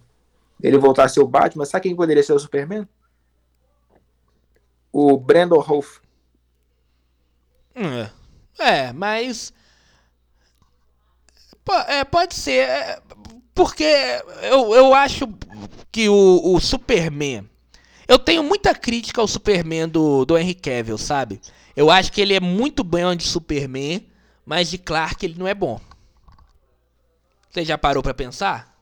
ele 0.62 0.78
voltar 0.78 1.04
a 1.04 1.08
ser 1.08 1.20
o 1.20 1.26
Batman, 1.26 1.64
sabe 1.64 1.84
quem 1.84 1.96
poderia 1.96 2.22
ser 2.22 2.32
o 2.32 2.38
Superman? 2.38 2.86
o 4.92 5.16
Brandon 5.16 5.60
Rolf. 5.60 5.98
É, 7.74 8.10
é 8.58 8.92
mas. 8.92 9.52
É, 11.86 12.04
pode 12.04 12.34
ser. 12.34 12.68
É, 12.68 13.02
porque 13.60 13.84
eu, 14.42 14.74
eu 14.74 14.94
acho 14.94 15.28
que 15.92 16.08
o, 16.08 16.54
o 16.54 16.58
Superman. 16.58 17.46
Eu 18.08 18.18
tenho 18.18 18.42
muita 18.42 18.74
crítica 18.74 19.20
ao 19.20 19.28
Superman 19.28 19.86
do, 19.86 20.24
do 20.24 20.38
Henry 20.38 20.54
Cavill, 20.54 20.96
sabe? 20.96 21.42
Eu 21.76 21.90
acho 21.90 22.10
que 22.10 22.22
ele 22.22 22.32
é 22.32 22.40
muito 22.40 22.82
bom 22.82 23.14
de 23.14 23.24
Superman, 23.24 24.08
mas 24.46 24.70
de 24.70 24.78
Clark 24.78 25.22
ele 25.22 25.38
não 25.38 25.46
é 25.46 25.52
bom. 25.52 25.78
Você 27.50 27.62
já 27.62 27.76
parou 27.76 28.02
para 28.02 28.14
pensar? 28.14 28.74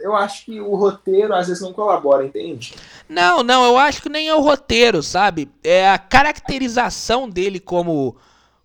eu 0.00 0.16
acho 0.16 0.46
que 0.46 0.58
o 0.58 0.74
roteiro 0.74 1.34
às 1.34 1.48
vezes 1.48 1.62
não 1.62 1.74
colabora, 1.74 2.24
entende? 2.24 2.74
Não, 3.06 3.42
não, 3.42 3.66
eu 3.66 3.76
acho 3.76 4.00
que 4.00 4.08
nem 4.08 4.28
é 4.28 4.34
o 4.34 4.40
roteiro, 4.40 5.02
sabe? 5.02 5.52
É 5.62 5.90
a 5.90 5.98
caracterização 5.98 7.28
dele 7.28 7.60
como. 7.60 8.16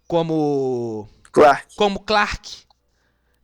como. 0.07 1.09
Clark. 1.29 1.75
Como 1.75 1.99
Clark. 1.99 2.68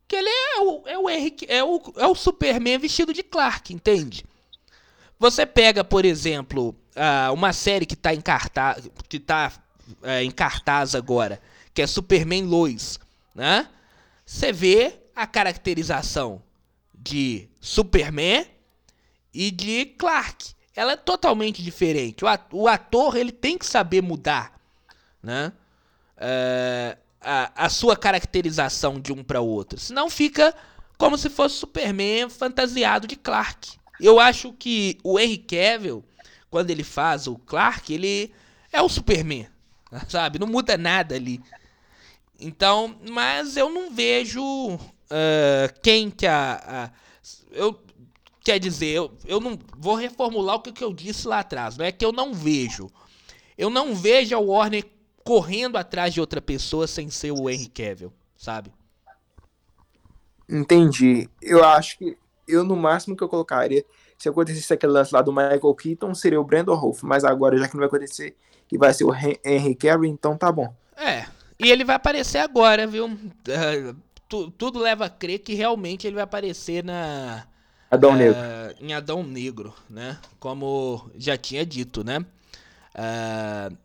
Que 0.08 0.16
ele 0.16 0.30
é 0.30 0.60
o, 0.62 0.84
é 0.86 0.98
o 0.98 1.10
é 1.10 1.64
o, 1.64 1.94
é 1.98 2.08
o 2.08 2.16
Superman 2.16 2.78
vestido 2.78 3.14
de 3.14 3.24
Clark, 3.24 3.74
entende? 3.74 4.24
Você 5.18 5.46
pega, 5.46 5.84
por 5.84 6.06
exemplo, 6.06 6.76
uma 7.34 7.54
série 7.54 7.86
que 7.86 7.94
está 7.94 8.14
em 8.14 8.22
cartaz, 8.22 8.90
que 9.10 9.20
tá, 9.20 9.52
uh, 10.04 10.22
em 10.22 10.32
cartaz 10.32 10.96
agora, 10.96 11.42
que 11.74 11.82
é 11.82 11.88
Superman 11.88 12.44
Lois, 12.44 13.00
né? 13.34 13.70
Você 14.26 14.52
vê 14.52 14.94
a 15.16 15.26
caracterização 15.26 16.42
de 16.94 17.48
Superman 17.62 18.46
e 19.34 19.52
de 19.52 19.86
Clark. 19.98 20.54
Ela 20.76 20.94
é 20.94 20.98
totalmente 20.98 21.64
diferente. 21.64 22.26
O 22.52 22.68
ator 22.68 23.16
ele 23.16 23.32
tem 23.32 23.58
que 23.58 23.66
saber 23.66 24.02
mudar, 24.02 24.60
né? 25.22 25.54
É, 26.18 26.98
a, 27.26 27.70
sua 27.70 27.98
caracterização 27.98 29.00
de 29.00 29.12
um 29.12 29.24
para 29.24 29.42
outro. 29.42 29.80
Senão 29.80 30.10
fica 30.10 30.54
como 30.98 31.18
se 31.18 31.30
fosse 31.30 31.56
Superman 31.56 32.30
fantasiado 32.30 33.08
de 33.08 33.16
Clark. 33.16 33.78
Eu 34.00 34.20
acho 34.20 34.54
que 34.54 34.98
o 35.04 35.20
Henry 35.20 35.38
Cavill, 35.38 36.06
quando 36.50 36.70
ele 36.70 36.84
faz 36.84 37.28
o 37.28 37.38
Clark, 37.38 37.92
ele 37.92 38.32
é 38.72 38.82
o 38.82 38.90
Superman, 38.90 39.48
sabe? 40.08 40.38
Não 40.38 40.48
muda 40.48 40.78
nada 40.78 41.16
ali. 41.16 41.42
Então, 42.40 42.96
mas 43.10 43.58
eu 43.58 43.70
não 43.70 43.92
vejo 43.92 44.44
uh, 44.76 45.80
quem 45.82 46.12
que 46.12 46.28
a, 46.28 46.62
a, 46.68 46.92
eu 47.52 47.82
quer 48.44 48.60
dizer, 48.60 48.88
eu, 48.88 49.18
eu 49.26 49.40
não 49.40 49.58
vou 49.76 49.96
reformular 49.96 50.58
o 50.58 50.62
que, 50.62 50.72
que 50.72 50.84
eu 50.84 50.94
disse 50.94 51.28
lá 51.28 51.40
atrás, 51.40 51.78
não 51.78 51.86
é 51.86 51.92
que 51.92 52.06
eu 52.06 52.12
não 52.12 52.34
vejo. 52.34 52.92
Eu 53.58 53.70
não 53.70 53.96
vejo 53.96 54.36
a 54.36 54.40
Warner 54.40 54.86
correndo 55.26 55.76
atrás 55.76 56.14
de 56.14 56.22
outra 56.22 56.40
pessoa 56.40 56.86
sem 56.86 57.10
ser 57.10 57.32
o 57.32 57.50
Henry 57.50 57.68
Cavill, 57.68 58.14
sabe? 58.38 58.72
Entendi. 60.48 61.28
Eu 61.42 61.66
acho 61.66 61.98
que 61.98 62.16
eu 62.48 62.64
no 62.64 62.76
máximo 62.76 63.18
que 63.18 63.24
eu 63.24 63.28
colocaria, 63.28 63.84
se 64.20 64.30
acontecesse 64.30 64.72
aquele 64.72 64.94
lance 64.94 65.12
lá 65.12 65.24
do 65.24 65.34
Michael 65.34 65.74
Keaton, 65.74 66.14
seria 66.14 66.40
o 66.40 66.44
Brandon 66.44 66.76
Rolf, 66.76 67.02
mas 67.02 67.24
agora 67.24 67.58
já 67.58 67.68
que 67.68 67.74
não 67.74 67.80
vai 67.80 67.88
acontecer 67.88 68.38
e 68.72 68.78
vai 68.78 68.94
ser 68.94 69.04
o 69.04 69.14
Henry 69.14 69.74
Cavill, 69.74 70.06
então 70.06 70.38
tá 70.38 70.52
bom. 70.52 70.72
É. 70.96 71.26
E 71.58 71.72
ele 71.72 71.84
vai 71.84 71.96
aparecer 71.96 72.38
agora, 72.38 72.86
viu? 72.86 73.08
Uh, 73.08 73.96
tu, 74.30 74.52
tudo 74.52 74.78
leva 74.78 75.06
a 75.06 75.10
crer 75.10 75.40
que 75.40 75.56
realmente 75.56 76.06
ele 76.06 76.16
vai 76.16 76.24
aparecer 76.24 76.84
na 76.84 77.48
Adão 77.90 78.12
uh, 78.12 78.16
Negro. 78.16 78.38
em 78.80 78.94
Adão 78.94 79.24
Negro, 79.24 79.74
né? 79.90 80.20
Como 80.40 81.10
já 81.16 81.36
tinha 81.36 81.66
dito, 81.66 82.04
né? 82.04 82.20
Uh, 82.94 83.76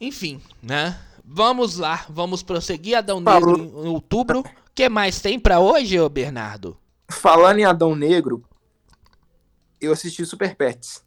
enfim, 0.00 0.40
né? 0.62 0.98
Vamos 1.24 1.76
lá, 1.76 2.06
vamos 2.08 2.42
prosseguir 2.42 2.96
Adão 2.96 3.20
Negro 3.20 3.56
em 3.56 3.88
outubro. 3.88 4.40
O 4.40 4.44
que 4.74 4.88
mais 4.88 5.20
tem 5.20 5.38
para 5.38 5.60
hoje, 5.60 6.00
ô 6.00 6.08
Bernardo? 6.08 6.76
Falando 7.08 7.58
em 7.58 7.64
Adão 7.64 7.94
Negro, 7.94 8.42
eu 9.80 9.92
assisti 9.92 10.24
Super 10.24 10.56
Pets. 10.56 11.02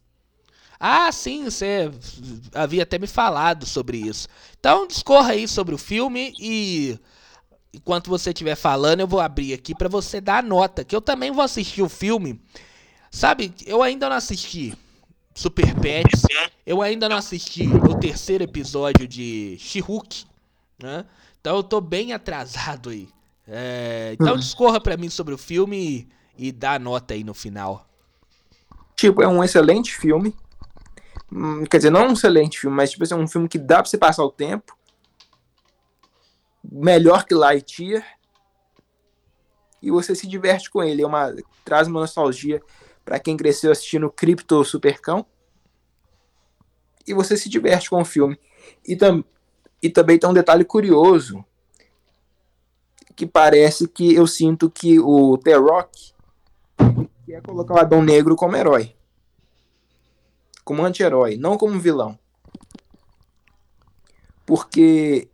Ah, 0.78 1.10
sim, 1.12 1.44
você 1.44 1.90
havia 2.54 2.82
até 2.82 2.98
me 2.98 3.06
falado 3.06 3.66
sobre 3.66 3.98
isso. 3.98 4.28
Então 4.58 4.86
discorra 4.86 5.32
aí 5.32 5.48
sobre 5.48 5.74
o 5.74 5.78
filme 5.78 6.32
e 6.38 6.98
enquanto 7.72 8.10
você 8.10 8.30
estiver 8.30 8.54
falando, 8.54 9.00
eu 9.00 9.08
vou 9.08 9.20
abrir 9.20 9.54
aqui 9.54 9.74
para 9.74 9.88
você 9.88 10.20
dar 10.20 10.38
a 10.38 10.46
nota, 10.46 10.84
que 10.84 10.94
eu 10.94 11.00
também 11.00 11.30
vou 11.30 11.42
assistir 11.42 11.82
o 11.82 11.88
filme. 11.88 12.40
Sabe, 13.10 13.54
eu 13.66 13.82
ainda 13.82 14.08
não 14.08 14.16
assisti 14.16 14.76
Super 15.34 15.74
Pets, 15.80 16.22
eu 16.64 16.80
ainda 16.80 17.08
não 17.08 17.16
assisti 17.16 17.66
o 17.66 17.98
terceiro 17.98 18.44
episódio 18.44 19.06
de 19.06 19.56
She-Hulk, 19.58 20.24
né? 20.78 21.04
Então 21.40 21.56
eu 21.56 21.62
tô 21.62 21.80
bem 21.80 22.12
atrasado 22.12 22.90
aí. 22.90 23.08
É, 23.46 24.12
então 24.18 24.34
hum. 24.34 24.38
discorra 24.38 24.80
para 24.80 24.96
mim 24.96 25.10
sobre 25.10 25.34
o 25.34 25.38
filme 25.38 26.08
e, 26.38 26.46
e 26.48 26.52
dá 26.52 26.78
nota 26.78 27.14
aí 27.14 27.24
no 27.24 27.34
final. 27.34 27.86
Tipo, 28.96 29.22
é 29.22 29.28
um 29.28 29.42
excelente 29.42 29.92
filme. 29.92 30.34
Hum, 31.30 31.64
quer 31.64 31.78
dizer, 31.78 31.90
não 31.90 32.08
um 32.08 32.12
excelente 32.12 32.58
filme, 32.58 32.76
mas 32.76 32.92
tipo 32.92 33.02
assim, 33.02 33.14
é 33.14 33.16
um 33.16 33.28
filme 33.28 33.48
que 33.48 33.58
dá 33.58 33.76
pra 33.76 33.86
você 33.86 33.98
passar 33.98 34.24
o 34.24 34.30
tempo 34.30 34.76
melhor 36.72 37.24
que 37.24 37.34
Lightyear 37.34 38.04
e 39.82 39.90
você 39.90 40.14
se 40.14 40.26
diverte 40.26 40.70
com 40.70 40.82
ele. 40.82 41.02
É 41.02 41.06
uma, 41.06 41.34
traz 41.64 41.86
uma 41.86 42.00
nostalgia 42.00 42.62
para 43.04 43.18
quem 43.18 43.36
cresceu 43.36 43.70
assistindo 43.70 44.10
Crypto 44.10 44.64
Supercão 44.64 45.26
e 47.06 47.12
você 47.12 47.36
se 47.36 47.48
diverte 47.48 47.90
com 47.90 48.00
o 48.00 48.04
filme. 48.04 48.38
E, 48.86 48.96
tam, 48.96 49.24
e 49.82 49.90
também 49.90 50.18
tem 50.18 50.28
um 50.28 50.34
detalhe 50.34 50.64
curioso 50.64 51.44
que 53.14 53.26
parece 53.26 53.86
que 53.86 54.14
eu 54.14 54.26
sinto 54.26 54.70
que 54.70 54.98
o 54.98 55.38
The 55.38 55.54
Rock 55.54 56.12
quer 57.26 57.42
colocar 57.42 57.74
o 57.74 57.78
Adão 57.78 58.02
Negro 58.02 58.34
como 58.34 58.56
herói. 58.56 58.94
Como 60.64 60.84
anti-herói, 60.84 61.36
não 61.36 61.58
como 61.58 61.78
vilão. 61.78 62.18
Porque 64.46 65.28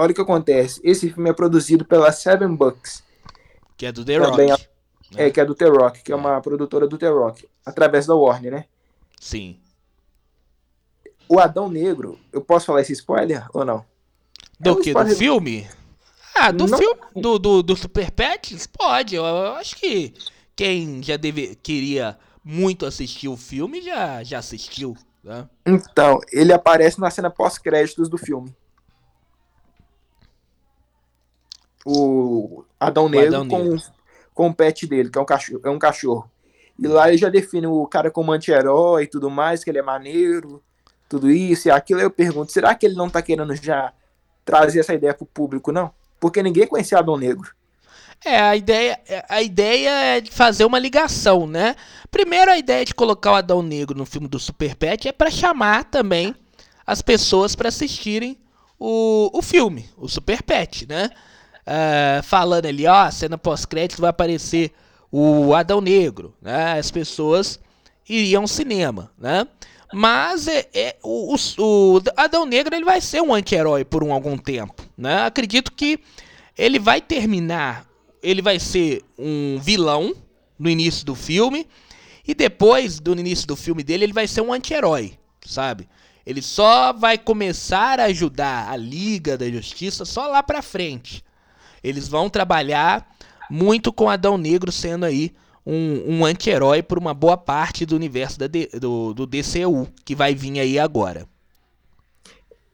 Olha 0.00 0.12
o 0.12 0.14
que 0.14 0.20
acontece. 0.22 0.80
Esse 0.82 1.10
filme 1.10 1.28
é 1.28 1.32
produzido 1.34 1.84
pela 1.84 2.10
Seven 2.10 2.56
Bucks. 2.56 3.02
Que 3.76 3.84
é 3.84 3.92
do 3.92 4.02
The 4.02 4.16
Rock. 4.16 4.40
É, 4.40 4.56
né? 5.12 5.26
é, 5.26 5.30
que 5.30 5.40
é 5.40 5.44
do 5.44 5.54
The 5.54 5.66
Rock, 5.66 6.02
que 6.02 6.12
é. 6.12 6.14
é 6.14 6.16
uma 6.16 6.40
produtora 6.40 6.86
do 6.86 6.98
The 6.98 7.08
Rock. 7.08 7.48
Através 7.64 8.06
da 8.06 8.14
Warner, 8.14 8.52
né? 8.52 8.64
Sim. 9.20 9.58
O 11.28 11.38
Adão 11.38 11.68
Negro, 11.68 12.18
eu 12.32 12.40
posso 12.40 12.66
falar 12.66 12.80
esse 12.80 12.92
spoiler 12.92 13.46
ou 13.52 13.64
não? 13.64 13.84
Do 14.58 14.70
é 14.70 14.72
um 14.72 14.80
que? 14.80 14.92
Do 14.92 15.06
filme? 15.16 15.68
Ah, 16.34 16.50
do 16.50 16.66
não... 16.66 16.78
filme 16.78 17.00
do, 17.16 17.38
do, 17.38 17.62
do 17.62 17.76
Super 17.76 18.10
Pets? 18.10 18.66
Pode. 18.66 19.14
Eu, 19.14 19.24
eu, 19.24 19.54
acho 19.54 19.76
que 19.76 20.14
quem 20.56 21.02
já 21.02 21.16
deve, 21.16 21.54
queria 21.56 22.18
muito 22.42 22.86
assistir 22.86 23.28
o 23.28 23.36
filme 23.36 23.80
já, 23.80 24.22
já 24.22 24.38
assistiu. 24.38 24.96
Né? 25.22 25.48
Então, 25.66 26.18
ele 26.32 26.52
aparece 26.52 26.98
na 26.98 27.10
cena 27.10 27.30
pós-créditos 27.30 28.08
do 28.08 28.18
filme. 28.18 28.54
o 31.84 32.64
Adão 32.78 33.08
Negro, 33.08 33.28
Adão 33.28 33.48
com, 33.48 33.58
Negro. 33.58 33.82
Com 34.40 34.48
o 34.48 34.54
pet 34.54 34.86
dele, 34.86 35.10
que 35.10 35.18
é 35.18 35.20
um 35.20 35.26
cachorro. 35.26 35.60
É 35.62 35.68
um 35.68 35.78
cachorro. 35.78 36.30
E 36.78 36.86
lá 36.86 37.08
ele 37.08 37.18
já 37.18 37.28
define 37.28 37.66
o 37.66 37.86
cara 37.86 38.10
como 38.10 38.32
anti-herói 38.32 39.02
e 39.02 39.06
tudo 39.06 39.28
mais, 39.28 39.62
que 39.62 39.68
ele 39.68 39.78
é 39.78 39.82
maneiro, 39.82 40.62
tudo 41.10 41.30
isso 41.30 41.68
e 41.68 41.70
aquilo. 41.70 42.00
Aí 42.00 42.06
eu 42.06 42.10
pergunto, 42.10 42.50
será 42.50 42.74
que 42.74 42.86
ele 42.86 42.94
não 42.94 43.10
tá 43.10 43.20
querendo 43.20 43.54
já 43.56 43.92
trazer 44.42 44.80
essa 44.80 44.94
ideia 44.94 45.12
pro 45.12 45.26
público, 45.26 45.70
não? 45.70 45.92
Porque 46.18 46.42
ninguém 46.42 46.66
conhecia 46.66 46.96
Adão 46.96 47.18
Negro. 47.18 47.54
É, 48.24 48.40
a 48.40 48.56
ideia, 48.56 48.98
a 49.28 49.42
ideia 49.42 49.90
é 50.16 50.20
de 50.22 50.30
fazer 50.30 50.64
uma 50.64 50.78
ligação, 50.78 51.46
né? 51.46 51.76
Primeiro, 52.10 52.50
a 52.50 52.56
ideia 52.56 52.82
de 52.82 52.94
colocar 52.94 53.32
o 53.32 53.34
Adão 53.34 53.60
Negro 53.60 53.94
no 53.94 54.06
filme 54.06 54.26
do 54.26 54.38
Super 54.38 54.74
Pet 54.74 55.06
é 55.06 55.12
para 55.12 55.30
chamar 55.30 55.84
também 55.84 56.34
as 56.86 57.02
pessoas 57.02 57.54
para 57.54 57.68
assistirem 57.68 58.38
o, 58.78 59.30
o 59.34 59.42
filme, 59.42 59.90
o 59.98 60.08
Super 60.08 60.42
Pet, 60.42 60.88
né? 60.88 61.10
Uh, 61.70 62.22
falando 62.22 62.66
ali, 62.66 62.86
ó, 62.86 63.10
cena 63.10 63.38
pós-crédito 63.38 64.00
vai 64.00 64.10
aparecer 64.10 64.72
o 65.10 65.54
Adão 65.54 65.80
Negro, 65.80 66.34
né? 66.42 66.78
As 66.78 66.90
pessoas 66.90 67.60
iriam 68.08 68.42
ao 68.42 68.48
cinema, 68.48 69.10
né? 69.16 69.46
Mas 69.92 70.46
é, 70.46 70.68
é 70.72 70.96
o, 71.02 71.34
o, 71.34 71.96
o, 71.96 72.02
Adão 72.16 72.44
Negro 72.46 72.74
ele 72.74 72.84
vai 72.84 73.00
ser 73.00 73.20
um 73.20 73.34
anti-herói 73.34 73.84
por 73.84 74.04
um 74.04 74.12
algum 74.12 74.36
tempo, 74.36 74.82
né? 74.96 75.22
Acredito 75.22 75.72
que 75.72 75.98
ele 76.56 76.78
vai 76.78 77.00
terminar, 77.00 77.86
ele 78.22 78.42
vai 78.42 78.58
ser 78.58 79.02
um 79.18 79.58
vilão 79.60 80.14
no 80.58 80.68
início 80.68 81.04
do 81.04 81.14
filme 81.14 81.66
e 82.26 82.34
depois 82.34 83.00
do 83.00 83.18
início 83.18 83.46
do 83.46 83.56
filme 83.56 83.82
dele 83.82 84.04
ele 84.04 84.12
vai 84.12 84.28
ser 84.28 84.42
um 84.42 84.52
anti-herói, 84.52 85.14
sabe? 85.44 85.88
Ele 86.24 86.42
só 86.42 86.92
vai 86.92 87.18
começar 87.18 87.98
a 87.98 88.04
ajudar 88.04 88.70
a 88.70 88.76
Liga 88.76 89.36
da 89.36 89.50
Justiça 89.50 90.04
só 90.04 90.28
lá 90.28 90.42
pra 90.42 90.62
frente. 90.62 91.24
Eles 91.82 92.08
vão 92.08 92.28
trabalhar 92.28 93.08
muito 93.50 93.92
com 93.92 94.08
Adão 94.08 94.38
Negro 94.38 94.70
sendo 94.70 95.04
aí 95.04 95.34
um, 95.66 96.18
um 96.18 96.24
anti-herói 96.24 96.82
por 96.82 96.98
uma 96.98 97.12
boa 97.12 97.36
parte 97.36 97.84
do 97.84 97.96
universo 97.96 98.38
da 98.38 98.46
do, 98.46 99.14
do 99.14 99.26
DCU, 99.26 99.88
que 100.04 100.14
vai 100.14 100.34
vir 100.34 100.58
aí 100.60 100.78
agora. 100.78 101.26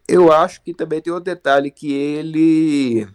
Eu 0.09 0.33
acho 0.33 0.63
que 0.63 0.73
também 0.73 1.01
tem 1.01 1.13
outro 1.13 1.33
detalhe 1.33 1.71
que 1.71 1.93
ele. 1.93 3.09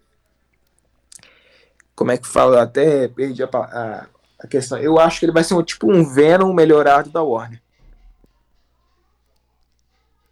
Como 1.96 2.12
é 2.12 2.18
que 2.18 2.28
fala? 2.28 2.64
Até 2.64 3.08
perdi 3.08 3.44
a, 3.44 3.50
a, 3.54 4.08
a 4.40 4.48
questão. 4.48 4.78
Eu 4.78 5.00
acho 5.00 5.20
que 5.20 5.26
ele 5.26 5.32
vai 5.32 5.44
ser 5.44 5.54
um, 5.54 5.64
tipo 5.64 5.90
um 5.90 6.04
Venom 6.04 6.54
melhorado 6.54 7.10
da 7.10 7.24
Warner. 7.24 7.62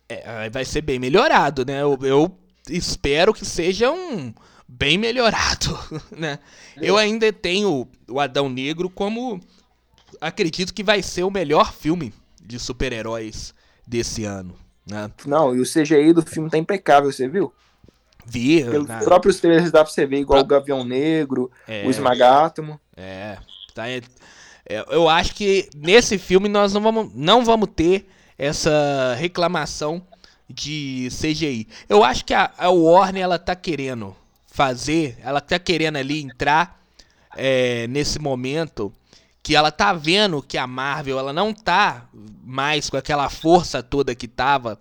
É, 0.09 0.49
vai 0.49 0.65
ser 0.65 0.81
bem 0.81 0.99
melhorado, 0.99 1.63
né? 1.63 1.81
Eu, 1.81 1.97
eu 2.01 2.37
espero 2.67 3.33
que 3.33 3.45
seja 3.45 3.91
um, 3.91 4.33
bem 4.69 4.97
melhorado, 4.97 5.77
né? 6.15 6.37
Eu 6.77 6.95
ainda 6.95 7.33
tenho 7.33 7.87
o 8.07 8.19
Adão 8.19 8.47
Negro 8.47 8.89
como 8.89 9.41
acredito 10.21 10.73
que 10.73 10.83
vai 10.83 11.01
ser 11.01 11.23
o 11.23 11.31
melhor 11.31 11.73
filme 11.73 12.13
de 12.41 12.59
super-heróis 12.59 13.53
desse 13.87 14.25
ano, 14.25 14.55
né? 14.85 15.09
Não, 15.25 15.55
e 15.55 15.59
o 15.59 15.65
CGI 15.65 16.13
do 16.13 16.21
filme 16.21 16.49
tá 16.49 16.57
impecável, 16.57 17.11
você 17.11 17.27
viu? 17.27 17.51
Vi. 18.25 18.63
Pelos 18.63 18.87
na... 18.87 18.99
próprios 18.99 19.39
trailers 19.39 19.71
dá 19.71 19.83
pra 19.83 19.91
você 19.91 20.05
ver, 20.05 20.19
igual 20.19 20.41
o 20.41 20.45
Gavião 20.45 20.83
Negro, 20.83 21.49
é... 21.67 21.87
o 21.87 21.89
Esmagátomo. 21.89 22.79
É, 22.95 23.37
tá, 23.73 23.89
é, 23.89 24.01
eu 24.89 25.09
acho 25.09 25.33
que 25.33 25.67
nesse 25.75 26.19
filme 26.19 26.47
nós 26.47 26.73
não 26.73 26.81
vamos, 26.81 27.11
não 27.15 27.43
vamos 27.43 27.69
ter 27.75 28.07
essa 28.37 29.15
reclamação 29.17 30.05
de 30.47 31.09
CGI. 31.11 31.67
Eu 31.87 32.03
acho 32.03 32.23
que 32.23 32.33
a, 32.33 32.51
a 32.55 32.69
Warner 32.69 33.23
ela 33.23 33.39
tá 33.39 33.55
querendo 33.55 34.15
fazer, 34.51 35.17
ela 35.21 35.39
tá 35.41 35.59
querendo 35.59 35.97
ali 35.97 36.21
entrar 36.21 36.81
é, 37.35 37.87
nesse 37.87 38.19
momento 38.19 38.91
que 39.41 39.55
ela 39.55 39.71
tá 39.71 39.93
vendo 39.93 40.43
que 40.43 40.57
a 40.57 40.67
Marvel 40.67 41.17
ela 41.17 41.33
não 41.33 41.53
tá 41.53 42.07
mais 42.43 42.89
com 42.89 42.97
aquela 42.97 43.29
força 43.29 43.81
toda 43.81 44.13
que 44.13 44.27
tava 44.27 44.77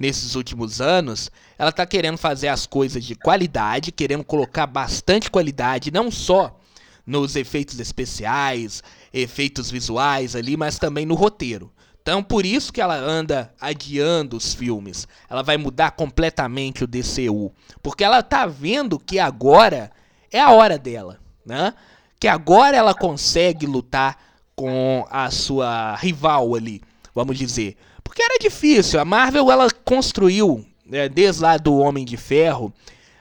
nesses 0.00 0.34
últimos 0.34 0.80
anos. 0.80 1.30
Ela 1.58 1.70
tá 1.70 1.86
querendo 1.86 2.18
fazer 2.18 2.48
as 2.48 2.66
coisas 2.66 3.04
de 3.04 3.14
qualidade, 3.14 3.92
querendo 3.92 4.24
colocar 4.24 4.66
bastante 4.66 5.30
qualidade, 5.30 5.90
não 5.90 6.10
só 6.10 6.58
nos 7.06 7.36
efeitos 7.36 7.78
especiais, 7.78 8.82
efeitos 9.12 9.70
visuais 9.70 10.36
ali, 10.36 10.56
mas 10.56 10.78
também 10.78 11.06
no 11.06 11.14
roteiro. 11.14 11.72
Então, 12.02 12.22
por 12.22 12.46
isso 12.46 12.72
que 12.72 12.80
ela 12.80 12.96
anda 12.96 13.52
adiando 13.60 14.36
os 14.36 14.54
filmes. 14.54 15.06
Ela 15.28 15.42
vai 15.42 15.56
mudar 15.56 15.90
completamente 15.92 16.82
o 16.82 16.86
DCU, 16.86 17.52
porque 17.82 18.02
ela 18.02 18.22
tá 18.22 18.46
vendo 18.46 18.98
que 18.98 19.18
agora 19.18 19.90
é 20.32 20.40
a 20.40 20.50
hora 20.50 20.78
dela, 20.78 21.18
né? 21.44 21.74
Que 22.18 22.26
agora 22.26 22.76
ela 22.76 22.94
consegue 22.94 23.66
lutar 23.66 24.18
com 24.56 25.06
a 25.10 25.30
sua 25.30 25.94
rival 25.96 26.54
ali, 26.54 26.82
vamos 27.14 27.38
dizer. 27.38 27.76
Porque 28.02 28.22
era 28.22 28.38
difícil. 28.38 28.98
A 28.98 29.04
Marvel 29.04 29.50
ela 29.50 29.68
construiu, 29.84 30.66
né, 30.84 31.08
desde 31.08 31.42
lá 31.42 31.56
do 31.56 31.76
Homem 31.78 32.04
de 32.04 32.16
Ferro 32.16 32.72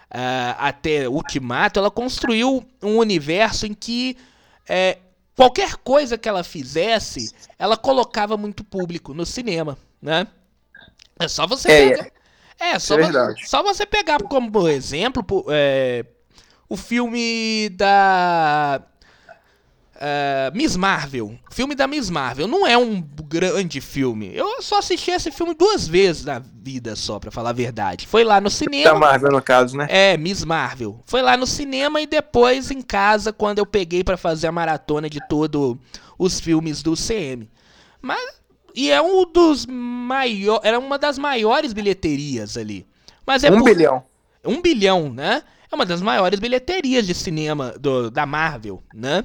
uh, 0.10 0.56
até 0.58 1.08
Ultimato, 1.08 1.80
ela 1.80 1.92
construiu 1.92 2.66
um 2.82 2.98
universo 2.98 3.66
em 3.66 3.74
que 3.74 4.18
é, 4.68 4.98
qualquer 5.40 5.78
coisa 5.78 6.18
que 6.18 6.28
ela 6.28 6.44
fizesse, 6.44 7.34
ela 7.58 7.78
colocava 7.78 8.36
muito 8.36 8.62
público 8.62 9.14
no 9.14 9.26
cinema, 9.26 9.78
né? 10.02 10.28
É 11.18 11.30
só 11.30 11.48
você 11.48 11.72
é, 11.72 11.90
pegar. 11.92 12.12
É, 12.60 12.70
é 12.72 12.80
só, 12.80 13.00
é 13.00 13.10
você, 13.10 13.46
só 13.46 13.64
você 13.64 13.86
pegar 13.86 14.22
como 14.24 14.68
exemplo 14.68 15.46
é, 15.48 16.06
o 16.68 16.76
filme 16.76 17.70
da 17.70 18.82
Uh, 20.00 20.56
Miss 20.56 20.78
Marvel. 20.78 21.38
Filme 21.52 21.76
da 21.76 21.86
Miss 21.86 22.10
Marvel 22.10 22.48
não 22.48 22.66
é 22.66 22.78
um 22.78 23.02
grande 23.02 23.82
filme. 23.82 24.34
Eu 24.34 24.62
só 24.62 24.80
assisti 24.80 25.12
esse 25.12 25.30
filme 25.30 25.54
duas 25.54 25.90
vezes 25.90 26.24
na 26.24 26.40
vida 26.40 26.96
só, 26.96 27.20
para 27.20 27.30
falar 27.30 27.50
a 27.50 27.54
verdade. 27.54 28.08
Foi 28.08 28.24
lá 28.24 28.40
no 28.40 28.50
cinema. 28.50 28.94
Da 28.94 28.98
Marvel, 28.98 29.30
no 29.30 29.42
caso, 29.42 29.76
né? 29.76 29.88
É, 29.90 30.16
Miss 30.16 30.46
Marvel. 30.46 31.04
Foi 31.06 31.22
lá 31.22 31.36
no 31.36 31.46
cinema 31.46 32.00
e 32.00 32.08
depois 32.08 32.72
em 32.72 32.82
casa, 32.82 33.34
quando 33.34 33.60
eu 33.60 33.66
peguei 33.66 34.02
para 34.02 34.16
fazer 34.16 34.48
a 34.48 34.54
maratona 34.54 35.10
de 35.10 35.20
todos 35.28 35.76
os 36.18 36.40
filmes 36.40 36.82
do 36.82 36.94
CM. 36.96 37.50
Mas. 38.02 38.40
E 38.74 38.90
é 38.92 39.02
um 39.02 39.30
dos 39.30 39.66
maiores. 39.66 40.66
Era 40.66 40.80
uma 40.80 40.98
das 40.98 41.18
maiores 41.18 41.74
bilheterias 41.74 42.56
ali. 42.56 42.88
Mas 43.28 43.44
é 43.44 43.52
um 43.52 43.58
por... 43.58 43.66
bilhão. 43.66 44.04
Um 44.46 44.62
bilhão, 44.62 45.12
né? 45.12 45.44
é 45.72 45.76
uma 45.76 45.86
das 45.86 46.02
maiores 46.02 46.40
bilheterias 46.40 47.06
de 47.06 47.14
cinema 47.14 47.76
do, 47.80 48.10
da 48.10 48.26
Marvel, 48.26 48.82
né? 48.94 49.24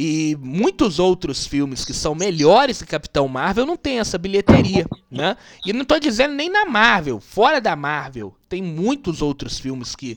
E 0.00 0.36
muitos 0.40 1.00
outros 1.00 1.44
filmes 1.44 1.84
que 1.84 1.92
são 1.92 2.14
melhores 2.14 2.80
que 2.80 2.86
Capitão 2.86 3.26
Marvel 3.26 3.66
não 3.66 3.76
tem 3.76 3.98
essa 3.98 4.16
bilheteria, 4.16 4.86
né? 5.10 5.36
E 5.66 5.72
não 5.72 5.84
tô 5.84 5.98
dizendo 5.98 6.34
nem 6.34 6.48
na 6.48 6.64
Marvel, 6.66 7.18
fora 7.18 7.60
da 7.60 7.74
Marvel. 7.74 8.32
Tem 8.48 8.62
muitos 8.62 9.20
outros 9.20 9.58
filmes 9.58 9.96
que 9.96 10.14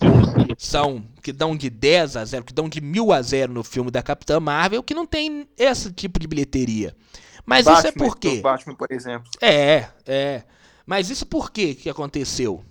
são 0.55 1.03
que 1.23 1.33
dão 1.33 1.55
de 1.55 1.67
10 1.67 2.15
a 2.15 2.23
0, 2.23 2.45
que 2.45 2.53
dão 2.53 2.69
de 2.69 2.79
1000 2.79 3.11
a 3.11 3.23
0 3.23 3.51
no 3.51 3.63
filme 3.63 3.89
da 3.89 4.03
Capitã 4.03 4.39
Marvel, 4.39 4.83
que 4.83 4.93
não 4.93 5.07
tem 5.07 5.49
esse 5.57 5.91
tipo 5.91 6.19
de 6.19 6.27
bilheteria. 6.27 6.95
Mas 7.43 7.65
Batman, 7.65 7.79
isso 7.79 7.87
é 7.87 7.91
por 7.91 8.17
quê? 8.19 8.39
Batman, 8.39 8.75
por 8.75 8.91
exemplo. 8.91 9.31
É, 9.41 9.87
é. 10.05 10.43
Mas 10.85 11.09
isso 11.09 11.25
por 11.25 11.51
quê 11.51 11.73
que 11.73 11.89
aconteceu? 11.89 12.63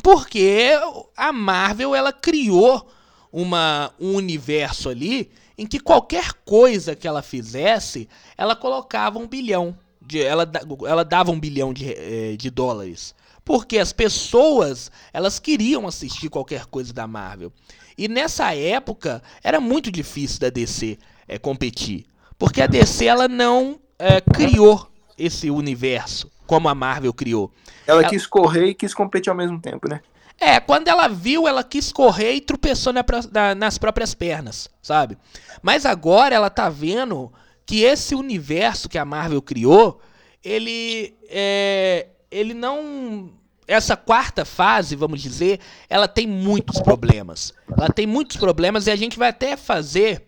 Porque 0.00 0.70
a 1.16 1.32
Marvel 1.32 1.96
ela 1.96 2.12
criou 2.12 2.88
uma, 3.32 3.92
um 3.98 4.14
universo 4.14 4.88
ali 4.88 5.28
em 5.56 5.66
que 5.66 5.78
qualquer 5.78 6.32
coisa 6.44 6.94
que 6.94 7.06
ela 7.06 7.22
fizesse, 7.22 8.08
ela 8.36 8.56
colocava 8.56 9.18
um 9.18 9.26
bilhão. 9.26 9.76
De, 10.00 10.20
ela, 10.20 10.50
ela 10.86 11.04
dava 11.04 11.30
um 11.30 11.38
bilhão 11.38 11.72
de, 11.72 11.92
eh, 11.92 12.36
de 12.36 12.50
dólares. 12.50 13.14
Porque 13.44 13.78
as 13.78 13.92
pessoas, 13.92 14.90
elas 15.12 15.38
queriam 15.38 15.86
assistir 15.86 16.28
qualquer 16.28 16.66
coisa 16.66 16.92
da 16.92 17.06
Marvel. 17.06 17.52
E 17.96 18.08
nessa 18.08 18.54
época, 18.54 19.22
era 19.42 19.60
muito 19.60 19.90
difícil 19.90 20.40
da 20.40 20.50
DC 20.50 20.98
é, 21.28 21.38
competir. 21.38 22.06
Porque 22.38 22.62
a 22.62 22.66
DC, 22.66 23.06
ela 23.06 23.28
não 23.28 23.78
é, 23.98 24.20
criou 24.20 24.88
esse 25.18 25.50
universo 25.50 26.30
como 26.46 26.68
a 26.68 26.74
Marvel 26.74 27.12
criou. 27.12 27.52
Ela, 27.86 28.02
ela 28.02 28.10
quis 28.10 28.26
correr 28.26 28.66
e 28.66 28.74
quis 28.74 28.92
competir 28.92 29.30
ao 29.30 29.36
mesmo 29.36 29.60
tempo, 29.60 29.88
né? 29.88 30.00
É, 30.40 30.58
quando 30.58 30.88
ela 30.88 31.08
viu, 31.08 31.46
ela 31.46 31.62
quis 31.62 31.92
correr 31.92 32.34
e 32.34 32.40
tropeçou 32.40 32.92
na, 32.92 33.04
na, 33.30 33.54
nas 33.54 33.78
próprias 33.78 34.14
pernas, 34.14 34.68
sabe? 34.82 35.16
Mas 35.62 35.86
agora 35.86 36.34
ela 36.34 36.50
tá 36.50 36.68
vendo 36.68 37.32
que 37.64 37.82
esse 37.82 38.14
universo 38.14 38.88
que 38.88 38.98
a 38.98 39.04
Marvel 39.04 39.40
criou, 39.40 40.00
ele 40.42 41.14
é, 41.28 42.08
ele 42.30 42.54
não 42.54 43.30
essa 43.66 43.96
quarta 43.96 44.44
fase, 44.44 44.96
vamos 44.96 45.22
dizer, 45.22 45.60
ela 45.88 46.08
tem 46.08 46.26
muitos 46.26 46.80
problemas. 46.80 47.54
Ela 47.70 47.88
tem 47.88 48.06
muitos 48.06 48.36
problemas 48.36 48.86
e 48.86 48.90
a 48.90 48.96
gente 48.96 49.18
vai 49.18 49.28
até 49.28 49.56
fazer 49.56 50.26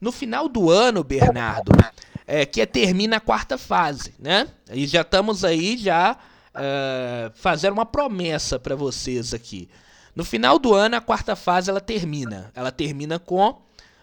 no 0.00 0.12
final 0.12 0.48
do 0.48 0.70
ano, 0.70 1.02
Bernardo, 1.02 1.72
é, 2.26 2.44
que 2.44 2.60
é, 2.60 2.66
termina 2.66 3.16
a 3.16 3.20
quarta 3.20 3.56
fase, 3.56 4.14
né? 4.18 4.46
E 4.70 4.86
já 4.86 5.00
estamos 5.00 5.44
aí 5.44 5.76
já 5.76 6.16
uh, 6.54 7.32
fazer 7.34 7.72
uma 7.72 7.86
promessa 7.86 8.58
para 8.58 8.76
vocês 8.76 9.34
aqui. 9.34 9.68
No 10.14 10.24
final 10.24 10.58
do 10.58 10.74
ano, 10.74 10.96
a 10.96 11.00
quarta 11.00 11.34
fase 11.34 11.70
ela 11.70 11.80
termina. 11.80 12.50
Ela 12.54 12.70
termina 12.70 13.18
com 13.18 13.60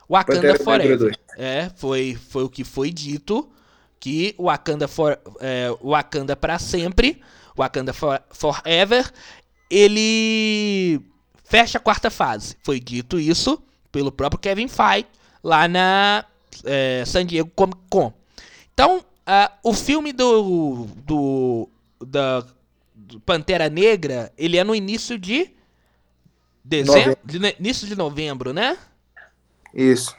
Wakanda 0.09 0.57
Forever. 0.59 1.17
É, 1.37 1.71
foi, 1.75 2.17
foi 2.29 2.43
o 2.43 2.49
que 2.49 2.63
foi 2.63 2.91
dito 2.91 3.49
que 3.99 4.35
Wakanda 4.37 4.87
for, 4.87 5.17
é, 5.39 5.69
Wakanda 5.81 6.35
para 6.35 6.57
sempre, 6.57 7.21
Wakanda 7.55 7.93
for, 7.93 8.21
Forever, 8.31 9.09
ele 9.69 10.99
fecha 11.45 11.77
a 11.77 11.81
quarta 11.81 12.09
fase. 12.09 12.57
Foi 12.63 12.79
dito 12.79 13.19
isso 13.19 13.61
pelo 13.91 14.11
próprio 14.11 14.39
Kevin 14.39 14.67
Feige 14.67 15.07
lá 15.43 15.67
na 15.67 16.25
é, 16.65 17.03
San 17.05 17.25
Diego 17.25 17.51
Comic 17.55 17.79
Con. 17.89 18.11
Então, 18.73 18.97
uh, 18.97 19.51
o 19.63 19.73
filme 19.73 20.11
do, 20.11 20.87
do 21.05 21.69
da 22.05 22.45
Pantera 23.25 23.69
Negra, 23.69 24.31
ele 24.37 24.57
é 24.57 24.63
no 24.63 24.75
início 24.75 25.17
de 25.17 25.51
dezembro, 26.63 27.17
de, 27.23 27.37
início 27.59 27.87
de 27.87 27.95
novembro, 27.95 28.53
né? 28.53 28.77
Isso. 29.73 30.15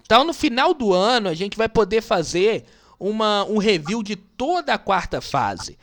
Então, 0.00 0.24
no 0.24 0.32
final 0.32 0.74
do 0.74 0.92
ano, 0.92 1.28
a 1.28 1.34
gente 1.34 1.56
vai 1.56 1.68
poder 1.68 2.02
fazer 2.02 2.64
uma, 2.98 3.44
um 3.44 3.58
review 3.58 4.02
de 4.02 4.14
toda 4.14 4.74
a 4.74 4.78
quarta 4.78 5.20
fase, 5.20 5.78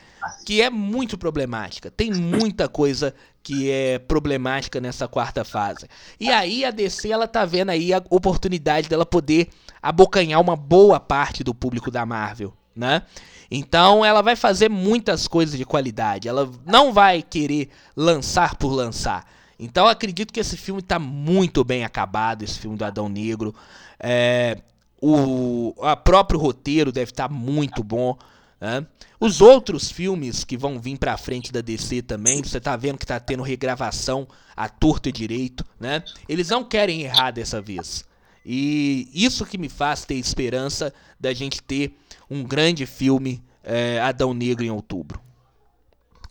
que 0.46 0.62
é 0.62 0.70
muito 0.70 1.18
problemática. 1.18 1.90
Tem 1.90 2.12
muita 2.12 2.68
coisa 2.68 3.14
que 3.42 3.70
é 3.70 3.98
problemática 3.98 4.80
nessa 4.80 5.08
quarta 5.08 5.44
fase. 5.44 5.86
E 6.18 6.30
aí 6.30 6.64
a 6.64 6.70
DC 6.70 7.10
ela 7.10 7.26
tá 7.26 7.44
vendo 7.44 7.70
aí 7.70 7.92
a 7.92 8.02
oportunidade 8.10 8.88
dela 8.88 9.04
poder 9.04 9.48
abocanhar 9.82 10.40
uma 10.40 10.56
boa 10.56 11.00
parte 11.00 11.42
do 11.42 11.54
público 11.54 11.90
da 11.90 12.06
Marvel, 12.06 12.54
né? 12.74 13.02
Então 13.50 14.04
ela 14.04 14.22
vai 14.22 14.36
fazer 14.36 14.68
muitas 14.68 15.26
coisas 15.26 15.58
de 15.58 15.64
qualidade. 15.64 16.28
Ela 16.28 16.48
não 16.64 16.92
vai 16.92 17.22
querer 17.22 17.68
lançar 17.96 18.54
por 18.54 18.72
lançar. 18.72 19.26
Então 19.58 19.88
acredito 19.88 20.32
que 20.32 20.40
esse 20.40 20.56
filme 20.56 20.80
está 20.80 20.98
muito 20.98 21.64
bem 21.64 21.84
acabado, 21.84 22.42
esse 22.42 22.58
filme 22.58 22.76
do 22.76 22.84
Adão 22.84 23.08
Negro. 23.08 23.54
É, 23.98 24.58
o 25.02 25.74
a 25.82 25.96
próprio 25.96 26.38
roteiro 26.38 26.92
deve 26.92 27.10
estar 27.10 27.28
tá 27.28 27.34
muito 27.34 27.82
bom. 27.82 28.16
Né? 28.60 28.86
Os 29.18 29.40
outros 29.40 29.90
filmes 29.90 30.44
que 30.44 30.56
vão 30.56 30.78
vir 30.78 30.98
pra 30.98 31.16
frente 31.16 31.52
da 31.52 31.60
DC 31.60 32.02
também, 32.02 32.42
você 32.42 32.60
tá 32.60 32.76
vendo 32.76 32.98
que 32.98 33.06
tá 33.06 33.18
tendo 33.18 33.42
regravação 33.42 34.28
a 34.56 34.68
torto 34.68 35.08
e 35.08 35.12
direito, 35.12 35.64
né? 35.78 36.02
Eles 36.28 36.50
não 36.50 36.62
querem 36.62 37.02
errar 37.02 37.30
dessa 37.30 37.60
vez. 37.60 38.04
E 38.44 39.08
isso 39.12 39.44
que 39.44 39.58
me 39.58 39.68
faz 39.68 40.04
ter 40.04 40.14
esperança 40.14 40.92
da 41.18 41.32
gente 41.32 41.62
ter 41.62 41.94
um 42.30 42.42
grande 42.42 42.86
filme 42.86 43.42
é, 43.62 44.00
Adão 44.00 44.32
Negro 44.32 44.64
em 44.64 44.70
outubro. 44.70 45.20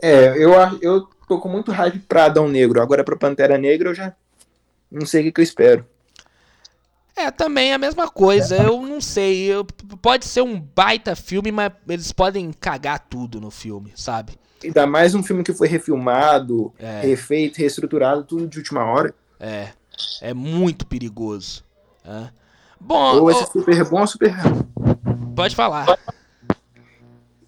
É, 0.02 0.30
eu, 0.38 0.54
eu 0.82 1.08
tô 1.28 1.40
com 1.40 1.50
muito 1.50 1.72
hype 1.72 2.00
pra 2.00 2.26
Adão 2.26 2.48
Negro. 2.48 2.82
Agora 2.82 3.04
pra 3.04 3.16
Pantera 3.16 3.58
Negra 3.58 3.90
eu 3.90 3.96
já 3.96 4.16
não 4.92 5.06
sei 5.06 5.22
o 5.22 5.24
que, 5.26 5.32
que 5.34 5.42
eu 5.42 5.44
espero. 5.44 5.86
É, 7.16 7.30
também 7.30 7.72
é 7.72 7.74
a 7.74 7.78
mesma 7.78 8.10
coisa. 8.10 8.56
Eu 8.56 8.82
não 8.82 9.02
sei. 9.02 9.44
Eu, 9.44 9.66
pode 10.02 10.26
ser 10.26 10.42
um 10.42 10.60
baita 10.60 11.16
filme, 11.16 11.52
mas 11.52 11.72
eles 11.88 12.12
podem 12.12 12.52
cagar 12.54 13.08
tudo 13.10 13.42
no 13.42 13.52
filme, 13.52 13.92
sabe? 13.94 14.34
Ainda 14.64 14.88
mais 14.88 15.14
um 15.14 15.24
filme 15.24 15.44
que 15.44 15.54
foi 15.54 15.68
refilmado, 15.68 16.74
é. 16.80 17.02
refeito, 17.02 17.60
reestruturado, 17.60 18.24
tudo 18.24 18.48
de 18.48 18.58
última 18.58 18.84
hora. 18.84 19.14
É. 19.40 19.70
É 20.22 20.34
muito 20.34 20.86
perigoso. 20.86 21.64
É. 22.06 22.30
Bom. 22.80 23.20
Ou 23.20 23.32
esse 23.32 23.46
super 23.52 23.90
bom 23.90 24.02
ou 24.02 24.08
super. 24.08 24.34
Pode 25.36 25.56
falar. 25.56 25.86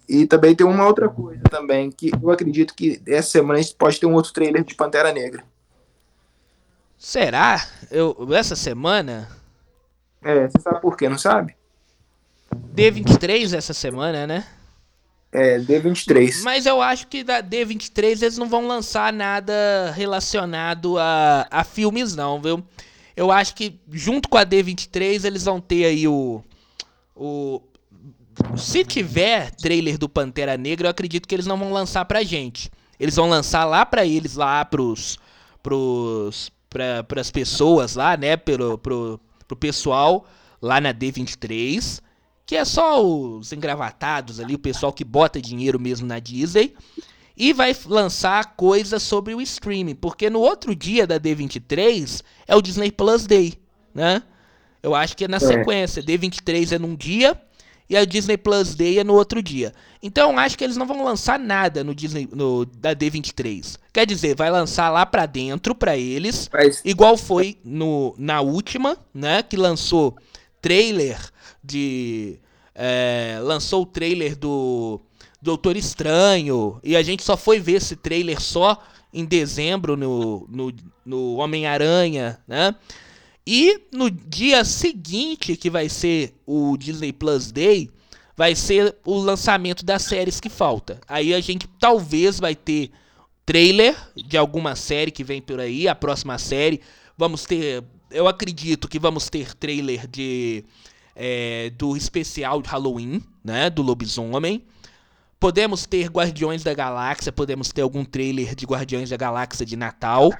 E 0.08 0.26
também 0.26 0.54
tem 0.54 0.66
uma 0.66 0.86
outra 0.86 1.08
coisa 1.08 1.42
também, 1.44 1.90
que 1.90 2.10
eu 2.22 2.30
acredito 2.30 2.74
que 2.74 3.00
essa 3.06 3.30
semana 3.30 3.58
a 3.58 3.62
gente 3.62 3.74
pode 3.74 3.98
ter 3.98 4.06
um 4.06 4.14
outro 4.14 4.32
trailer 4.32 4.62
de 4.62 4.74
Pantera 4.74 5.12
Negra. 5.12 5.42
Será? 6.98 7.66
Eu, 7.90 8.28
essa 8.34 8.54
semana? 8.54 9.28
É, 10.22 10.46
você 10.46 10.60
sabe 10.60 10.80
por 10.80 10.96
quê, 10.96 11.08
não 11.08 11.18
sabe? 11.18 11.56
D23 12.74 13.56
essa 13.56 13.72
semana, 13.72 14.26
né? 14.26 14.46
É, 15.32 15.58
D23. 15.58 16.42
Mas 16.42 16.66
eu 16.66 16.82
acho 16.82 17.06
que 17.06 17.24
da 17.24 17.42
D23 17.42 18.22
eles 18.22 18.36
não 18.36 18.48
vão 18.48 18.66
lançar 18.66 19.12
nada 19.12 19.90
relacionado 19.96 20.98
a, 20.98 21.46
a 21.50 21.64
filmes, 21.64 22.14
não, 22.14 22.40
viu? 22.40 22.62
Eu 23.16 23.30
acho 23.30 23.54
que 23.54 23.78
junto 23.90 24.28
com 24.28 24.36
a 24.36 24.46
D23 24.46 25.24
eles 25.24 25.44
vão 25.44 25.60
ter 25.60 25.84
aí 25.84 26.08
o. 26.08 26.42
O. 27.14 27.62
Se 28.56 28.84
tiver 28.84 29.50
trailer 29.50 29.98
do 29.98 30.08
Pantera 30.08 30.56
Negra, 30.56 30.86
eu 30.86 30.90
acredito 30.90 31.28
que 31.28 31.34
eles 31.34 31.46
não 31.46 31.58
vão 31.58 31.72
lançar 31.72 32.04
pra 32.04 32.22
gente. 32.22 32.70
Eles 32.98 33.16
vão 33.16 33.28
lançar 33.28 33.64
lá 33.64 33.84
pra 33.84 34.06
eles, 34.06 34.36
lá 34.36 34.64
pros. 34.64 35.18
pros. 35.62 36.50
Pra, 36.70 37.04
pras 37.04 37.30
pessoas 37.30 37.96
lá, 37.96 38.16
né? 38.16 38.34
Pro, 38.34 38.78
pro, 38.78 39.20
pro 39.46 39.56
pessoal 39.56 40.26
lá 40.60 40.80
na 40.80 40.94
D23. 40.94 42.00
Que 42.46 42.56
é 42.56 42.64
só 42.64 43.04
os 43.04 43.52
engravatados 43.52 44.40
ali, 44.40 44.54
o 44.54 44.58
pessoal 44.58 44.92
que 44.92 45.04
bota 45.04 45.40
dinheiro 45.40 45.78
mesmo 45.78 46.06
na 46.06 46.18
Disney 46.18 46.74
e 47.36 47.52
vai 47.52 47.74
lançar 47.86 48.54
coisas 48.56 49.02
sobre 49.02 49.34
o 49.34 49.40
streaming, 49.40 49.94
porque 49.94 50.28
no 50.28 50.40
outro 50.40 50.74
dia 50.74 51.06
da 51.06 51.18
D23 51.18 52.22
é 52.46 52.54
o 52.54 52.62
Disney 52.62 52.90
Plus 52.90 53.26
Day, 53.26 53.54
né? 53.94 54.22
Eu 54.82 54.94
acho 54.94 55.16
que 55.16 55.24
é 55.24 55.28
na 55.28 55.36
é. 55.36 55.40
sequência, 55.40 56.02
D23 56.02 56.72
é 56.72 56.78
num 56.78 56.94
dia 56.94 57.40
e 57.88 57.96
a 57.96 58.04
Disney 58.04 58.36
Plus 58.36 58.74
Day 58.74 58.98
é 58.98 59.04
no 59.04 59.14
outro 59.14 59.42
dia. 59.42 59.72
Então 60.02 60.32
eu 60.32 60.38
acho 60.38 60.56
que 60.56 60.64
eles 60.64 60.76
não 60.76 60.86
vão 60.86 61.04
lançar 61.04 61.38
nada 61.38 61.84
no 61.84 61.94
Disney 61.94 62.28
no 62.32 62.64
da 62.64 62.94
D23. 62.94 63.78
Quer 63.92 64.06
dizer, 64.06 64.34
vai 64.34 64.50
lançar 64.50 64.90
lá 64.90 65.06
para 65.06 65.26
dentro 65.26 65.74
para 65.74 65.96
eles, 65.96 66.48
Mas... 66.52 66.80
igual 66.84 67.16
foi 67.16 67.58
no 67.64 68.14
na 68.18 68.40
última, 68.40 68.96
né, 69.14 69.42
que 69.42 69.56
lançou 69.56 70.16
trailer 70.60 71.18
de 71.62 72.38
é, 72.74 73.38
lançou 73.42 73.82
o 73.82 73.86
trailer 73.86 74.36
do 74.36 75.00
Doutor 75.42 75.76
Estranho. 75.76 76.80
E 76.84 76.96
a 76.96 77.02
gente 77.02 77.24
só 77.24 77.36
foi 77.36 77.58
ver 77.58 77.72
esse 77.72 77.96
trailer 77.96 78.40
só 78.40 78.80
em 79.12 79.24
dezembro 79.24 79.96
no, 79.96 80.46
no, 80.48 80.72
no 81.04 81.34
Homem-Aranha, 81.34 82.38
né? 82.46 82.74
E 83.46 83.82
no 83.92 84.08
dia 84.08 84.64
seguinte, 84.64 85.56
que 85.56 85.68
vai 85.68 85.88
ser 85.88 86.32
o 86.46 86.76
Disney 86.76 87.12
Plus 87.12 87.50
Day, 87.50 87.90
vai 88.36 88.54
ser 88.54 88.96
o 89.04 89.18
lançamento 89.18 89.84
das 89.84 90.02
séries 90.02 90.38
que 90.38 90.48
falta. 90.48 91.00
Aí 91.08 91.34
a 91.34 91.40
gente 91.40 91.68
talvez 91.78 92.38
vai 92.38 92.54
ter 92.54 92.92
trailer 93.44 93.96
de 94.16 94.38
alguma 94.38 94.76
série 94.76 95.10
que 95.10 95.24
vem 95.24 95.42
por 95.42 95.58
aí, 95.58 95.88
a 95.88 95.94
próxima 95.94 96.38
série. 96.38 96.80
Vamos 97.18 97.44
ter. 97.44 97.82
Eu 98.10 98.28
acredito 98.28 98.88
que 98.88 98.98
vamos 98.98 99.28
ter 99.28 99.54
trailer 99.54 100.06
de. 100.06 100.64
É, 101.14 101.70
do 101.76 101.94
especial 101.94 102.62
de 102.62 102.68
Halloween, 102.68 103.20
né? 103.44 103.68
Do 103.68 103.82
lobisomem. 103.82 104.64
Podemos 105.42 105.86
ter 105.86 106.08
Guardiões 106.08 106.62
da 106.62 106.72
Galáxia, 106.72 107.32
podemos 107.32 107.70
ter 107.70 107.82
algum 107.82 108.04
trailer 108.04 108.54
de 108.54 108.64
Guardiões 108.64 109.10
da 109.10 109.16
Galáxia 109.16 109.66
de 109.66 109.74
Natal. 109.74 110.30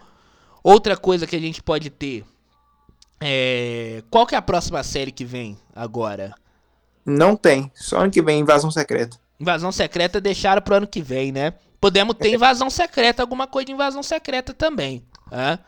Outra 0.62 0.96
coisa 0.96 1.26
que 1.26 1.34
a 1.34 1.40
gente 1.40 1.60
pode 1.60 1.90
ter 1.90 2.24
é. 3.20 4.04
Qual 4.08 4.24
que 4.24 4.36
é 4.36 4.38
a 4.38 4.42
próxima 4.42 4.80
série 4.84 5.10
que 5.10 5.24
vem 5.24 5.58
agora? 5.74 6.32
Não 7.04 7.34
tem. 7.34 7.68
Só 7.74 7.98
ano 7.98 8.12
que 8.12 8.22
vem 8.22 8.38
Invasão 8.38 8.70
Secreta. 8.70 9.18
Invasão 9.40 9.72
Secreta 9.72 10.20
deixaram 10.20 10.62
pro 10.62 10.76
ano 10.76 10.86
que 10.86 11.02
vem, 11.02 11.32
né? 11.32 11.52
Podemos 11.80 12.14
ter 12.14 12.30
Invasão 12.34 12.70
Secreta, 12.70 13.24
alguma 13.24 13.48
coisa 13.48 13.66
de 13.66 13.72
Invasão 13.72 14.04
Secreta 14.04 14.54
também. 14.54 15.04
Né? 15.32 15.58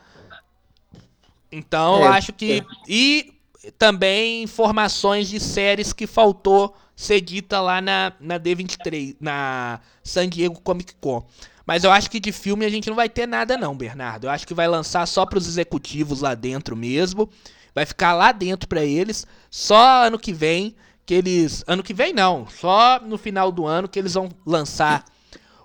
Então, 1.51 1.97
é, 1.97 2.03
eu 2.03 2.07
acho 2.07 2.31
que. 2.31 2.59
É. 2.59 2.65
E 2.87 3.34
também 3.71 4.43
informações 4.43 5.27
de 5.27 5.39
séries 5.39 5.93
que 5.93 6.07
faltou 6.07 6.75
ser 6.95 7.21
dita 7.21 7.59
lá 7.59 7.81
na, 7.81 8.13
na 8.19 8.39
D23, 8.39 9.17
na 9.19 9.79
San 10.03 10.29
Diego 10.29 10.61
Comic 10.61 10.95
Con. 10.95 11.25
Mas 11.65 11.83
eu 11.83 11.91
acho 11.91 12.09
que 12.09 12.19
de 12.19 12.31
filme 12.31 12.65
a 12.65 12.69
gente 12.69 12.89
não 12.89 12.95
vai 12.95 13.09
ter 13.09 13.27
nada 13.27 13.57
não, 13.57 13.75
Bernardo. 13.75 14.25
Eu 14.27 14.31
acho 14.31 14.45
que 14.45 14.53
vai 14.53 14.67
lançar 14.67 15.05
só 15.07 15.25
para 15.25 15.39
os 15.39 15.47
executivos 15.47 16.21
lá 16.21 16.35
dentro 16.35 16.75
mesmo. 16.75 17.29
Vai 17.73 17.85
ficar 17.85 18.13
lá 18.13 18.31
dentro 18.31 18.69
para 18.69 18.85
eles. 18.85 19.25
Só 19.49 20.05
ano 20.05 20.19
que 20.19 20.31
vem 20.31 20.75
que 21.05 21.13
eles, 21.13 21.63
ano 21.67 21.83
que 21.83 21.93
vem 21.93 22.13
não, 22.13 22.47
só 22.47 22.99
no 22.99 23.17
final 23.17 23.51
do 23.51 23.65
ano 23.65 23.87
que 23.87 23.99
eles 23.99 24.15
vão 24.15 24.29
lançar 24.45 25.05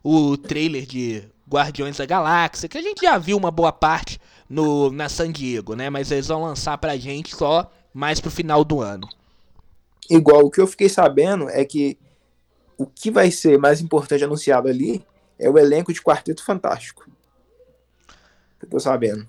o 0.03 0.37
trailer 0.37 0.85
de 0.85 1.25
Guardiões 1.49 1.97
da 1.97 2.07
Galáxia, 2.07 2.69
que 2.69 2.79
a 2.79 2.83
gente 2.83 3.03
já 3.03 3.17
viu 3.17 3.37
uma 3.37 3.51
boa 3.51 3.73
parte 3.73 4.21
no 4.49 4.91
na 4.91 5.09
San 5.09 5.33
Diego, 5.33 5.75
né? 5.75 5.89
Mas 5.89 6.11
eles 6.11 6.29
vão 6.29 6.43
lançar 6.43 6.77
pra 6.79 6.97
gente 6.97 7.35
só 7.35 7.71
mais 7.93 8.21
pro 8.21 8.31
final 8.31 8.65
do 8.65 8.81
ano. 8.81 9.09
Igual 10.09 10.45
o 10.45 10.51
que 10.51 10.61
eu 10.61 10.67
fiquei 10.67 10.89
sabendo 10.89 11.49
é 11.49 11.65
que 11.65 11.99
o 12.77 12.87
que 12.87 13.11
vai 13.11 13.31
ser 13.31 13.59
mais 13.59 13.81
importante 13.81 14.25
anunciado 14.25 14.69
ali 14.69 15.05
é 15.39 15.49
o 15.49 15.59
elenco 15.59 15.93
de 15.93 16.03
Quarteto 16.03 16.45
Fantástico. 16.45 17.07
Eu 18.63 18.69
tô 18.69 18.81
sabendo. 18.81 19.27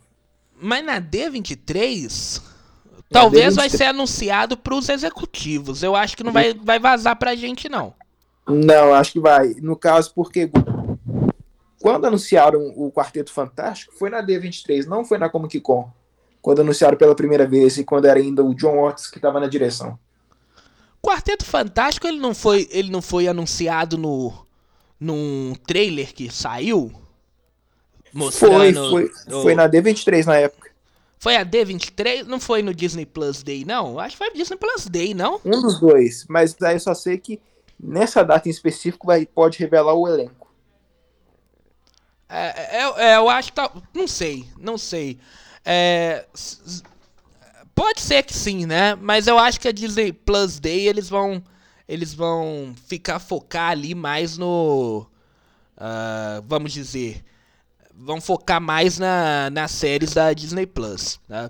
Mas 0.59 0.85
na 0.85 1.01
D23, 1.01 2.41
na 2.41 3.01
talvez 3.09 3.53
D23... 3.53 3.57
vai 3.57 3.69
ser 3.69 3.83
anunciado 3.85 4.57
pros 4.57 4.89
executivos. 4.89 5.83
Eu 5.83 5.95
acho 5.95 6.15
que 6.15 6.23
não 6.23 6.31
vai, 6.31 6.53
vai 6.53 6.79
vazar 6.79 7.15
pra 7.15 7.35
gente, 7.35 7.69
não. 7.69 7.93
Não, 8.47 8.93
acho 8.93 9.13
que 9.13 9.19
vai. 9.19 9.55
No 9.61 9.75
caso, 9.75 10.13
porque 10.13 10.49
quando 11.79 12.05
anunciaram 12.05 12.73
o 12.75 12.91
Quarteto 12.91 13.31
Fantástico, 13.31 13.93
foi 13.97 14.09
na 14.09 14.21
D23, 14.21 14.85
não 14.85 15.03
foi 15.03 15.17
na 15.17 15.29
Comic 15.29 15.59
Con. 15.61 15.91
Quando 16.41 16.61
anunciaram 16.61 16.97
pela 16.97 17.15
primeira 17.15 17.45
vez 17.45 17.77
e 17.77 17.83
quando 17.83 18.05
era 18.05 18.19
ainda 18.19 18.43
o 18.43 18.53
John 18.55 18.81
Watts 18.81 19.07
que 19.09 19.17
estava 19.17 19.39
na 19.39 19.47
direção. 19.47 19.97
Quarteto 21.01 21.45
Fantástico, 21.45 22.07
ele 22.07 22.19
não 22.19 22.33
foi, 22.33 22.67
ele 22.71 22.91
não 22.91 23.01
foi 23.01 23.27
anunciado 23.27 23.97
no 23.97 24.33
num 24.99 25.55
trailer 25.65 26.13
que 26.13 26.31
saiu? 26.31 26.91
Mostrando 28.13 28.89
foi, 28.91 29.07
foi, 29.07 29.33
o... 29.33 29.41
foi 29.41 29.55
na 29.55 29.67
D23 29.67 30.25
na 30.25 30.35
época. 30.35 30.69
Foi 31.17 31.35
a 31.35 31.45
D23? 31.45 32.23
Não 32.25 32.39
foi 32.39 32.61
no 32.61 32.73
Disney 32.73 33.05
Plus 33.05 33.41
Day, 33.41 33.65
não? 33.65 33.99
Acho 33.99 34.17
que 34.17 34.23
foi 34.23 34.33
Disney 34.33 34.57
Plus 34.57 34.87
Day, 34.87 35.13
não? 35.13 35.39
Um 35.45 35.61
dos 35.61 35.79
dois, 35.79 36.25
mas 36.27 36.55
aí 36.61 36.75
eu 36.75 36.79
só 36.79 36.93
sei 36.93 37.17
que 37.17 37.39
nessa 37.79 38.23
data 38.23 38.47
em 38.47 38.51
específico 38.51 39.07
vai, 39.07 39.25
pode 39.25 39.57
revelar 39.57 39.93
o 39.93 40.07
elenco. 40.07 40.51
É, 42.29 42.77
é, 42.77 43.11
é, 43.11 43.17
eu 43.17 43.29
acho 43.29 43.49
que 43.49 43.55
tá. 43.55 43.71
Não 43.93 44.07
sei, 44.07 44.45
não 44.57 44.77
sei. 44.77 45.19
É, 45.63 46.25
pode 47.75 48.01
ser 48.01 48.23
que 48.23 48.33
sim, 48.33 48.65
né? 48.65 48.95
Mas 48.95 49.27
eu 49.27 49.37
acho 49.37 49.59
que 49.59 49.67
a 49.67 49.71
Disney 49.71 50.11
Plus 50.11 50.59
Day 50.59 50.87
eles 50.87 51.09
vão. 51.09 51.43
Eles 51.87 52.13
vão 52.13 52.73
ficar 52.87 53.19
focar 53.19 53.71
ali 53.71 53.93
mais 53.93 54.37
no. 54.37 55.05
Uh, 55.77 56.41
vamos 56.45 56.71
dizer. 56.71 57.23
Vão 57.93 58.21
focar 58.21 58.61
mais 58.61 58.97
na, 58.97 59.49
nas 59.49 59.71
séries 59.71 60.13
da 60.13 60.31
Disney 60.33 60.65
Plus. 60.65 61.19
Né? 61.27 61.49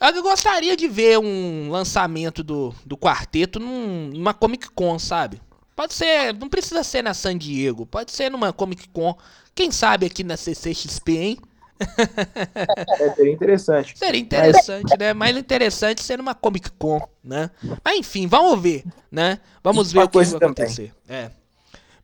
Eu 0.00 0.22
gostaria 0.22 0.76
de 0.76 0.88
ver 0.88 1.18
um 1.18 1.70
lançamento 1.70 2.42
do, 2.42 2.74
do 2.84 2.96
quarteto 2.96 3.58
num, 3.58 4.08
numa 4.08 4.34
Comic 4.34 4.70
Con, 4.70 4.98
sabe? 4.98 5.40
Pode 5.74 5.92
ser, 5.92 6.32
não 6.34 6.48
precisa 6.48 6.82
ser 6.82 7.02
na 7.02 7.12
San 7.12 7.36
Diego, 7.36 7.84
pode 7.84 8.10
ser 8.10 8.30
numa 8.30 8.52
Comic 8.52 8.88
Con. 8.88 9.14
Quem 9.54 9.70
sabe 9.70 10.06
aqui 10.06 10.24
na 10.24 10.36
CCXP, 10.36 11.16
hein? 11.18 11.38
É, 11.78 13.14
seria 13.14 13.32
interessante. 13.32 13.98
Seria 13.98 14.20
interessante, 14.20 14.90
Mas... 14.90 14.98
né? 14.98 15.14
Mais 15.14 15.36
interessante 15.36 16.02
ser 16.02 16.16
numa 16.18 16.34
Comic 16.34 16.70
Con, 16.72 17.00
né? 17.22 17.50
Mas 17.84 17.98
enfim, 17.98 18.26
vamos 18.26 18.60
ver, 18.60 18.84
né? 19.10 19.38
Vamos 19.62 19.92
ver 19.92 20.00
o 20.00 20.08
que 20.08 20.24
vai 20.24 20.26
acontecer. 20.26 20.92
É. 21.08 21.30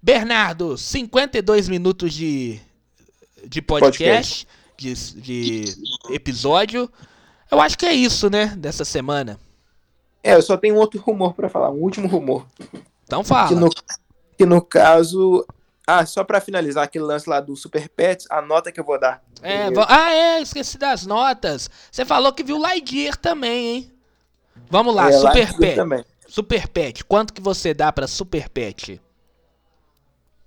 Bernardo, 0.03 0.77
52 0.77 1.69
minutos 1.69 2.13
de, 2.13 2.61
de 3.47 3.63
podcast, 3.63 4.47
podcast. 4.77 5.17
De, 5.21 5.65
de 5.65 6.15
episódio. 6.15 6.91
Eu 7.51 7.61
acho 7.61 7.79
que 7.79 7.87
é 7.87 7.93
isso, 7.93 8.29
né? 8.29 8.47
Dessa 8.57 8.85
semana. 8.85 9.39
É, 10.23 10.35
eu 10.35 10.43
só 10.43 10.57
tenho 10.57 10.77
outro 10.77 11.01
rumor 11.01 11.35
para 11.35 11.49
falar, 11.49 11.71
um 11.71 11.81
último 11.81 12.09
rumor. 12.09 12.47
Então 13.05 13.23
fala. 13.23 13.49
Que 13.49 13.55
no, 13.55 13.71
que 14.39 14.47
no 14.47 14.63
caso. 14.63 15.47
Ah, 15.87 16.07
só 16.07 16.23
para 16.23 16.41
finalizar 16.41 16.85
aquele 16.85 17.05
lance 17.05 17.29
lá 17.29 17.41
do 17.41 17.57
Super 17.57 17.89
Pets, 17.89 18.27
a 18.31 18.41
nota 18.41 18.71
que 18.71 18.79
eu 18.79 18.85
vou 18.85 18.99
dar. 18.99 19.23
É. 19.43 19.67
Ah, 19.89 20.13
é, 20.13 20.41
esqueci 20.41 20.79
das 20.79 21.05
notas. 21.05 21.69
Você 21.91 22.05
falou 22.05 22.33
que 22.33 22.45
viu 22.45 22.57
Lightyear 22.57 23.17
também, 23.17 23.67
hein? 23.67 23.93
Vamos 24.71 24.95
lá, 24.95 25.09
é, 25.09 25.13
Super 25.13 25.57
Pet. 25.57 25.77
Também. 25.77 26.05
Super 26.29 26.69
Pet, 26.69 27.05
quanto 27.05 27.33
que 27.33 27.41
você 27.41 27.75
dá 27.75 27.93
para 27.93 28.07
Super 28.07 28.49
Pet? 28.49 29.01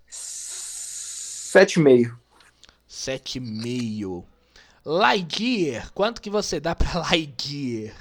7,5. 0.09 2.15
7,5. 2.89 4.23
Lightyear, 4.85 5.91
quanto 5.93 6.21
que 6.21 6.29
você 6.29 6.59
dá 6.59 6.73
para 6.73 6.99
Lightyear? 7.11 7.93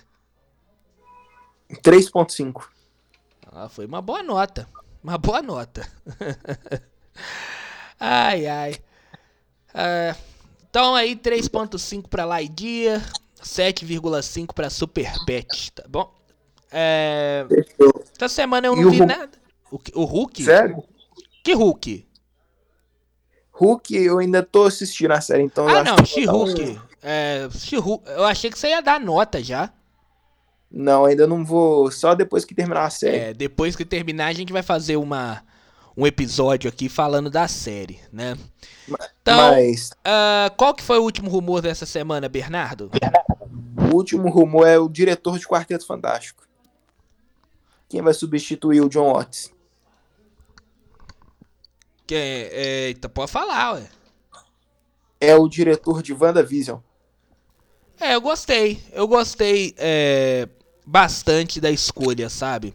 3,5. 1.83 2.65
Ah, 3.51 3.69
foi 3.69 3.87
uma 3.87 4.01
boa 4.01 4.23
nota. 4.23 4.69
Uma 5.03 5.19
boa 5.19 5.43
nota. 5.43 5.87
ai, 7.99 8.47
ai. 8.47 8.75
É, 9.75 10.15
então 10.71 10.95
aí 10.95 11.17
3.5 11.17 12.09
para 12.09 12.25
Lightyear, 12.25 13.03
7,5 13.43 14.53
para 14.55 14.71
Super 14.71 15.13
Pet, 15.27 15.73
tá 15.73 15.85
bom? 15.89 16.13
É, 16.71 17.47
essa 18.17 18.29
semana 18.29 18.67
eu 18.67 18.77
não 18.77 18.89
e 18.89 18.99
vi 18.99 19.07
nada. 19.07 19.31
O, 19.71 19.81
o 19.95 20.05
Hulk? 20.05 20.45
Sério? 20.45 20.85
Que 21.43 21.55
Hulk? 21.55 22.07
Hulk 23.53 23.97
eu 23.97 24.19
ainda 24.19 24.43
tô 24.43 24.65
assistindo 24.65 25.13
a 25.13 25.21
série, 25.21 25.43
então... 25.45 25.69
Ah, 25.69 25.85
não, 25.85 26.05
She-Hulk. 26.05 26.81
É, 27.01 27.49
She 27.51 27.77
eu 27.77 28.25
achei 28.25 28.51
que 28.51 28.59
você 28.59 28.69
ia 28.69 28.81
dar 28.81 28.99
nota 28.99 29.43
já. 29.43 29.73
Não, 30.71 31.05
ainda 31.05 31.25
não 31.27 31.45
vou. 31.45 31.89
Só 31.93 32.15
depois 32.17 32.45
que 32.45 32.55
terminar 32.55 32.87
a 32.87 32.91
série. 32.91 33.17
É, 33.17 33.35
depois 33.35 33.77
que 33.77 33.85
terminar, 33.85 34.27
a 34.27 34.33
gente 34.33 34.53
vai 34.53 34.63
fazer 34.63 34.97
uma, 34.97 35.41
um 35.97 36.07
episódio 36.07 36.69
aqui 36.69 36.89
falando 36.89 37.31
da 37.31 37.47
série, 37.47 38.01
né? 38.13 38.37
Então, 39.23 39.53
Mas... 39.53 39.91
Uh, 39.91 40.55
qual 40.57 40.75
que 40.75 40.83
foi 40.83 40.99
o 40.99 41.03
último 41.03 41.29
rumor 41.31 41.63
dessa 41.63 41.87
semana, 41.87 42.29
Bernardo? 42.29 42.91
O 43.77 43.97
último 43.97 44.29
rumor 44.29 44.67
é 44.67 44.79
o 44.79 44.89
diretor 44.89 45.39
de 45.39 45.47
Quarteto 45.47 45.87
Fantástico. 45.87 46.45
Quem 47.89 48.03
vai 48.03 48.15
substituir 48.15 48.81
o 48.81 48.89
John 48.89 49.13
Watts? 49.13 49.53
Quem? 52.07 52.19
É, 52.19 52.91
então 52.91 53.11
pode 53.11 53.31
falar, 53.31 53.75
ué. 53.75 53.89
É 55.21 55.37
o 55.37 55.49
diretor 55.49 56.03
de 56.03 56.13
WandaVision. 56.13 56.81
É, 58.01 58.15
eu 58.15 58.21
gostei. 58.21 58.83
Eu 58.93 59.07
gostei. 59.07 59.75
É 59.79 60.49
bastante 60.85 61.61
da 61.61 61.71
escolha, 61.71 62.29
sabe? 62.29 62.75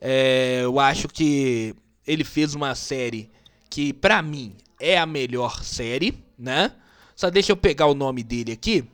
É, 0.00 0.60
eu 0.62 0.78
acho 0.78 1.08
que 1.08 1.74
ele 2.06 2.24
fez 2.24 2.54
uma 2.54 2.74
série 2.74 3.30
que, 3.68 3.92
pra 3.92 4.22
mim, 4.22 4.56
é 4.78 4.98
a 4.98 5.06
melhor 5.06 5.62
série, 5.62 6.24
né? 6.38 6.72
Só 7.14 7.30
deixa 7.30 7.52
eu 7.52 7.56
pegar 7.56 7.86
o 7.86 7.94
nome 7.94 8.22
dele 8.22 8.52
aqui. 8.52 8.84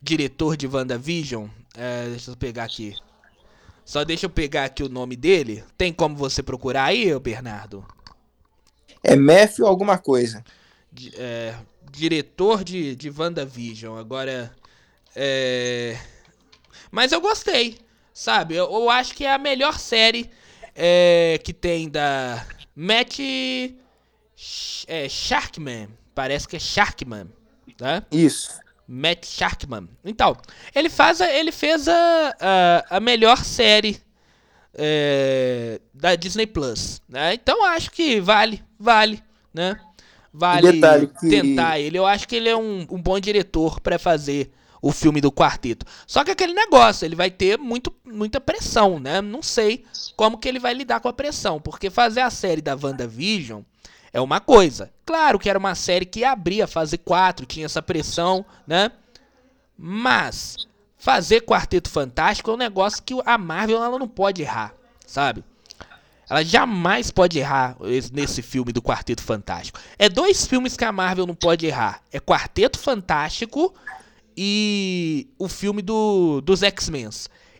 Diretor 0.00 0.56
de 0.56 0.66
WandaVision. 0.66 1.48
É, 1.74 2.08
deixa 2.08 2.30
eu 2.30 2.36
pegar 2.36 2.64
aqui. 2.64 2.94
Só 3.84 4.04
deixa 4.04 4.26
eu 4.26 4.30
pegar 4.30 4.64
aqui 4.64 4.82
o 4.82 4.88
nome 4.88 5.16
dele. 5.16 5.64
Tem 5.76 5.92
como 5.92 6.14
você 6.14 6.42
procurar 6.42 6.84
aí, 6.84 7.18
Bernardo? 7.18 7.84
É 9.02 9.16
Matthew 9.16 9.66
alguma 9.66 9.98
coisa. 9.98 10.44
É, 11.14 11.54
diretor 11.90 12.62
de, 12.62 12.94
de 12.94 13.10
WandaVision. 13.10 13.98
Agora. 13.98 14.54
É... 15.16 15.98
Mas 16.90 17.10
eu 17.10 17.20
gostei. 17.20 17.78
Sabe? 18.12 18.54
Eu, 18.54 18.70
eu 18.70 18.90
acho 18.90 19.14
que 19.14 19.24
é 19.24 19.32
a 19.32 19.38
melhor 19.38 19.78
série 19.78 20.30
é, 20.74 21.38
que 21.42 21.52
tem 21.52 21.88
da 21.88 22.44
Matt 22.74 23.18
é, 24.86 25.08
Sharkman. 25.08 25.88
parece 26.14 26.48
que 26.48 26.56
é 26.56 26.58
Sharkman, 26.58 27.28
né? 27.80 28.02
Isso. 28.10 28.60
Matt 28.86 29.26
Sharkman. 29.26 29.88
Então, 30.04 30.36
ele 30.74 30.90
faz 30.90 31.20
a, 31.20 31.30
ele 31.32 31.52
fez 31.52 31.88
a, 31.88 32.36
a, 32.40 32.96
a 32.96 33.00
melhor 33.00 33.44
série 33.44 34.00
é, 34.74 35.80
da 35.92 36.14
Disney 36.14 36.46
Plus, 36.46 37.00
né? 37.08 37.34
Então 37.34 37.64
acho 37.64 37.90
que 37.90 38.20
vale, 38.20 38.62
vale, 38.78 39.22
né? 39.52 39.78
Vale 40.32 40.80
que... 41.20 41.28
tentar 41.28 41.78
ele. 41.78 41.98
Eu 41.98 42.06
acho 42.06 42.26
que 42.26 42.36
ele 42.36 42.48
é 42.48 42.56
um, 42.56 42.86
um 42.90 43.00
bom 43.00 43.20
diretor 43.20 43.80
para 43.80 43.98
fazer 43.98 44.50
o 44.82 44.90
filme 44.90 45.20
do 45.20 45.30
quarteto. 45.30 45.86
Só 46.08 46.24
que 46.24 46.32
aquele 46.32 46.52
negócio, 46.52 47.04
ele 47.04 47.14
vai 47.14 47.30
ter 47.30 47.56
muito, 47.56 47.94
muita 48.04 48.40
pressão, 48.40 48.98
né? 48.98 49.22
Não 49.22 49.40
sei 49.40 49.84
como 50.16 50.36
que 50.36 50.48
ele 50.48 50.58
vai 50.58 50.74
lidar 50.74 50.98
com 50.98 51.08
a 51.08 51.12
pressão, 51.12 51.60
porque 51.60 51.88
fazer 51.88 52.20
a 52.20 52.30
série 52.30 52.60
da 52.60 52.74
WandaVision 52.74 53.62
é 54.12 54.20
uma 54.20 54.40
coisa. 54.40 54.92
Claro 55.06 55.38
que 55.38 55.48
era 55.48 55.58
uma 55.58 55.76
série 55.76 56.04
que 56.04 56.24
abria 56.24 56.64
a 56.64 56.66
fase 56.66 56.98
4, 56.98 57.46
tinha 57.46 57.66
essa 57.66 57.80
pressão, 57.80 58.44
né? 58.66 58.90
Mas 59.78 60.66
fazer 60.98 61.42
Quarteto 61.42 61.88
Fantástico 61.88 62.50
é 62.50 62.54
um 62.54 62.58
negócio 62.58 63.02
que 63.02 63.14
a 63.24 63.38
Marvel 63.38 63.82
ela 63.82 63.98
não 63.98 64.08
pode 64.08 64.42
errar, 64.42 64.74
sabe? 65.06 65.44
Ela 66.28 66.42
jamais 66.42 67.10
pode 67.10 67.38
errar 67.38 67.76
nesse 68.12 68.42
filme 68.42 68.72
do 68.72 68.82
Quarteto 68.82 69.22
Fantástico. 69.22 69.78
É 69.98 70.08
dois 70.08 70.46
filmes 70.46 70.76
que 70.76 70.84
a 70.84 70.90
Marvel 70.90 71.26
não 71.26 71.34
pode 71.34 71.66
errar. 71.66 72.00
É 72.10 72.18
Quarteto 72.18 72.78
Fantástico 72.78 73.74
e 74.36 75.28
o 75.38 75.48
filme 75.48 75.82
do, 75.82 76.40
dos 76.40 76.62
X-Men. 76.62 77.10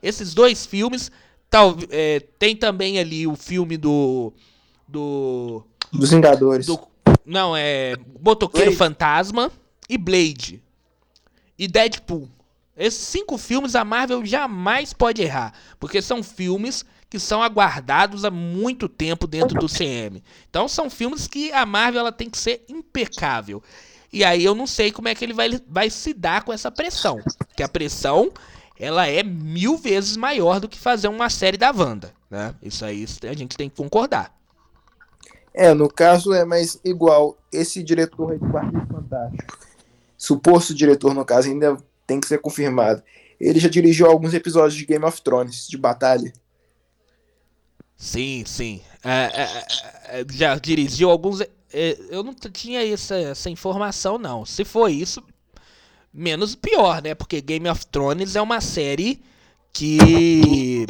Esses 0.03 0.35
dois 0.35 0.67
filmes. 0.67 1.11
Tal, 1.49 1.77
é, 1.91 2.21
tem 2.39 2.57
também 2.57 2.99
ali 2.99 3.27
o 3.27 3.37
filme 3.37 3.77
do. 3.77 4.33
Do. 4.89 5.65
Dos 5.93 6.11
Vingadores. 6.11 6.67
Do, 6.67 6.81
não, 7.25 7.57
é. 7.57 7.95
Motoqueiro 8.21 8.71
Blade. 8.71 8.77
Fantasma 8.77 9.53
e 9.89 9.99
Blade. 9.99 10.63
E 11.59 11.69
Deadpool. 11.69 12.29
Esses 12.77 13.01
cinco 13.01 13.37
filmes 13.37 13.75
a 13.75 13.85
Marvel 13.85 14.25
jamais 14.25 14.93
pode 14.93 15.23
errar. 15.23 15.53
Porque 15.79 16.01
são 16.01 16.23
filmes 16.23 16.85
que 17.09 17.19
são 17.19 17.43
aguardados 17.43 18.25
há 18.25 18.31
muito 18.31 18.89
tempo 18.89 19.27
dentro 19.27 19.59
do 19.61 19.69
CM. 19.69 20.25
Então 20.49 20.67
são 20.67 20.89
filmes 20.89 21.27
que 21.27 21.53
a 21.53 21.67
Marvel 21.67 22.01
ela 22.01 22.13
tem 22.13 22.31
que 22.31 22.39
ser 22.39 22.65
impecável. 22.69 23.63
E 24.13 24.23
aí 24.25 24.45
eu 24.45 24.55
não 24.55 24.67
sei 24.67 24.93
como 24.93 25.09
é 25.09 25.15
que 25.15 25.25
ele 25.25 25.33
vai, 25.33 25.49
vai 25.69 25.89
se 25.89 26.13
dar 26.13 26.45
com 26.45 26.53
essa 26.53 26.71
pressão. 26.71 27.19
Que 27.57 27.63
a 27.63 27.69
pressão 27.69 28.31
ela 28.79 29.07
é 29.07 29.23
mil 29.23 29.77
vezes 29.77 30.17
maior 30.17 30.61
do 30.61 30.69
que 30.69 30.79
fazer 30.79 31.09
uma 31.09 31.31
série 31.31 31.57
da 31.57 31.71
Wanda. 31.71 32.13
Né? 32.31 32.55
Isso 32.63 32.85
aí 32.85 33.07
a 33.29 33.35
gente 33.35 33.57
tem 33.57 33.71
que 33.71 33.77
concordar. 33.77 34.35
É, 35.55 35.73
no 35.75 35.89
caso 35.89 36.33
é 36.33 36.45
mais 36.45 36.79
igual. 36.85 37.39
Esse 37.53 37.83
diretor 37.83 38.33
aí 38.33 38.39
do 38.39 38.47
Quarteto 38.47 38.87
Fantástico, 38.87 39.59
suposto 40.17 40.75
diretor, 40.75 41.15
no 41.15 41.25
caso, 41.25 41.49
ainda 41.49 41.77
tem 42.07 42.19
que 42.19 42.27
ser 42.27 42.39
confirmado. 42.39 43.03
Ele 43.39 43.61
já 43.61 43.69
dirigiu 43.69 44.07
alguns 44.07 44.33
episódios 44.33 44.75
de 44.75 44.87
Game 44.87 45.05
of 45.05 45.21
Thrones, 45.21 45.67
de 45.69 45.77
batalha. 45.77 46.33
Sim, 47.97 48.43
sim. 48.47 48.81
É, 49.05 49.11
é, 49.11 49.43
é, 49.43 50.21
é 50.21 50.27
já 50.31 50.57
dirigiu 50.57 51.11
alguns. 51.11 51.41
É, 51.73 51.99
eu 52.11 52.23
não 52.23 52.35
tinha 52.35 52.85
essa, 52.87 53.17
essa 53.17 53.51
informação, 53.51 54.19
não. 54.19 54.45
Se 54.45 54.65
foi 54.65 54.93
isso, 54.93 55.23
menos 56.13 56.55
pior, 56.55 57.03
né? 57.03 57.15
Porque 57.15 57.41
Game 57.41 57.69
of 57.69 57.87
Thrones 57.87 58.37
é 58.37 58.43
uma 58.43 58.61
série 58.61 59.23
que 59.73 60.87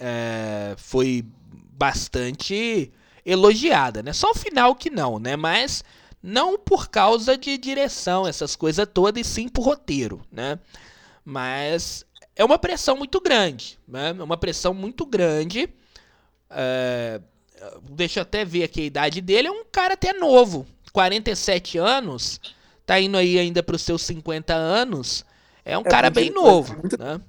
é, 0.00 0.74
foi 0.78 1.24
bastante 1.72 2.90
elogiada, 3.24 4.02
né? 4.02 4.12
Só 4.12 4.30
o 4.30 4.34
final 4.34 4.74
que 4.74 4.90
não, 4.90 5.18
né? 5.18 5.36
Mas 5.36 5.84
não 6.22 6.58
por 6.58 6.88
causa 6.88 7.36
de 7.36 7.58
direção, 7.58 8.26
essas 8.26 8.56
coisas 8.56 8.86
todas, 8.92 9.20
e 9.20 9.28
sim 9.28 9.48
por 9.48 9.64
roteiro, 9.64 10.22
né? 10.30 10.58
Mas 11.24 12.04
é 12.34 12.44
uma 12.44 12.58
pressão 12.58 12.96
muito 12.96 13.20
grande, 13.20 13.78
né? 13.86 14.14
É 14.18 14.22
uma 14.22 14.36
pressão 14.36 14.72
muito 14.72 15.04
grande 15.04 15.68
é, 16.50 17.20
deixa 17.90 18.20
eu 18.20 18.22
até 18.22 18.44
ver 18.44 18.64
aqui 18.64 18.82
a 18.82 18.84
idade 18.84 19.20
dele. 19.20 19.48
É 19.48 19.50
um 19.50 19.64
cara 19.70 19.94
até 19.94 20.12
novo. 20.12 20.66
47 20.92 21.78
anos. 21.78 22.40
Tá 22.84 23.00
indo 23.00 23.16
aí 23.16 23.38
ainda 23.38 23.62
para 23.62 23.76
os 23.76 23.82
seus 23.82 24.02
50 24.02 24.52
anos. 24.52 25.24
É 25.64 25.76
um 25.78 25.82
é 25.82 25.84
cara 25.84 26.10
bem 26.10 26.30
novo. 26.30 26.76
Né? 26.98 27.20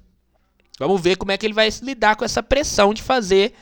Vamos 0.78 1.00
ver 1.00 1.16
como 1.16 1.32
é 1.32 1.38
que 1.38 1.46
ele 1.46 1.54
vai 1.54 1.68
lidar 1.82 2.16
com 2.16 2.24
essa 2.24 2.42
pressão 2.42 2.92
de 2.92 3.02
fazer 3.02 3.54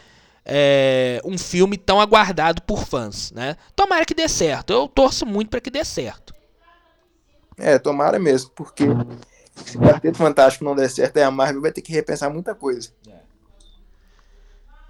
é, 0.44 1.20
um 1.24 1.36
filme 1.38 1.76
tão 1.76 2.00
aguardado 2.00 2.62
por 2.62 2.84
fãs. 2.86 3.30
Né? 3.32 3.56
Tomara 3.76 4.04
que 4.04 4.14
dê 4.14 4.28
certo. 4.28 4.72
Eu 4.72 4.88
torço 4.88 5.26
muito 5.26 5.50
para 5.50 5.60
que 5.60 5.70
dê 5.70 5.84
certo. 5.84 6.34
É, 7.56 7.78
tomara 7.78 8.18
mesmo, 8.18 8.50
porque 8.50 8.84
se 9.54 9.76
o 9.76 9.80
Quarteto 9.80 10.16
Fantástico 10.16 10.64
não 10.64 10.74
der 10.74 10.88
certo, 10.88 11.18
a 11.18 11.30
Marvel 11.30 11.60
vai 11.60 11.70
ter 11.70 11.82
que 11.82 11.92
repensar 11.92 12.30
muita 12.30 12.54
coisa. 12.54 12.90
É. 13.06 13.21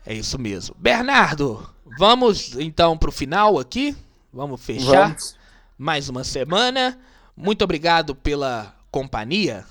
É 0.05 0.15
isso 0.15 0.39
mesmo. 0.39 0.75
Bernardo, 0.79 1.69
vamos 1.99 2.57
então 2.57 2.99
para 2.99 3.09
o 3.09 3.13
final 3.13 3.59
aqui? 3.59 3.97
Vamos 4.33 4.61
fechar 4.61 5.09
vamos. 5.09 5.37
mais 5.79 6.09
uma 6.09 6.25
semana. 6.25 6.99
Muito 7.37 7.63
obrigado 7.63 8.15
pela 8.15 8.75
companhia. 8.91 9.65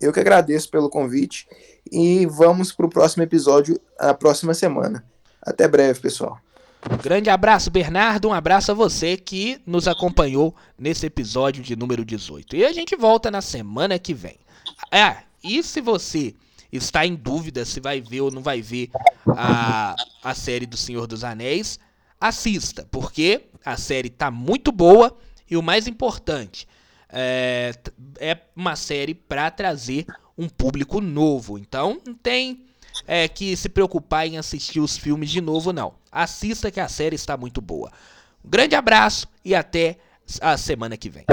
Eu 0.00 0.12
que 0.12 0.20
agradeço 0.20 0.70
pelo 0.70 0.88
convite 0.88 1.46
e 1.90 2.26
vamos 2.26 2.72
para 2.72 2.86
o 2.86 2.90
próximo 2.90 3.22
episódio 3.22 3.80
a 3.98 4.14
próxima 4.14 4.54
semana. 4.54 5.04
Até 5.40 5.66
breve, 5.66 6.00
pessoal. 6.00 6.38
Um 6.90 6.96
grande 6.96 7.28
abraço, 7.28 7.70
Bernardo. 7.70 8.28
Um 8.28 8.32
abraço 8.32 8.70
a 8.70 8.74
você 8.74 9.16
que 9.16 9.60
nos 9.66 9.88
acompanhou 9.88 10.54
nesse 10.78 11.06
episódio 11.06 11.62
de 11.62 11.74
número 11.74 12.04
18. 12.04 12.56
E 12.56 12.64
a 12.64 12.72
gente 12.72 12.94
volta 12.94 13.30
na 13.30 13.40
semana 13.40 13.98
que 13.98 14.14
vem. 14.14 14.38
Ah, 14.90 15.22
e 15.42 15.62
se 15.62 15.80
você 15.80 16.34
está 16.72 17.06
em 17.06 17.14
dúvida 17.14 17.64
se 17.64 17.80
vai 17.80 18.00
ver 18.00 18.20
ou 18.20 18.30
não 18.30 18.42
vai 18.42 18.60
ver 18.60 18.90
a, 19.36 19.94
a 20.22 20.34
série 20.34 20.66
do 20.66 20.76
Senhor 20.76 21.06
dos 21.06 21.24
Anéis, 21.24 21.78
assista, 22.20 22.86
porque 22.90 23.46
a 23.64 23.76
série 23.76 24.10
tá 24.10 24.30
muito 24.30 24.70
boa 24.72 25.16
e 25.50 25.56
o 25.56 25.62
mais 25.62 25.86
importante 25.86 26.66
é, 27.08 27.74
é 28.20 28.38
uma 28.54 28.76
série 28.76 29.14
para 29.14 29.50
trazer 29.50 30.06
um 30.36 30.48
público 30.48 31.00
novo. 31.00 31.58
Então 31.58 32.00
não 32.06 32.14
tem 32.14 32.66
é, 33.06 33.28
que 33.28 33.56
se 33.56 33.68
preocupar 33.68 34.26
em 34.26 34.38
assistir 34.38 34.80
os 34.80 34.96
filmes 34.96 35.30
de 35.30 35.40
novo, 35.40 35.72
não. 35.72 35.94
Assista 36.10 36.70
que 36.70 36.80
a 36.80 36.88
série 36.88 37.16
está 37.16 37.36
muito 37.36 37.60
boa. 37.60 37.90
Um 38.44 38.50
grande 38.50 38.74
abraço 38.74 39.26
e 39.44 39.54
até 39.54 39.98
a 40.40 40.56
semana 40.56 40.96
que 40.96 41.08
vem. 41.08 41.24